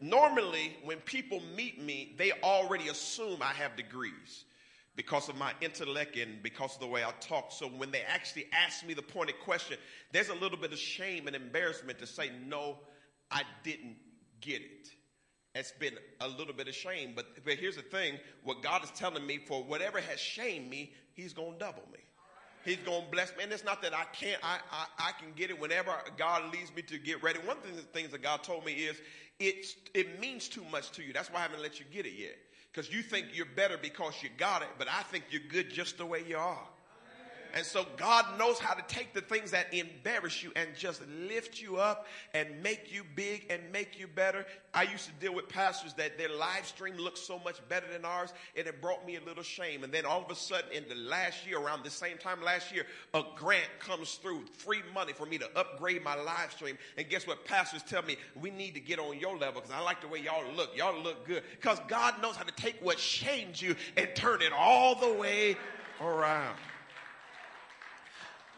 normally 0.00 0.76
when 0.84 0.98
people 0.98 1.42
meet 1.56 1.80
me, 1.80 2.14
they 2.16 2.30
already 2.44 2.88
assume 2.88 3.42
I 3.42 3.52
have 3.54 3.76
degrees 3.76 4.44
because 5.00 5.30
of 5.30 5.36
my 5.38 5.50
intellect 5.62 6.14
and 6.18 6.42
because 6.42 6.74
of 6.74 6.80
the 6.80 6.86
way 6.86 7.02
I 7.02 7.10
talk. 7.20 7.52
So 7.52 7.68
when 7.68 7.90
they 7.90 8.02
actually 8.02 8.44
ask 8.52 8.86
me 8.86 8.92
the 8.92 9.00
pointed 9.00 9.40
question, 9.40 9.78
there's 10.12 10.28
a 10.28 10.34
little 10.34 10.58
bit 10.58 10.74
of 10.74 10.78
shame 10.78 11.26
and 11.26 11.34
embarrassment 11.34 11.98
to 12.00 12.06
say, 12.06 12.30
no, 12.46 12.76
I 13.30 13.44
didn't 13.64 13.96
get 14.42 14.60
it. 14.60 14.90
It's 15.54 15.72
been 15.72 15.94
a 16.20 16.28
little 16.28 16.52
bit 16.52 16.68
of 16.68 16.74
shame. 16.74 17.14
But, 17.16 17.42
but 17.46 17.54
here's 17.54 17.76
the 17.76 17.82
thing 17.82 18.18
what 18.44 18.62
God 18.62 18.84
is 18.84 18.90
telling 18.90 19.26
me 19.26 19.38
for 19.38 19.64
whatever 19.64 20.02
has 20.02 20.20
shamed 20.20 20.68
me, 20.68 20.92
He's 21.14 21.32
going 21.32 21.54
to 21.54 21.58
double 21.58 21.88
me. 21.90 22.00
He's 22.66 22.76
going 22.84 23.06
to 23.06 23.10
bless 23.10 23.34
me. 23.38 23.44
And 23.44 23.52
it's 23.54 23.64
not 23.64 23.80
that 23.80 23.94
I 23.94 24.04
can't, 24.12 24.38
I, 24.42 24.58
I, 24.70 24.84
I, 24.98 25.12
can 25.12 25.32
get 25.34 25.48
it 25.48 25.58
whenever 25.58 25.92
God 26.18 26.52
leads 26.52 26.74
me 26.76 26.82
to 26.82 26.98
get 26.98 27.22
ready. 27.22 27.38
One 27.38 27.56
of 27.56 27.74
the 27.74 27.80
things 27.80 28.10
that 28.10 28.22
God 28.22 28.42
told 28.42 28.66
me 28.66 28.72
is 28.72 29.00
it's, 29.38 29.76
it 29.94 30.20
means 30.20 30.46
too 30.46 30.64
much 30.70 30.90
to 30.90 31.02
you. 31.02 31.14
That's 31.14 31.32
why 31.32 31.38
I 31.38 31.42
haven't 31.44 31.62
let 31.62 31.80
you 31.80 31.86
get 31.90 32.04
it 32.04 32.12
yet 32.18 32.36
because 32.72 32.92
you 32.92 33.02
think 33.02 33.26
you're 33.32 33.46
better 33.46 33.76
because 33.80 34.14
you 34.22 34.28
got 34.36 34.62
it, 34.62 34.68
but 34.78 34.88
I 34.88 35.02
think 35.02 35.24
you're 35.30 35.42
good 35.48 35.70
just 35.70 35.98
the 35.98 36.06
way 36.06 36.22
you 36.26 36.36
are. 36.36 36.68
And 37.54 37.64
so 37.64 37.86
God 37.96 38.38
knows 38.38 38.58
how 38.58 38.74
to 38.74 38.82
take 38.88 39.12
the 39.14 39.20
things 39.20 39.50
that 39.50 39.72
embarrass 39.72 40.42
you 40.42 40.52
and 40.56 40.68
just 40.76 41.02
lift 41.28 41.60
you 41.60 41.76
up 41.76 42.06
and 42.34 42.62
make 42.62 42.92
you 42.92 43.02
big 43.14 43.46
and 43.50 43.60
make 43.72 43.98
you 43.98 44.06
better. 44.06 44.46
I 44.72 44.84
used 44.84 45.06
to 45.06 45.12
deal 45.14 45.34
with 45.34 45.48
pastors 45.48 45.94
that 45.94 46.16
their 46.16 46.28
live 46.28 46.66
stream 46.66 46.96
looked 46.96 47.18
so 47.18 47.38
much 47.40 47.56
better 47.68 47.86
than 47.92 48.04
ours, 48.04 48.32
and 48.56 48.66
it 48.66 48.80
brought 48.80 49.04
me 49.06 49.16
a 49.16 49.20
little 49.20 49.42
shame. 49.42 49.84
And 49.84 49.92
then 49.92 50.06
all 50.06 50.22
of 50.22 50.30
a 50.30 50.34
sudden, 50.34 50.70
in 50.72 50.88
the 50.88 50.94
last 50.94 51.46
year, 51.46 51.58
around 51.58 51.84
the 51.84 51.90
same 51.90 52.18
time 52.18 52.42
last 52.42 52.72
year, 52.72 52.86
a 53.14 53.22
grant 53.36 53.68
comes 53.80 54.14
through, 54.14 54.44
free 54.52 54.82
money 54.94 55.12
for 55.12 55.26
me 55.26 55.38
to 55.38 55.58
upgrade 55.58 56.04
my 56.04 56.14
live 56.14 56.52
stream. 56.52 56.78
And 56.96 57.08
guess 57.08 57.26
what? 57.26 57.44
Pastors 57.44 57.82
tell 57.82 58.02
me, 58.02 58.16
we 58.40 58.50
need 58.50 58.74
to 58.74 58.80
get 58.80 58.98
on 58.98 59.18
your 59.18 59.36
level 59.36 59.60
because 59.60 59.76
I 59.76 59.80
like 59.80 60.00
the 60.00 60.08
way 60.08 60.20
y'all 60.20 60.44
look. 60.54 60.76
Y'all 60.76 61.00
look 61.00 61.26
good. 61.26 61.42
Because 61.60 61.80
God 61.88 62.20
knows 62.22 62.36
how 62.36 62.44
to 62.44 62.52
take 62.52 62.76
what 62.80 62.98
shamed 62.98 63.60
you 63.60 63.74
and 63.96 64.08
turn 64.14 64.42
it 64.42 64.52
all 64.52 64.94
the 64.94 65.12
way 65.14 65.56
around. 66.00 66.56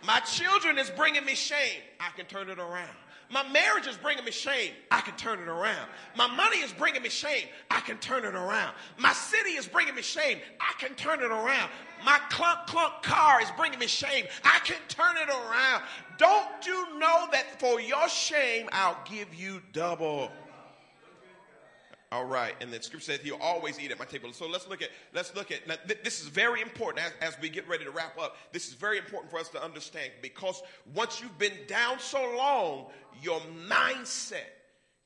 My 0.04 0.20
children 0.20 0.78
is 0.78 0.90
bringing 0.90 1.24
me 1.24 1.34
shame. 1.34 1.80
I 2.00 2.10
can 2.16 2.26
turn 2.26 2.48
it 2.48 2.58
around. 2.58 2.90
My 3.30 3.48
marriage 3.48 3.86
is 3.86 3.96
bringing 3.96 4.24
me 4.24 4.30
shame. 4.30 4.72
I 4.90 5.00
can 5.00 5.16
turn 5.16 5.38
it 5.38 5.48
around. 5.48 5.88
My 6.16 6.26
money 6.26 6.58
is 6.58 6.70
bringing 6.72 7.02
me 7.02 7.08
shame. 7.08 7.46
I 7.70 7.80
can 7.80 7.96
turn 7.96 8.26
it 8.26 8.34
around. 8.34 8.74
My 8.98 9.14
city 9.14 9.50
is 9.50 9.66
bringing 9.66 9.94
me 9.94 10.02
shame. 10.02 10.38
I 10.60 10.74
can 10.78 10.94
turn 10.96 11.20
it 11.20 11.30
around. 11.30 11.70
My 12.04 12.20
clunk 12.28 12.66
clunk 12.66 13.02
car 13.02 13.40
is 13.40 13.50
bringing 13.56 13.78
me 13.78 13.86
shame. 13.86 14.26
I 14.44 14.58
can 14.64 14.76
turn 14.88 15.16
it 15.16 15.30
around. 15.30 15.82
Don't 16.18 16.66
you 16.66 16.98
know 16.98 17.26
that 17.32 17.58
for 17.58 17.80
your 17.80 18.08
shame, 18.08 18.68
I'll 18.72 18.98
give 19.08 19.34
you 19.34 19.62
double? 19.72 20.30
All 22.12 22.26
right, 22.26 22.54
and 22.60 22.70
the 22.70 22.82
scripture 22.82 23.12
says 23.12 23.20
he'll 23.22 23.36
always 23.36 23.80
eat 23.80 23.90
at 23.90 23.98
my 23.98 24.04
table. 24.04 24.34
So 24.34 24.46
let's 24.46 24.68
look 24.68 24.82
at 24.82 24.90
let's 25.14 25.34
look 25.34 25.50
at 25.50 25.66
now, 25.66 25.76
th- 25.88 26.02
this 26.04 26.20
is 26.20 26.26
very 26.26 26.60
important 26.60 27.06
as, 27.06 27.12
as 27.26 27.40
we 27.40 27.48
get 27.48 27.66
ready 27.66 27.84
to 27.84 27.90
wrap 27.90 28.18
up. 28.20 28.36
This 28.52 28.68
is 28.68 28.74
very 28.74 28.98
important 28.98 29.30
for 29.30 29.38
us 29.38 29.48
to 29.48 29.64
understand 29.64 30.12
because 30.20 30.62
once 30.94 31.22
you've 31.22 31.38
been 31.38 31.56
down 31.66 31.98
so 32.00 32.20
long, 32.36 32.88
your 33.22 33.40
mindset 33.66 34.50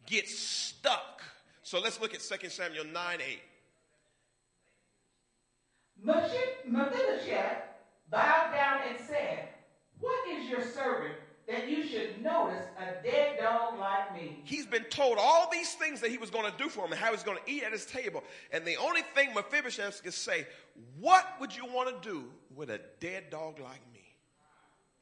gets 0.04 0.36
stuck. 0.36 1.22
So 1.62 1.78
let's 1.78 2.00
look 2.00 2.12
at 2.12 2.22
2 2.22 2.48
Samuel 2.48 2.86
9 2.86 3.18
8. 3.20 3.40
Mephibosheth 6.66 7.62
bowed 8.10 8.52
down 8.52 8.80
and 8.88 8.98
said, 9.06 9.50
What 10.00 10.28
is 10.28 10.50
your 10.50 10.64
servant 10.64 11.14
that 11.48 11.68
you 11.68 11.86
should 11.86 12.22
notice 12.22 12.64
a 12.78 13.02
dead 13.06 13.38
dog 13.40 13.78
like 13.78 14.14
me. 14.14 14.40
He's 14.44 14.66
been 14.66 14.84
told 14.84 15.16
all 15.18 15.48
these 15.50 15.74
things 15.74 16.00
that 16.00 16.10
he 16.10 16.18
was 16.18 16.30
going 16.30 16.50
to 16.50 16.58
do 16.58 16.68
for 16.68 16.84
him 16.84 16.92
and 16.92 17.00
how 17.00 17.12
he's 17.12 17.22
going 17.22 17.38
to 17.44 17.50
eat 17.50 17.62
at 17.62 17.72
his 17.72 17.86
table. 17.86 18.24
And 18.52 18.64
the 18.64 18.76
only 18.76 19.02
thing 19.14 19.32
Mephibosheth 19.32 20.02
can 20.02 20.12
say, 20.12 20.46
what 20.98 21.24
would 21.40 21.54
you 21.54 21.64
want 21.66 22.02
to 22.02 22.08
do 22.08 22.24
with 22.54 22.70
a 22.70 22.80
dead 22.98 23.30
dog 23.30 23.60
like 23.60 23.80
me? 23.92 23.95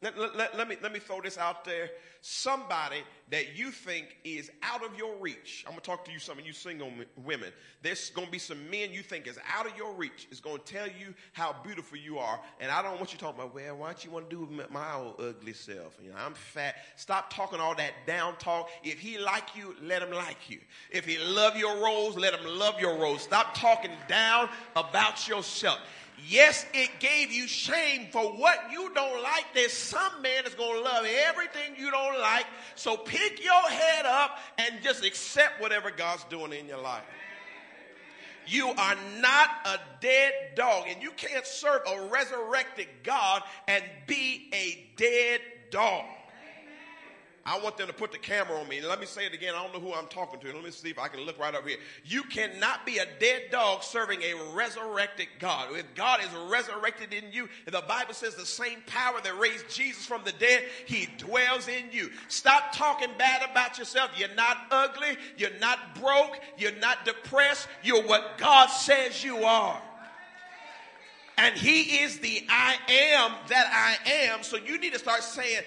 Let, 0.04 0.36
let, 0.36 0.54
let, 0.58 0.68
me, 0.68 0.76
let 0.82 0.92
me 0.92 0.98
throw 0.98 1.22
this 1.22 1.38
out 1.38 1.64
there. 1.64 1.88
Somebody 2.20 2.98
that 3.30 3.56
you 3.56 3.70
think 3.70 4.18
is 4.22 4.50
out 4.62 4.84
of 4.84 4.98
your 4.98 5.16
reach. 5.16 5.64
I'm 5.66 5.72
going 5.72 5.80
to 5.80 5.86
talk 5.86 6.04
to 6.04 6.12
you, 6.12 6.18
some 6.18 6.38
of 6.38 6.46
you 6.46 6.52
single 6.52 6.90
women. 7.24 7.50
There's 7.80 8.10
going 8.10 8.26
to 8.26 8.32
be 8.32 8.38
some 8.38 8.68
men 8.70 8.92
you 8.92 9.02
think 9.02 9.26
is 9.26 9.38
out 9.50 9.66
of 9.66 9.74
your 9.78 9.94
reach. 9.94 10.28
Is 10.30 10.40
going 10.40 10.58
to 10.58 10.64
tell 10.64 10.86
you 10.86 11.14
how 11.32 11.56
beautiful 11.64 11.96
you 11.96 12.18
are. 12.18 12.38
And 12.60 12.70
I 12.70 12.82
don't 12.82 12.96
want 12.96 13.14
you 13.14 13.18
talking 13.18 13.40
about, 13.40 13.54
well, 13.54 13.76
why 13.76 13.86
don't 13.86 14.04
you 14.04 14.10
want 14.10 14.28
to 14.28 14.36
do 14.36 14.44
with 14.44 14.70
my 14.70 14.94
old 14.94 15.14
ugly 15.18 15.54
self? 15.54 15.96
You 16.02 16.10
know, 16.10 16.16
I'm 16.18 16.34
fat. 16.34 16.76
Stop 16.96 17.32
talking 17.32 17.58
all 17.58 17.74
that 17.76 17.92
down 18.06 18.36
talk. 18.36 18.68
If 18.82 18.98
he 18.98 19.16
like 19.16 19.56
you, 19.56 19.74
let 19.82 20.02
him 20.02 20.10
like 20.10 20.50
you. 20.50 20.58
If 20.90 21.06
he 21.06 21.16
love 21.16 21.56
your 21.56 21.82
rose, 21.82 22.14
let 22.14 22.34
him 22.34 22.46
love 22.58 22.78
your 22.78 22.98
rose. 22.98 23.22
Stop 23.22 23.54
talking 23.54 23.92
down 24.06 24.50
about 24.76 25.26
yourself. 25.26 25.78
Yes, 26.26 26.64
it 26.72 26.90
gave 27.00 27.32
you 27.32 27.46
shame 27.46 28.08
for 28.10 28.22
what 28.22 28.58
you 28.72 28.90
don't 28.94 29.22
like. 29.22 29.44
There's 29.54 29.72
some 29.72 30.22
man 30.22 30.42
that's 30.44 30.54
going 30.54 30.74
to 30.74 30.80
love 30.80 31.04
everything 31.04 31.74
you 31.78 31.90
don't 31.90 32.18
like. 32.18 32.46
So 32.76 32.96
pick 32.96 33.44
your 33.44 33.62
head 33.68 34.06
up 34.06 34.38
and 34.58 34.82
just 34.82 35.04
accept 35.04 35.60
whatever 35.60 35.90
God's 35.90 36.24
doing 36.24 36.52
in 36.52 36.66
your 36.66 36.80
life. 36.80 37.02
You 38.46 38.68
are 38.68 38.96
not 39.20 39.48
a 39.64 39.78
dead 40.00 40.32
dog, 40.54 40.84
and 40.88 41.02
you 41.02 41.10
can't 41.12 41.46
serve 41.46 41.80
a 41.86 42.08
resurrected 42.08 42.88
God 43.02 43.42
and 43.66 43.82
be 44.06 44.50
a 44.52 44.86
dead 44.96 45.40
dog. 45.70 46.04
I 47.46 47.58
want 47.58 47.76
them 47.76 47.88
to 47.88 47.92
put 47.92 48.10
the 48.10 48.18
camera 48.18 48.58
on 48.58 48.66
me. 48.68 48.80
Let 48.80 49.00
me 49.00 49.06
say 49.06 49.26
it 49.26 49.34
again. 49.34 49.52
I 49.54 49.62
don't 49.62 49.74
know 49.74 49.80
who 49.80 49.94
I'm 49.94 50.06
talking 50.06 50.40
to. 50.40 50.46
Let 50.46 50.64
me 50.64 50.70
see 50.70 50.88
if 50.88 50.98
I 50.98 51.08
can 51.08 51.20
look 51.20 51.38
right 51.38 51.54
over 51.54 51.68
here. 51.68 51.76
You 52.02 52.22
cannot 52.22 52.86
be 52.86 52.98
a 52.98 53.06
dead 53.20 53.42
dog 53.50 53.82
serving 53.82 54.22
a 54.22 54.34
resurrected 54.54 55.26
God. 55.40 55.76
If 55.76 55.84
God 55.94 56.20
is 56.20 56.30
resurrected 56.50 57.12
in 57.12 57.30
you, 57.32 57.50
the 57.66 57.82
Bible 57.86 58.14
says 58.14 58.34
the 58.34 58.46
same 58.46 58.78
power 58.86 59.20
that 59.22 59.38
raised 59.38 59.68
Jesus 59.68 60.06
from 60.06 60.22
the 60.24 60.32
dead, 60.32 60.64
he 60.86 61.06
dwells 61.18 61.68
in 61.68 61.84
you. 61.92 62.10
Stop 62.28 62.72
talking 62.72 63.10
bad 63.18 63.42
about 63.50 63.76
yourself. 63.76 64.10
You're 64.16 64.34
not 64.34 64.56
ugly. 64.70 65.18
You're 65.36 65.58
not 65.60 66.00
broke. 66.00 66.40
You're 66.56 66.76
not 66.76 67.04
depressed. 67.04 67.68
You're 67.82 68.04
what 68.04 68.38
God 68.38 68.68
says 68.68 69.22
you 69.22 69.44
are. 69.44 69.82
And 71.36 71.54
he 71.56 71.98
is 71.98 72.20
the 72.20 72.46
I 72.48 72.76
am 72.88 73.32
that 73.48 73.66
I 73.70 74.10
am. 74.28 74.42
So 74.42 74.56
you 74.56 74.78
need 74.78 74.92
to 74.92 74.98
start 74.98 75.22
saying, 75.22 75.62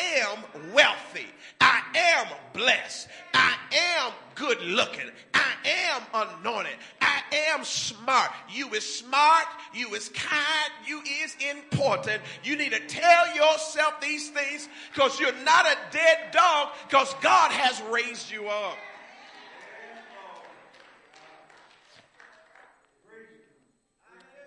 am 0.00 0.72
wealthy. 0.72 1.26
I 1.60 1.82
am 1.94 2.26
blessed. 2.52 3.08
I 3.34 3.56
am 3.72 4.12
good 4.34 4.60
looking. 4.62 5.10
I 5.34 5.52
am 5.64 6.02
anointed. 6.14 6.72
I 7.00 7.22
am 7.52 7.64
smart. 7.64 8.30
You 8.50 8.68
is 8.70 8.84
smart. 8.84 9.46
You 9.74 9.94
is 9.94 10.08
kind. 10.10 10.72
You 10.86 11.02
is 11.22 11.36
important. 11.50 12.22
You 12.42 12.56
need 12.56 12.72
to 12.72 12.80
tell 12.86 13.34
yourself 13.34 14.00
these 14.00 14.30
things 14.30 14.68
because 14.92 15.20
you're 15.20 15.36
not 15.44 15.66
a 15.66 15.76
dead 15.92 16.32
dog 16.32 16.70
because 16.88 17.14
God 17.20 17.50
has 17.52 17.82
raised 17.90 18.30
you 18.30 18.48
up. 18.48 18.76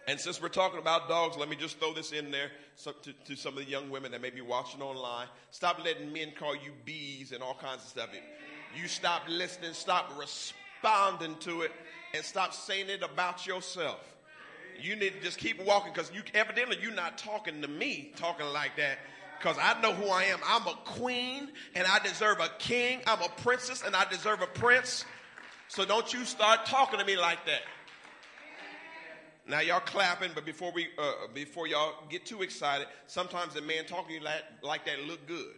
And 0.07 0.19
since 0.19 0.41
we're 0.41 0.49
talking 0.49 0.79
about 0.79 1.07
dogs, 1.07 1.37
let 1.37 1.47
me 1.47 1.55
just 1.55 1.79
throw 1.79 1.93
this 1.93 2.11
in 2.11 2.29
there 2.29 2.51
to, 2.83 3.13
to, 3.25 3.35
some 3.35 3.57
of 3.57 3.63
the 3.63 3.71
young 3.71 3.89
women 3.89 4.11
that 4.11 4.21
may 4.21 4.31
be 4.31 4.41
watching 4.41 4.81
online. 4.81 5.27
Stop 5.51 5.83
letting 5.83 6.11
men 6.11 6.33
call 6.37 6.55
you 6.55 6.71
bees 6.83 7.31
and 7.31 7.41
all 7.41 7.55
kinds 7.55 7.83
of 7.83 7.89
stuff. 7.89 8.09
You 8.75 8.87
stop 8.87 9.23
listening, 9.29 9.73
stop 9.73 10.11
responding 10.19 11.37
to 11.41 11.61
it, 11.61 11.71
and 12.13 12.23
stop 12.23 12.53
saying 12.53 12.89
it 12.89 13.01
about 13.01 13.47
yourself. 13.47 13.99
You 14.81 14.95
need 14.95 15.13
to 15.13 15.21
just 15.21 15.37
keep 15.37 15.63
walking 15.63 15.93
because 15.93 16.11
you 16.13 16.21
evidently 16.33 16.77
you're 16.81 16.91
not 16.91 17.17
talking 17.17 17.61
to 17.61 17.67
me 17.67 18.11
talking 18.15 18.47
like 18.47 18.75
that 18.77 18.97
because 19.39 19.57
I 19.61 19.79
know 19.81 19.93
who 19.93 20.09
I 20.09 20.23
am. 20.23 20.39
I'm 20.45 20.67
a 20.67 20.75
queen 20.83 21.49
and 21.75 21.85
I 21.87 21.99
deserve 21.99 22.39
a 22.39 22.49
king. 22.59 23.01
I'm 23.07 23.21
a 23.21 23.29
princess 23.41 23.83
and 23.85 23.95
I 23.95 24.05
deserve 24.09 24.41
a 24.41 24.47
prince. 24.47 25.05
So 25.67 25.85
don't 25.85 26.11
you 26.13 26.25
start 26.25 26.65
talking 26.65 26.99
to 26.99 27.05
me 27.05 27.17
like 27.17 27.45
that. 27.45 27.61
Now 29.45 29.59
y'all 29.59 29.81
clapping, 29.81 30.31
but 30.33 30.45
before 30.45 30.71
we 30.71 30.87
uh, 30.97 31.27
before 31.33 31.67
y'all 31.67 31.95
get 32.09 32.25
too 32.25 32.43
excited, 32.43 32.87
sometimes 33.07 33.55
a 33.57 33.61
man 33.61 33.85
talking 33.85 34.23
like, 34.23 34.43
like 34.61 34.85
that 34.85 35.01
look 35.05 35.27
good, 35.27 35.55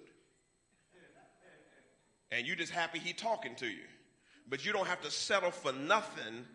and 2.32 2.48
you 2.48 2.56
just 2.56 2.72
happy 2.72 2.98
he 2.98 3.14
talking 3.14 3.54
to 3.56 3.68
you, 3.68 3.86
but 4.50 4.66
you 4.66 4.74
don't 4.74 4.88
have 4.88 5.02
to 5.02 5.12
settle 5.12 5.52
for 5.52 5.72
nothing. 5.72 6.46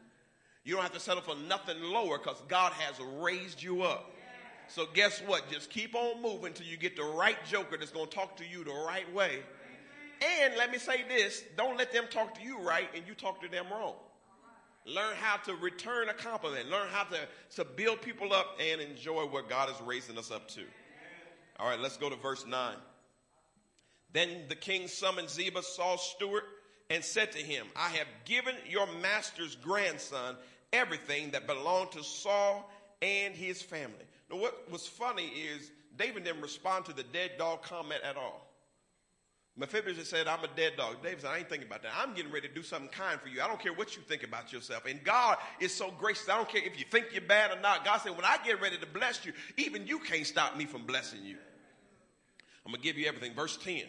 You 0.64 0.74
don't 0.74 0.82
have 0.82 0.92
to 0.92 1.00
settle 1.00 1.22
for 1.22 1.36
nothing 1.36 1.80
lower 1.80 2.18
because 2.18 2.42
God 2.48 2.72
has 2.72 2.98
raised 3.20 3.62
you 3.62 3.82
up. 3.82 4.12
So 4.66 4.86
guess 4.92 5.20
what? 5.26 5.50
Just 5.50 5.70
keep 5.70 5.94
on 5.94 6.20
moving 6.20 6.48
until 6.48 6.66
you 6.66 6.76
get 6.76 6.96
the 6.96 7.04
right 7.04 7.38
joker 7.48 7.76
that's 7.76 7.90
going 7.90 8.08
to 8.08 8.14
talk 8.14 8.36
to 8.36 8.44
you 8.46 8.62
the 8.64 8.72
right 8.86 9.10
way. 9.14 9.38
And 10.42 10.54
let 10.56 10.72
me 10.72 10.78
say 10.78 11.04
this: 11.08 11.44
don't 11.56 11.78
let 11.78 11.92
them 11.92 12.04
talk 12.10 12.34
to 12.34 12.42
you 12.42 12.58
right 12.58 12.88
and 12.94 13.04
you 13.06 13.14
talk 13.14 13.40
to 13.42 13.48
them 13.48 13.66
wrong. 13.70 13.94
Learn 14.94 15.14
how 15.20 15.36
to 15.38 15.54
return 15.54 16.08
a 16.08 16.14
compliment. 16.14 16.68
Learn 16.70 16.88
how 16.90 17.04
to, 17.04 17.18
to 17.56 17.64
build 17.64 18.02
people 18.02 18.32
up 18.32 18.58
and 18.60 18.80
enjoy 18.80 19.24
what 19.26 19.48
God 19.48 19.70
is 19.70 19.80
raising 19.82 20.18
us 20.18 20.30
up 20.30 20.48
to. 20.48 20.62
All 21.58 21.68
right, 21.68 21.78
let's 21.78 21.96
go 21.96 22.10
to 22.10 22.16
verse 22.16 22.46
9. 22.46 22.74
Then 24.12 24.44
the 24.48 24.56
king 24.56 24.88
summoned 24.88 25.30
Ziba, 25.30 25.62
Saul's 25.62 26.02
steward, 26.02 26.42
and 26.88 27.04
said 27.04 27.32
to 27.32 27.38
him, 27.38 27.66
I 27.76 27.90
have 27.90 28.08
given 28.24 28.54
your 28.68 28.86
master's 29.00 29.54
grandson 29.56 30.36
everything 30.72 31.30
that 31.30 31.46
belonged 31.46 31.92
to 31.92 32.02
Saul 32.02 32.68
and 33.00 33.34
his 33.34 33.62
family. 33.62 34.04
Now, 34.30 34.38
what 34.38 34.70
was 34.70 34.86
funny 34.86 35.26
is 35.26 35.70
David 35.96 36.24
didn't 36.24 36.42
respond 36.42 36.86
to 36.86 36.92
the 36.92 37.02
dead 37.02 37.32
dog 37.38 37.62
comment 37.62 38.00
at 38.02 38.16
all. 38.16 38.49
Mephibosheth 39.60 40.06
said, 40.06 40.26
I'm 40.26 40.42
a 40.42 40.48
dead 40.56 40.72
dog. 40.78 41.02
David 41.02 41.20
said, 41.20 41.30
I 41.30 41.36
ain't 41.36 41.50
thinking 41.50 41.68
about 41.68 41.82
that. 41.82 41.92
I'm 41.94 42.14
getting 42.14 42.32
ready 42.32 42.48
to 42.48 42.54
do 42.54 42.62
something 42.62 42.88
kind 42.88 43.20
for 43.20 43.28
you. 43.28 43.42
I 43.42 43.46
don't 43.46 43.60
care 43.60 43.74
what 43.74 43.94
you 43.94 44.00
think 44.00 44.22
about 44.22 44.54
yourself. 44.54 44.86
And 44.86 45.04
God 45.04 45.36
is 45.60 45.74
so 45.74 45.90
gracious. 45.90 46.30
I 46.30 46.36
don't 46.36 46.48
care 46.48 46.62
if 46.64 46.78
you 46.78 46.86
think 46.90 47.08
you're 47.12 47.20
bad 47.20 47.50
or 47.50 47.60
not. 47.60 47.84
God 47.84 47.98
said, 47.98 48.16
when 48.16 48.24
I 48.24 48.38
get 48.42 48.62
ready 48.62 48.78
to 48.78 48.86
bless 48.86 49.26
you, 49.26 49.34
even 49.58 49.86
you 49.86 49.98
can't 49.98 50.26
stop 50.26 50.56
me 50.56 50.64
from 50.64 50.86
blessing 50.86 51.20
you. 51.24 51.36
I'm 52.64 52.72
going 52.72 52.80
to 52.80 52.88
give 52.88 52.96
you 52.96 53.06
everything. 53.06 53.34
Verse 53.34 53.58
10. 53.58 53.82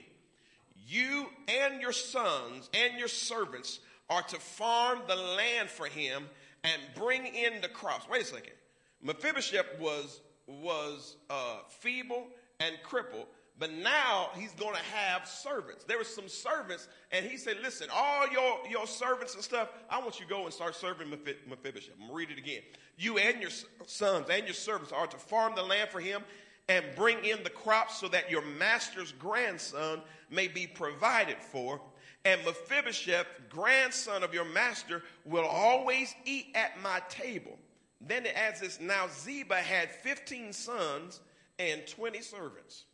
You 0.88 1.28
and 1.48 1.80
your 1.80 1.94
sons 1.94 2.70
and 2.74 3.00
your 3.00 3.08
servants 3.08 3.80
are 4.10 4.24
to 4.24 4.40
farm 4.42 5.00
the 5.08 5.16
land 5.16 5.70
for 5.70 5.86
him 5.86 6.26
and 6.66 6.82
bring 6.96 7.26
in 7.26 7.62
the 7.62 7.70
crops. 7.70 8.10
Wait 8.10 8.24
a 8.24 8.26
second. 8.26 8.54
Mephibosheth 9.02 9.80
was, 9.80 10.20
was 10.48 11.16
uh, 11.30 11.60
feeble 11.70 12.28
and 12.60 12.76
crippled 12.84 13.28
but 13.62 13.72
now 13.72 14.32
he's 14.36 14.54
going 14.54 14.74
to 14.74 14.82
have 14.82 15.28
servants. 15.28 15.84
There 15.84 16.00
were 16.00 16.04
some 16.04 16.28
servants, 16.28 16.88
and 17.12 17.24
he 17.24 17.38
said, 17.38 17.58
Listen, 17.62 17.90
all 17.94 18.28
your, 18.28 18.58
your 18.68 18.88
servants 18.88 19.36
and 19.36 19.44
stuff, 19.44 19.70
I 19.88 20.00
want 20.00 20.20
you 20.20 20.26
to 20.26 20.32
go 20.32 20.46
and 20.46 20.54
start 20.54 20.76
serving 20.76 21.12
Mephibosheth. 21.12 21.94
I'm 22.02 22.12
read 22.12 22.32
it 22.32 22.40
again. 22.40 22.64
You 22.98 23.20
and 23.20 23.40
your 23.40 23.52
sons 23.86 24.26
and 24.32 24.46
your 24.46 24.56
servants 24.56 24.92
are 24.92 25.06
to 25.06 25.16
farm 25.16 25.54
the 25.56 25.62
land 25.62 25.92
for 25.92 26.00
him 26.00 26.24
and 26.70 26.84
bring 26.96 27.24
in 27.24 27.44
the 27.44 27.52
crops 27.52 28.00
so 28.00 28.08
that 28.08 28.32
your 28.32 28.44
master's 28.44 29.12
grandson 29.12 30.02
may 30.32 30.48
be 30.48 30.66
provided 30.66 31.38
for. 31.38 31.80
And 32.26 32.44
Mephibosheth, 32.44 33.28
grandson 33.48 34.24
of 34.24 34.34
your 34.34 34.46
master, 34.46 35.04
will 35.24 35.46
always 35.46 36.16
eat 36.26 36.48
at 36.56 36.82
my 36.82 37.00
table. 37.10 37.60
Then 38.08 38.26
it 38.26 38.34
adds 38.36 38.62
this 38.62 38.80
Now 38.80 39.06
Ziba 39.08 39.58
had 39.58 39.92
15 39.92 40.52
sons 40.52 41.20
and 41.60 41.86
20 41.86 42.22
servants. 42.22 42.86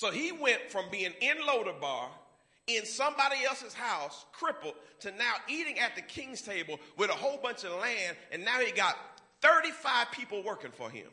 So 0.00 0.10
he 0.10 0.32
went 0.32 0.70
from 0.70 0.86
being 0.90 1.12
in 1.20 1.36
Lodabar 1.46 2.06
in 2.66 2.86
somebody 2.86 3.36
else's 3.46 3.74
house, 3.74 4.24
crippled, 4.32 4.72
to 5.00 5.10
now 5.10 5.34
eating 5.46 5.78
at 5.78 5.94
the 5.94 6.00
king's 6.00 6.40
table 6.40 6.80
with 6.96 7.10
a 7.10 7.12
whole 7.12 7.36
bunch 7.36 7.64
of 7.64 7.72
land, 7.72 8.16
and 8.32 8.42
now 8.42 8.60
he 8.60 8.72
got 8.72 8.96
35 9.42 10.10
people 10.10 10.42
working 10.42 10.70
for 10.70 10.88
him. 10.88 11.04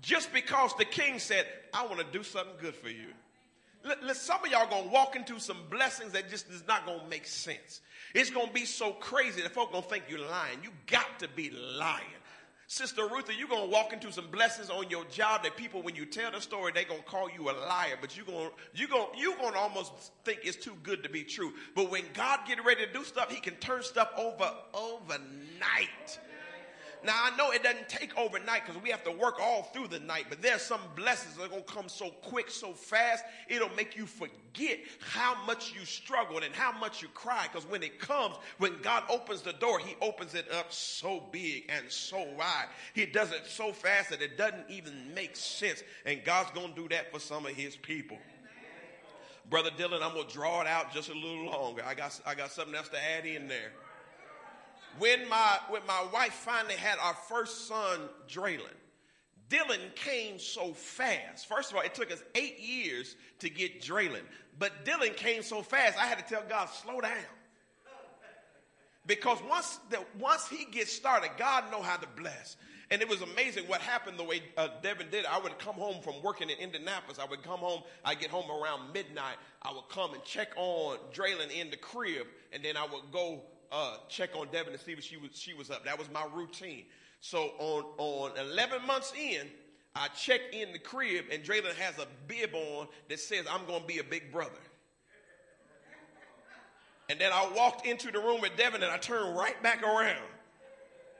Just 0.00 0.32
because 0.32 0.74
the 0.78 0.86
king 0.86 1.18
said, 1.18 1.44
I 1.74 1.84
want 1.84 1.98
to 1.98 2.06
do 2.10 2.22
something 2.22 2.54
good 2.58 2.74
for 2.74 2.88
you. 2.88 3.08
Some 4.14 4.42
of 4.42 4.50
y'all 4.50 4.66
gonna 4.70 4.88
walk 4.90 5.14
into 5.14 5.38
some 5.38 5.58
blessings 5.68 6.12
that 6.12 6.30
just 6.30 6.48
is 6.48 6.66
not 6.66 6.86
gonna 6.86 7.06
make 7.10 7.26
sense. 7.26 7.82
It's 8.14 8.30
gonna 8.30 8.50
be 8.50 8.64
so 8.64 8.92
crazy 8.92 9.42
that 9.42 9.52
folk 9.52 9.72
gonna 9.72 9.82
think 9.82 10.04
you're 10.08 10.26
lying. 10.26 10.60
You 10.62 10.70
got 10.86 11.18
to 11.18 11.28
be 11.28 11.50
lying. 11.50 12.17
Sister 12.70 13.08
Ruth, 13.08 13.30
you're 13.36 13.48
going 13.48 13.64
to 13.64 13.70
walk 13.70 13.94
into 13.94 14.12
some 14.12 14.26
blessings 14.30 14.68
on 14.68 14.90
your 14.90 15.06
job 15.06 15.42
that 15.44 15.56
people, 15.56 15.80
when 15.80 15.96
you 15.96 16.04
tell 16.04 16.30
the 16.30 16.38
story, 16.38 16.70
they're 16.70 16.84
going 16.84 17.00
to 17.00 17.06
call 17.06 17.30
you 17.30 17.48
a 17.48 17.52
liar, 17.52 17.96
but 17.98 18.14
you're 18.14 18.26
going 18.26 18.50
you're 18.74 18.90
going 18.90 19.06
you're 19.16 19.36
going 19.36 19.54
to 19.54 19.58
almost 19.58 19.90
think 20.22 20.40
it's 20.44 20.62
too 20.62 20.76
good 20.82 21.02
to 21.02 21.08
be 21.08 21.24
true. 21.24 21.54
But 21.74 21.90
when 21.90 22.04
God 22.12 22.40
get 22.46 22.62
ready 22.62 22.84
to 22.84 22.92
do 22.92 23.04
stuff, 23.04 23.32
he 23.32 23.40
can 23.40 23.54
turn 23.54 23.82
stuff 23.82 24.10
over 24.18 24.52
overnight. 24.74 26.18
Now 27.04 27.14
I 27.14 27.36
know 27.36 27.50
it 27.50 27.62
doesn't 27.62 27.88
take 27.88 28.16
overnight 28.18 28.66
because 28.66 28.80
we 28.82 28.90
have 28.90 29.04
to 29.04 29.12
work 29.12 29.40
all 29.40 29.64
through 29.74 29.88
the 29.88 30.00
night, 30.00 30.26
but 30.28 30.42
there's 30.42 30.62
some 30.62 30.80
blessings 30.96 31.36
that 31.36 31.52
are 31.52 31.56
to 31.56 31.62
come 31.62 31.88
so 31.88 32.10
quick, 32.22 32.50
so 32.50 32.72
fast, 32.72 33.24
it'll 33.48 33.74
make 33.76 33.96
you 33.96 34.06
forget 34.06 34.80
how 35.00 35.36
much 35.44 35.72
you 35.72 35.84
struggled 35.84 36.42
and 36.42 36.54
how 36.54 36.72
much 36.72 37.00
you 37.00 37.08
cried. 37.14 37.48
Because 37.52 37.68
when 37.68 37.82
it 37.82 38.00
comes, 38.00 38.34
when 38.58 38.80
God 38.82 39.04
opens 39.08 39.42
the 39.42 39.52
door, 39.54 39.78
He 39.78 39.94
opens 40.00 40.34
it 40.34 40.50
up 40.52 40.72
so 40.72 41.22
big 41.30 41.64
and 41.68 41.90
so 41.90 42.26
wide. 42.36 42.66
He 42.94 43.06
does 43.06 43.32
it 43.32 43.46
so 43.46 43.72
fast 43.72 44.10
that 44.10 44.20
it 44.20 44.36
doesn't 44.36 44.68
even 44.68 45.14
make 45.14 45.36
sense. 45.36 45.82
And 46.04 46.24
God's 46.24 46.50
to 46.50 46.68
do 46.74 46.88
that 46.88 47.12
for 47.12 47.20
some 47.20 47.46
of 47.46 47.52
His 47.52 47.76
people. 47.76 48.18
Brother 49.48 49.70
Dylan, 49.70 50.02
I'm 50.02 50.14
to 50.14 50.32
draw 50.32 50.60
it 50.60 50.66
out 50.66 50.92
just 50.92 51.08
a 51.08 51.14
little 51.14 51.46
longer. 51.46 51.82
I 51.86 51.94
got, 51.94 52.20
I 52.26 52.34
got 52.34 52.50
something 52.50 52.74
else 52.74 52.88
to 52.90 53.02
add 53.02 53.24
in 53.24 53.48
there 53.48 53.72
when 54.98 55.28
my, 55.28 55.58
when 55.68 55.82
my 55.86 56.04
wife 56.12 56.32
finally 56.32 56.74
had 56.74 56.98
our 56.98 57.14
first 57.14 57.66
son, 57.66 58.00
Draylon, 58.28 58.60
Dylan 59.48 59.94
came 59.94 60.38
so 60.38 60.72
fast. 60.72 61.46
First 61.46 61.70
of 61.70 61.76
all, 61.76 61.82
it 61.82 61.94
took 61.94 62.12
us 62.12 62.22
eight 62.34 62.58
years 62.60 63.16
to 63.38 63.48
get 63.48 63.80
Draylon. 63.80 64.22
But 64.58 64.84
Dylan 64.84 65.16
came 65.16 65.42
so 65.42 65.62
fast, 65.62 65.98
I 65.98 66.06
had 66.06 66.18
to 66.18 66.24
tell 66.24 66.42
God, 66.48 66.66
slow 66.66 67.00
down. 67.00 67.12
Because 69.06 69.38
once, 69.48 69.78
the, 69.88 70.00
once 70.18 70.48
he 70.48 70.66
gets 70.66 70.92
started, 70.92 71.30
God 71.38 71.70
know 71.70 71.80
how 71.80 71.96
to 71.96 72.06
bless. 72.16 72.56
And 72.90 73.00
it 73.00 73.08
was 73.08 73.22
amazing 73.22 73.64
what 73.64 73.80
happened 73.80 74.18
the 74.18 74.24
way 74.24 74.42
uh, 74.56 74.68
Devin 74.82 75.08
did. 75.10 75.24
I 75.26 75.38
would 75.38 75.58
come 75.58 75.74
home 75.74 76.02
from 76.02 76.22
working 76.22 76.50
in 76.50 76.58
Indianapolis. 76.58 77.18
I 77.18 77.24
would 77.24 77.42
come 77.42 77.60
home, 77.60 77.82
I 78.04 78.14
get 78.14 78.30
home 78.30 78.50
around 78.50 78.92
midnight. 78.92 79.36
I 79.62 79.72
would 79.72 79.88
come 79.90 80.12
and 80.12 80.22
check 80.24 80.48
on 80.56 80.98
Draylon 81.12 81.50
in 81.50 81.70
the 81.70 81.76
crib, 81.76 82.26
and 82.52 82.62
then 82.62 82.76
I 82.76 82.84
would 82.84 83.10
go 83.10 83.42
uh, 83.70 83.96
check 84.08 84.30
on 84.36 84.48
Devin 84.50 84.72
to 84.72 84.78
see 84.78 84.92
if 84.92 85.02
she 85.02 85.16
was 85.16 85.30
she 85.34 85.54
was 85.54 85.70
up. 85.70 85.84
That 85.84 85.98
was 85.98 86.10
my 86.10 86.26
routine. 86.34 86.84
So 87.20 87.52
on 87.58 87.84
on 87.98 88.38
11 88.38 88.86
months 88.86 89.12
in, 89.18 89.46
I 89.94 90.08
check 90.08 90.40
in 90.52 90.72
the 90.72 90.78
crib 90.78 91.26
and 91.32 91.42
Draylon 91.42 91.74
has 91.74 91.98
a 91.98 92.06
bib 92.26 92.54
on 92.54 92.88
that 93.08 93.20
says 93.20 93.44
I'm 93.50 93.66
going 93.66 93.80
to 93.80 93.86
be 93.86 93.98
a 93.98 94.04
big 94.04 94.32
brother. 94.32 94.52
And 97.10 97.18
then 97.18 97.32
I 97.32 97.50
walked 97.56 97.86
into 97.86 98.10
the 98.12 98.18
room 98.18 98.42
with 98.42 98.56
Devin 98.56 98.82
and 98.82 98.92
I 98.92 98.98
turned 98.98 99.36
right 99.36 99.60
back 99.62 99.82
around. 99.82 100.18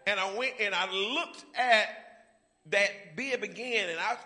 And 0.07 0.20
I 0.20 0.36
went 0.36 0.55
and 0.61 0.74
I 0.74 0.90
looked 0.92 1.44
at 1.57 1.88
that 2.70 3.16
bib 3.16 3.42
again 3.42 3.88
and 3.88 3.99
I 3.99 4.16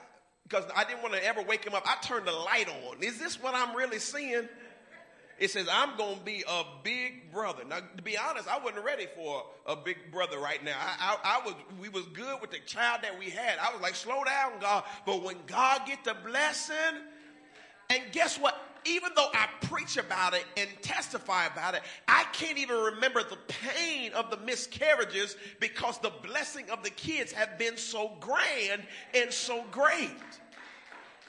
because 0.43 0.65
I 0.77 0.85
didn't 0.85 1.03
want 1.03 1.15
to 1.15 1.25
ever 1.25 1.41
wake 1.43 1.65
him 1.65 1.75
up. 1.75 1.85
I 1.87 1.97
turned 2.03 2.27
the 2.27 2.33
light 2.33 2.69
on. 2.69 3.03
Is 3.03 3.19
this 3.19 3.41
what 3.41 3.55
I'm 3.55 3.75
really 3.75 3.99
seeing? 3.99 4.49
It 5.39 5.51
says, 5.51 5.67
I'm 5.73 5.97
going 5.97 6.19
to 6.19 6.25
be 6.25 6.45
a 6.49 6.63
big 6.83 7.33
brother. 7.33 7.65
Now, 7.65 7.79
to 7.97 8.03
be 8.03 8.17
honest, 8.17 8.49
I 8.49 8.59
wasn't 8.59 8.85
ready 8.85 9.07
for 9.17 9.45
a 9.67 9.75
big 9.75 10.13
brother 10.13 10.39
right 10.39 10.63
now. 10.65 10.77
I, 10.79 11.17
I, 11.25 11.39
I 11.39 11.47
was, 11.47 11.55
we 11.81 11.89
was 11.89 12.05
good 12.07 12.41
with 12.41 12.51
the 12.51 12.59
child 12.61 13.01
that 13.03 13.19
we 13.19 13.31
had. 13.31 13.59
I 13.59 13.73
was 13.73 13.81
like, 13.81 13.95
slow 13.95 14.23
down, 14.25 14.53
God. 14.61 14.85
But 15.05 15.23
when 15.23 15.37
God 15.47 15.83
get 15.87 16.05
the 16.05 16.15
blessing, 16.25 16.77
and 17.91 18.03
guess 18.13 18.39
what? 18.39 18.57
Even 18.85 19.11
though 19.15 19.29
I 19.33 19.49
preach 19.67 19.97
about 19.97 20.35
it 20.35 20.45
and 20.57 20.69
testify 20.83 21.47
about 21.47 21.75
it, 21.75 21.83
I 22.09 22.25
can't 22.33 22.59
even 22.59 22.77
remember 22.77 23.23
the 23.23 23.39
pain 23.47 24.13
of 24.13 24.31
the 24.31 24.39
miscarriages 24.39 25.37
because 25.61 25.99
the 25.99 26.13
blessing 26.23 26.69
of 26.69 26.83
the 26.83 26.91
kids 26.91 27.31
have 27.33 27.59
been 27.59 27.77
so 27.77 28.13
grand 28.19 28.83
and 29.15 29.33
so 29.33 29.65
great. 29.71 30.11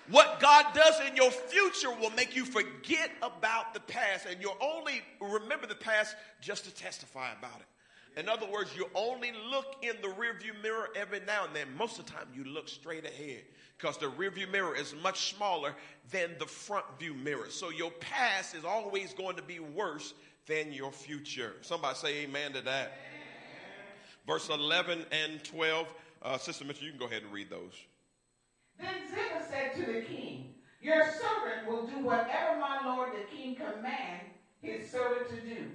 What 0.09 0.39
God 0.41 0.65
does 0.73 0.99
in 1.07 1.15
your 1.15 1.31
future 1.31 1.89
will 1.91 2.09
make 2.11 2.35
you 2.35 2.43
forget 2.45 3.11
about 3.21 3.73
the 3.73 3.79
past, 3.79 4.25
and 4.29 4.41
you'll 4.41 4.57
only 4.61 5.01
remember 5.21 5.65
the 5.65 5.75
past 5.75 6.15
just 6.41 6.65
to 6.65 6.73
testify 6.73 7.31
about 7.37 7.59
it. 7.59 8.19
In 8.19 8.29
other 8.29 8.45
words, 8.45 8.69
you 8.75 8.87
only 8.93 9.31
look 9.49 9.77
in 9.81 9.95
the 10.01 10.09
rearview 10.09 10.61
mirror 10.61 10.89
every 10.95 11.21
now 11.21 11.45
and 11.45 11.55
then. 11.55 11.67
Most 11.77 11.97
of 11.97 12.05
the 12.05 12.11
time, 12.11 12.27
you 12.33 12.43
look 12.43 12.67
straight 12.67 13.05
ahead 13.05 13.43
because 13.77 13.97
the 13.97 14.05
rearview 14.05 14.51
mirror 14.51 14.75
is 14.75 14.93
much 15.01 15.33
smaller 15.33 15.73
than 16.11 16.31
the 16.37 16.45
front 16.45 16.85
view 16.99 17.13
mirror. 17.15 17.49
So 17.49 17.69
your 17.71 17.91
past 17.91 18.55
is 18.55 18.65
always 18.65 19.13
going 19.13 19.35
to 19.37 19.41
be 19.41 19.59
worse 19.59 20.13
than 20.45 20.71
your 20.71 20.91
future. 20.91 21.53
Somebody 21.61 21.97
say 21.97 22.17
amen 22.23 22.53
to 22.53 22.61
that. 22.61 22.97
verse 24.27 24.49
11 24.49 25.05
and 25.11 25.43
12. 25.43 25.87
Uh, 26.21 26.37
Sister 26.37 26.65
Mitchell, 26.65 26.85
you 26.85 26.91
can 26.91 26.99
go 26.99 27.07
ahead 27.07 27.23
and 27.23 27.31
read 27.31 27.49
those. 27.49 27.73
Then 28.79 28.95
Ziba 29.09 29.45
said 29.49 29.73
to 29.75 29.91
the 29.91 30.01
king, 30.01 30.55
Your 30.81 31.03
servant 31.05 31.67
will 31.67 31.87
do 31.87 32.03
whatever 32.03 32.59
my 32.59 32.79
lord 32.85 33.11
the 33.13 33.35
king 33.35 33.55
commands 33.55 34.33
his 34.61 34.89
servant 34.89 35.29
to 35.29 35.41
do. 35.41 35.67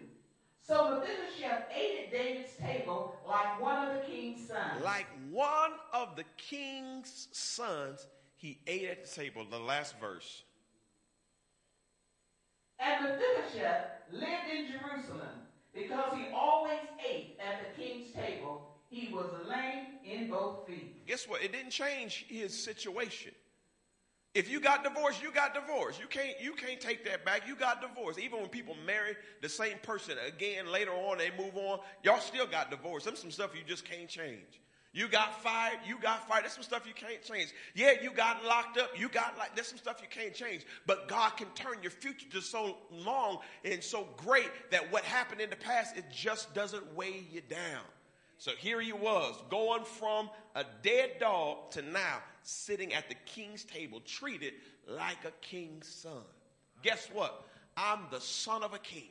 So 0.63 1.01
Mephibosheth 1.01 1.65
ate 1.75 2.07
at 2.07 2.13
David's 2.13 2.55
table 2.57 3.15
like 3.27 3.61
one 3.61 3.89
of 3.89 3.95
the 3.95 4.01
king's 4.01 4.47
sons. 4.47 4.85
Like 4.85 5.07
one 5.31 5.73
of 5.95 6.15
the 6.15 6.25
king's 6.37 7.29
sons, 7.33 8.07
he 8.37 8.59
ate 8.67 8.89
at 8.89 9.05
the 9.05 9.11
table. 9.11 9.47
The 9.51 9.59
last 9.59 9.99
verse. 9.99 10.43
And 12.79 13.05
Mephibosheth 13.05 13.87
lived 14.13 14.51
in 14.55 14.67
Jerusalem 14.67 15.47
because 15.75 16.13
he 16.15 16.27
always 16.35 16.81
ate 17.09 17.39
at 17.41 17.61
the 17.65 17.83
king's 17.83 18.13
table. 18.13 18.68
He 18.91 19.13
was 19.13 19.31
lame 19.47 19.87
in 20.05 20.31
both 20.31 20.67
feet. 20.67 21.07
Guess 21.07 21.29
what? 21.29 21.43
It 21.43 21.53
didn't 21.53 21.71
change 21.71 22.25
his 22.29 22.57
situation. 22.63 23.33
If 24.35 24.51
you 24.51 24.61
got 24.61 24.85
divorced, 24.85 25.23
you 25.23 25.33
got 25.33 25.55
divorced. 25.55 26.01
You 26.01 26.07
can't 26.07 26.41
you 26.41 26.53
can't 26.53 26.81
take 26.81 27.05
that 27.07 27.25
back. 27.25 27.47
You 27.47 27.57
got 27.57 27.81
divorced. 27.83 28.19
Even 28.19 28.41
when 28.41 28.49
people 28.49 28.77
marry 28.87 29.17
the 29.43 29.49
same 29.49 29.79
person 29.83 30.17
again 30.27 30.71
later 30.71 30.93
on, 30.93 31.19
they 31.19 31.31
move 31.37 31.57
on. 31.57 31.81
Y'all 32.03 32.21
still 32.21 32.47
got 32.47 32.71
divorced. 32.71 33.07
There's 33.07 33.19
some 33.19 33.31
stuff 33.31 33.55
you 33.55 33.63
just 33.67 33.85
can't 33.85 34.09
change. 34.09 34.61
You 34.93 35.09
got 35.09 35.43
fired. 35.43 35.79
You 35.87 35.99
got 36.01 36.27
fired. 36.29 36.45
There's 36.45 36.53
some 36.53 36.63
stuff 36.63 36.87
you 36.87 36.95
can't 36.95 37.23
change. 37.23 37.53
Yeah, 37.75 37.93
you 38.03 38.11
got 38.11 38.45
locked 38.45 38.79
up. 38.79 38.91
You 38.99 39.09
got 39.09 39.37
like 39.39 39.55
there's 39.55 39.69
some 39.69 39.79
stuff 39.79 40.01
you 40.01 40.09
can't 40.09 40.35
change. 40.35 40.67
But 40.87 41.09
God 41.09 41.31
can 41.37 41.49
turn 41.55 41.83
your 41.83 41.91
future 41.91 42.29
to 42.31 42.41
so 42.41 42.77
long 42.91 43.39
and 43.65 43.83
so 43.83 44.09
great 44.17 44.51
that 44.71 44.91
what 44.93 45.05
happened 45.05 45.41
in 45.41 45.51
the 45.51 45.57
past 45.57 45.97
it 45.97 46.05
just 46.13 46.55
doesn't 46.55 46.95
weigh 46.95 47.27
you 47.31 47.41
down. 47.41 47.83
So 48.39 48.53
here 48.53 48.81
he 48.81 48.93
was, 48.93 49.35
going 49.51 49.85
from 49.85 50.31
a 50.55 50.65
dead 50.83 51.13
dog 51.19 51.73
to 51.73 51.83
now 51.83 52.19
sitting 52.43 52.95
at 52.95 53.09
the 53.09 53.17
king's 53.27 53.65
table, 53.65 54.01
treated 54.07 54.55
like 54.87 55.25
a 55.27 55.33
king's 55.41 55.89
son. 55.89 56.23
Guess 56.83 57.09
what? 57.13 57.45
I'm 57.77 58.01
the 58.11 58.21
son 58.21 58.63
of 58.63 58.75
a 58.75 58.79
king. 58.79 59.11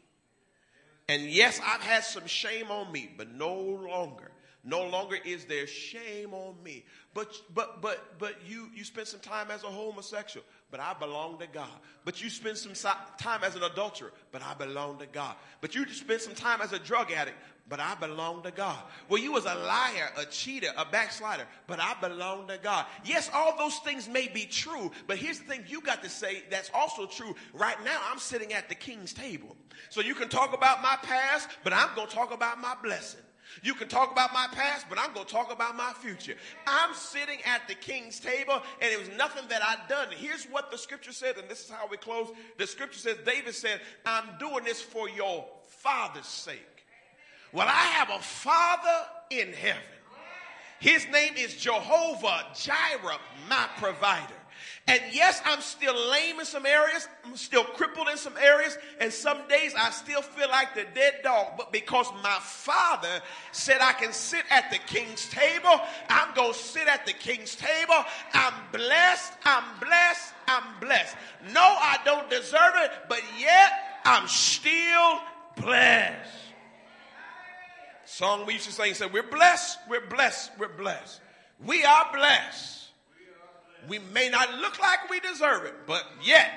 And 1.09 1.23
yes, 1.23 1.59
I've 1.63 1.81
had 1.81 2.03
some 2.03 2.25
shame 2.25 2.71
on 2.71 2.91
me, 2.91 3.09
but 3.17 3.33
no 3.33 3.53
longer. 3.53 4.31
No 4.63 4.85
longer 4.87 5.17
is 5.23 5.45
there 5.45 5.67
shame 5.67 6.33
on 6.33 6.55
me. 6.63 6.83
But 7.13 7.33
but 7.53 7.81
but 7.81 8.19
but 8.19 8.35
you 8.45 8.69
you 8.75 8.83
spent 8.83 9.07
some 9.07 9.21
time 9.21 9.49
as 9.49 9.63
a 9.63 9.67
homosexual 9.67 10.45
but 10.69 10.79
I 10.79 10.93
belong 10.93 11.39
to 11.39 11.47
God. 11.47 11.69
But 12.03 12.21
you 12.21 12.29
spend 12.29 12.57
some 12.57 12.73
time 13.17 13.43
as 13.43 13.55
an 13.55 13.63
adulterer, 13.63 14.11
but 14.31 14.41
I 14.41 14.53
belong 14.53 14.97
to 14.99 15.05
God. 15.05 15.35
But 15.61 15.75
you 15.75 15.87
spend 15.89 16.21
some 16.21 16.35
time 16.35 16.61
as 16.61 16.73
a 16.73 16.79
drug 16.79 17.11
addict, 17.11 17.37
but 17.69 17.79
I 17.79 17.95
belong 17.95 18.43
to 18.43 18.51
God. 18.51 18.77
Well, 19.09 19.21
you 19.21 19.31
was 19.31 19.45
a 19.45 19.55
liar, 19.55 20.09
a 20.17 20.25
cheater, 20.25 20.69
a 20.77 20.85
backslider, 20.85 21.45
but 21.67 21.79
I 21.79 21.95
belong 22.01 22.47
to 22.47 22.57
God. 22.57 22.85
Yes, 23.03 23.29
all 23.33 23.57
those 23.57 23.77
things 23.79 24.07
may 24.07 24.27
be 24.27 24.45
true, 24.45 24.91
but 25.05 25.17
here's 25.17 25.39
the 25.39 25.45
thing 25.45 25.63
you 25.67 25.81
got 25.81 26.03
to 26.03 26.09
say 26.09 26.43
that's 26.49 26.71
also 26.73 27.05
true. 27.05 27.35
Right 27.53 27.81
now, 27.83 27.99
I'm 28.09 28.19
sitting 28.19 28.53
at 28.53 28.69
the 28.69 28.75
king's 28.75 29.13
table. 29.13 29.55
So 29.89 30.01
you 30.01 30.15
can 30.15 30.29
talk 30.29 30.53
about 30.53 30.81
my 30.81 30.97
past, 31.01 31.49
but 31.63 31.73
I'm 31.73 31.93
going 31.95 32.07
to 32.07 32.13
talk 32.13 32.33
about 32.33 32.59
my 32.59 32.75
blessing. 32.81 33.21
You 33.63 33.73
can 33.73 33.87
talk 33.87 34.11
about 34.11 34.33
my 34.33 34.47
past, 34.51 34.85
but 34.89 34.99
I'm 34.99 35.13
going 35.13 35.25
to 35.25 35.31
talk 35.31 35.51
about 35.51 35.75
my 35.75 35.93
future. 36.01 36.35
I'm 36.65 36.93
sitting 36.93 37.39
at 37.45 37.67
the 37.67 37.75
king's 37.75 38.19
table, 38.19 38.61
and 38.81 38.91
it 38.91 38.99
was 38.99 39.09
nothing 39.17 39.47
that 39.49 39.61
I'd 39.63 39.89
done. 39.89 40.07
Here's 40.15 40.45
what 40.45 40.71
the 40.71 40.77
scripture 40.77 41.11
said, 41.11 41.37
and 41.37 41.49
this 41.49 41.65
is 41.65 41.69
how 41.69 41.87
we 41.87 41.97
close. 41.97 42.27
The 42.57 42.67
scripture 42.67 42.99
says, 42.99 43.17
David 43.25 43.55
said, 43.55 43.81
I'm 44.05 44.37
doing 44.39 44.63
this 44.63 44.81
for 44.81 45.09
your 45.09 45.45
father's 45.67 46.25
sake. 46.25 46.85
Well, 47.51 47.67
I 47.67 47.71
have 47.71 48.09
a 48.09 48.19
father 48.19 49.07
in 49.29 49.53
heaven. 49.53 49.81
His 50.79 51.07
name 51.11 51.33
is 51.35 51.55
Jehovah 51.55 52.45
Jireh, 52.53 53.19
my 53.49 53.67
provider. 53.77 54.36
And 54.89 55.01
yes, 55.11 55.41
I'm 55.43 55.59
still 55.59 55.93
lame 56.11 56.39
in 56.39 56.45
some 56.45 56.65
areas. 56.65 57.09
I'm 57.25 57.35
still 57.35 57.65
crippled 57.65 58.07
in 58.07 58.15
some 58.17 58.37
areas. 58.37 58.77
And 59.01 59.11
some 59.11 59.45
days 59.49 59.73
I 59.77 59.89
still 59.89 60.21
feel 60.21 60.47
like 60.49 60.75
the 60.75 60.85
dead 60.95 61.15
dog. 61.23 61.57
But 61.57 61.73
because 61.73 62.07
my 62.23 62.37
father 62.41 63.21
said 63.51 63.79
I 63.81 63.91
can 63.91 64.13
sit 64.13 64.45
at 64.49 64.71
the 64.71 64.77
king's 64.77 65.27
table, 65.27 65.81
I'm 66.09 66.33
going 66.35 66.53
to 66.53 66.57
sit 66.57 66.87
at 66.87 67.05
the 67.05 67.11
king's 67.11 67.55
table. 67.55 67.95
I'm 68.33 68.53
blessed. 68.71 69.33
I'm 69.43 69.65
blessed. 69.81 70.33
I'm 70.47 70.63
blessed. 70.79 71.17
No, 71.53 71.61
I 71.61 71.97
don't 72.05 72.29
deserve 72.29 72.73
it, 72.77 72.91
but 73.09 73.21
yet 73.37 73.71
I'm 74.05 74.27
still 74.27 75.19
blessed. 75.57 76.31
Song 78.05 78.45
we 78.45 78.53
used 78.53 78.65
to 78.65 78.71
sing 78.71 78.93
said, 78.93 79.11
We're 79.11 79.21
blessed, 79.21 79.79
we're 79.89 80.07
blessed, 80.07 80.51
we're 80.57 80.69
blessed. 80.69 81.19
We 81.65 81.83
are 81.83 82.05
blessed. 82.13 82.86
We 83.87 83.99
may 83.99 84.29
not 84.29 84.53
look 84.55 84.79
like 84.79 85.09
we 85.09 85.19
deserve 85.19 85.65
it, 85.65 85.73
but 85.85 86.03
yet 86.23 86.49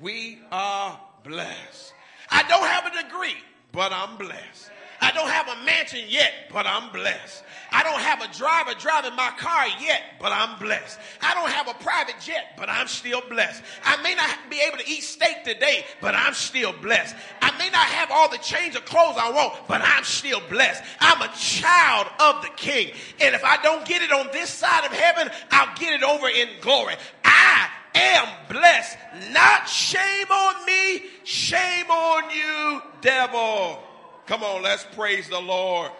we 0.00 0.40
are 0.50 0.98
blessed. 1.24 1.92
I 2.30 2.42
don't 2.48 2.66
have 2.66 2.86
a 2.86 3.02
degree, 3.02 3.36
but 3.72 3.92
I'm 3.92 4.16
blessed. 4.16 4.70
I 5.02 5.10
don't 5.10 5.28
have 5.28 5.48
a 5.48 5.64
mansion 5.64 6.02
yet, 6.08 6.32
but 6.52 6.64
I'm 6.64 6.92
blessed. 6.92 7.42
I 7.72 7.82
don't 7.82 7.98
have 7.98 8.22
a 8.22 8.32
driver 8.32 8.78
driving 8.78 9.16
my 9.16 9.30
car 9.36 9.66
yet, 9.80 10.00
but 10.20 10.30
I'm 10.30 10.56
blessed. 10.60 10.96
I 11.20 11.34
don't 11.34 11.50
have 11.50 11.66
a 11.66 11.74
private 11.82 12.14
jet, 12.20 12.54
but 12.56 12.68
I'm 12.68 12.86
still 12.86 13.20
blessed. 13.28 13.64
I 13.84 14.00
may 14.02 14.14
not 14.14 14.30
be 14.48 14.60
able 14.60 14.78
to 14.78 14.88
eat 14.88 15.02
steak 15.02 15.42
today, 15.42 15.84
but 16.00 16.14
I'm 16.14 16.34
still 16.34 16.72
blessed. 16.72 17.16
I 17.40 17.50
may 17.58 17.68
not 17.70 17.86
have 17.86 18.12
all 18.12 18.30
the 18.30 18.38
change 18.38 18.76
of 18.76 18.84
clothes 18.84 19.16
I 19.18 19.32
want, 19.32 19.66
but 19.66 19.80
I'm 19.82 20.04
still 20.04 20.40
blessed. 20.48 20.84
I'm 21.00 21.20
a 21.20 21.32
child 21.34 22.06
of 22.20 22.42
the 22.42 22.50
king. 22.56 22.92
And 23.20 23.34
if 23.34 23.44
I 23.44 23.56
don't 23.60 23.84
get 23.84 24.02
it 24.02 24.12
on 24.12 24.28
this 24.32 24.50
side 24.50 24.84
of 24.84 24.92
heaven, 24.92 25.32
I'll 25.50 25.74
get 25.76 25.94
it 25.94 26.04
over 26.04 26.28
in 26.28 26.48
glory. 26.60 26.94
I 27.24 27.68
am 27.96 28.28
blessed. 28.48 28.96
Not 29.32 29.68
shame 29.68 30.30
on 30.30 30.64
me, 30.64 31.02
shame 31.24 31.90
on 31.90 32.30
you, 32.30 32.82
devil. 33.00 33.82
Come 34.26 34.44
on, 34.44 34.62
let's 34.62 34.84
praise 34.84 35.28
the 35.28 35.40
Lord. 35.40 35.90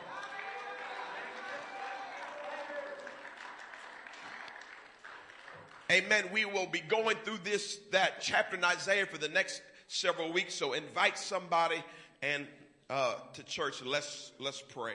Amen. 5.90 6.24
We 6.32 6.44
will 6.44 6.68
be 6.68 6.80
going 6.80 7.16
through 7.24 7.38
this, 7.44 7.78
that 7.90 8.20
chapter 8.20 8.56
in 8.56 8.64
Isaiah 8.64 9.06
for 9.06 9.18
the 9.18 9.28
next 9.28 9.60
several 9.88 10.32
weeks. 10.32 10.54
So 10.54 10.72
invite 10.72 11.18
somebody 11.18 11.82
and 12.22 12.46
uh, 12.88 13.16
to 13.34 13.42
church. 13.42 13.82
Let's 13.82 14.30
let's 14.38 14.62
pray. 14.62 14.94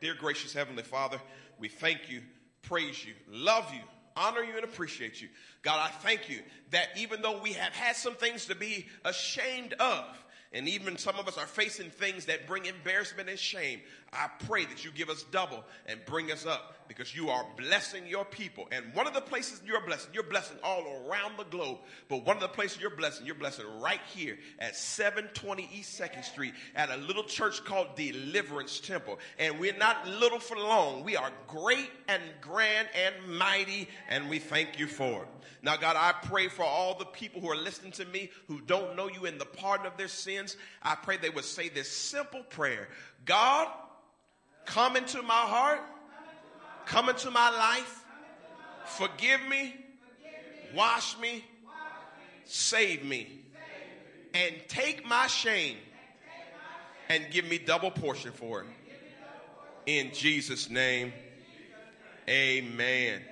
Dear 0.00 0.14
gracious 0.14 0.54
Heavenly 0.54 0.82
Father, 0.82 1.20
we 1.58 1.68
thank 1.68 2.08
you, 2.08 2.22
praise 2.62 3.04
you, 3.04 3.12
love 3.28 3.72
you, 3.74 3.82
honor 4.16 4.42
you, 4.42 4.54
and 4.56 4.64
appreciate 4.64 5.20
you. 5.20 5.28
God, 5.62 5.78
I 5.78 5.90
thank 5.90 6.30
you 6.30 6.40
that 6.70 6.88
even 6.96 7.20
though 7.20 7.38
we 7.40 7.52
have 7.52 7.74
had 7.74 7.96
some 7.96 8.14
things 8.14 8.46
to 8.46 8.54
be 8.54 8.88
ashamed 9.04 9.74
of, 9.74 10.04
and 10.52 10.68
even 10.68 10.98
some 10.98 11.16
of 11.16 11.28
us 11.28 11.38
are 11.38 11.46
facing 11.46 11.90
things 11.90 12.24
that 12.26 12.46
bring 12.46 12.66
embarrassment 12.66 13.28
and 13.28 13.38
shame. 13.38 13.80
I 14.12 14.28
pray 14.46 14.64
that 14.64 14.84
you 14.84 14.90
give 14.90 15.08
us 15.08 15.24
double 15.30 15.64
and 15.86 16.00
bring 16.04 16.32
us 16.32 16.44
up 16.44 16.74
because 16.88 17.14
you 17.14 17.30
are 17.30 17.46
blessing 17.56 18.08
your 18.08 18.24
people. 18.24 18.66
And 18.72 18.92
one 18.92 19.06
of 19.06 19.14
the 19.14 19.20
places 19.20 19.62
you're 19.64 19.80
blessing, 19.86 20.10
you're 20.12 20.24
blessing 20.24 20.56
all 20.64 20.82
around 20.82 21.38
the 21.38 21.44
globe. 21.44 21.78
But 22.08 22.24
one 22.26 22.34
of 22.34 22.42
the 22.42 22.48
places 22.48 22.80
you're 22.80 22.90
blessing, 22.90 23.24
you're 23.24 23.36
blessing 23.36 23.66
right 23.80 24.00
here 24.12 24.36
at 24.58 24.74
720 24.74 25.68
East 25.72 26.00
2nd 26.00 26.24
Street 26.24 26.54
at 26.74 26.90
a 26.90 26.96
little 26.96 27.22
church 27.22 27.64
called 27.64 27.94
Deliverance 27.94 28.80
Temple. 28.80 29.20
And 29.38 29.60
we're 29.60 29.76
not 29.76 30.08
little 30.08 30.40
for 30.40 30.56
long. 30.56 31.04
We 31.04 31.14
are 31.14 31.30
great 31.46 31.90
and 32.08 32.22
grand 32.40 32.88
and 32.96 33.38
mighty, 33.38 33.88
and 34.08 34.28
we 34.28 34.40
thank 34.40 34.76
you 34.76 34.88
for 34.88 35.22
it. 35.22 35.28
Now, 35.62 35.76
God, 35.76 35.94
I 35.96 36.12
pray 36.26 36.48
for 36.48 36.64
all 36.64 36.98
the 36.98 37.04
people 37.04 37.40
who 37.40 37.50
are 37.50 37.56
listening 37.56 37.92
to 37.92 38.04
me 38.06 38.30
who 38.48 38.60
don't 38.60 38.96
know 38.96 39.08
you 39.08 39.26
in 39.26 39.38
the 39.38 39.44
pardon 39.44 39.86
of 39.86 39.96
their 39.96 40.08
sins. 40.08 40.56
I 40.82 40.96
pray 40.96 41.18
they 41.18 41.30
would 41.30 41.44
say 41.44 41.68
this 41.68 41.88
simple 41.88 42.42
prayer 42.42 42.88
God, 43.24 43.68
come 44.70 44.96
into 44.96 45.20
my 45.22 45.32
heart, 45.34 45.80
come 46.86 47.08
into 47.08 47.30
my 47.30 47.50
life, 47.50 48.04
forgive 48.86 49.40
me, 49.48 49.74
wash 50.74 51.18
me, 51.18 51.44
save 52.44 53.04
me, 53.04 53.26
and 54.32 54.54
take 54.68 55.04
my 55.04 55.26
shame 55.26 55.76
and 57.08 57.24
give 57.32 57.48
me 57.48 57.58
double 57.58 57.90
portion 57.90 58.30
for 58.30 58.60
it. 58.62 58.66
In 59.86 60.14
Jesus' 60.14 60.70
name, 60.70 61.12
amen. 62.28 63.22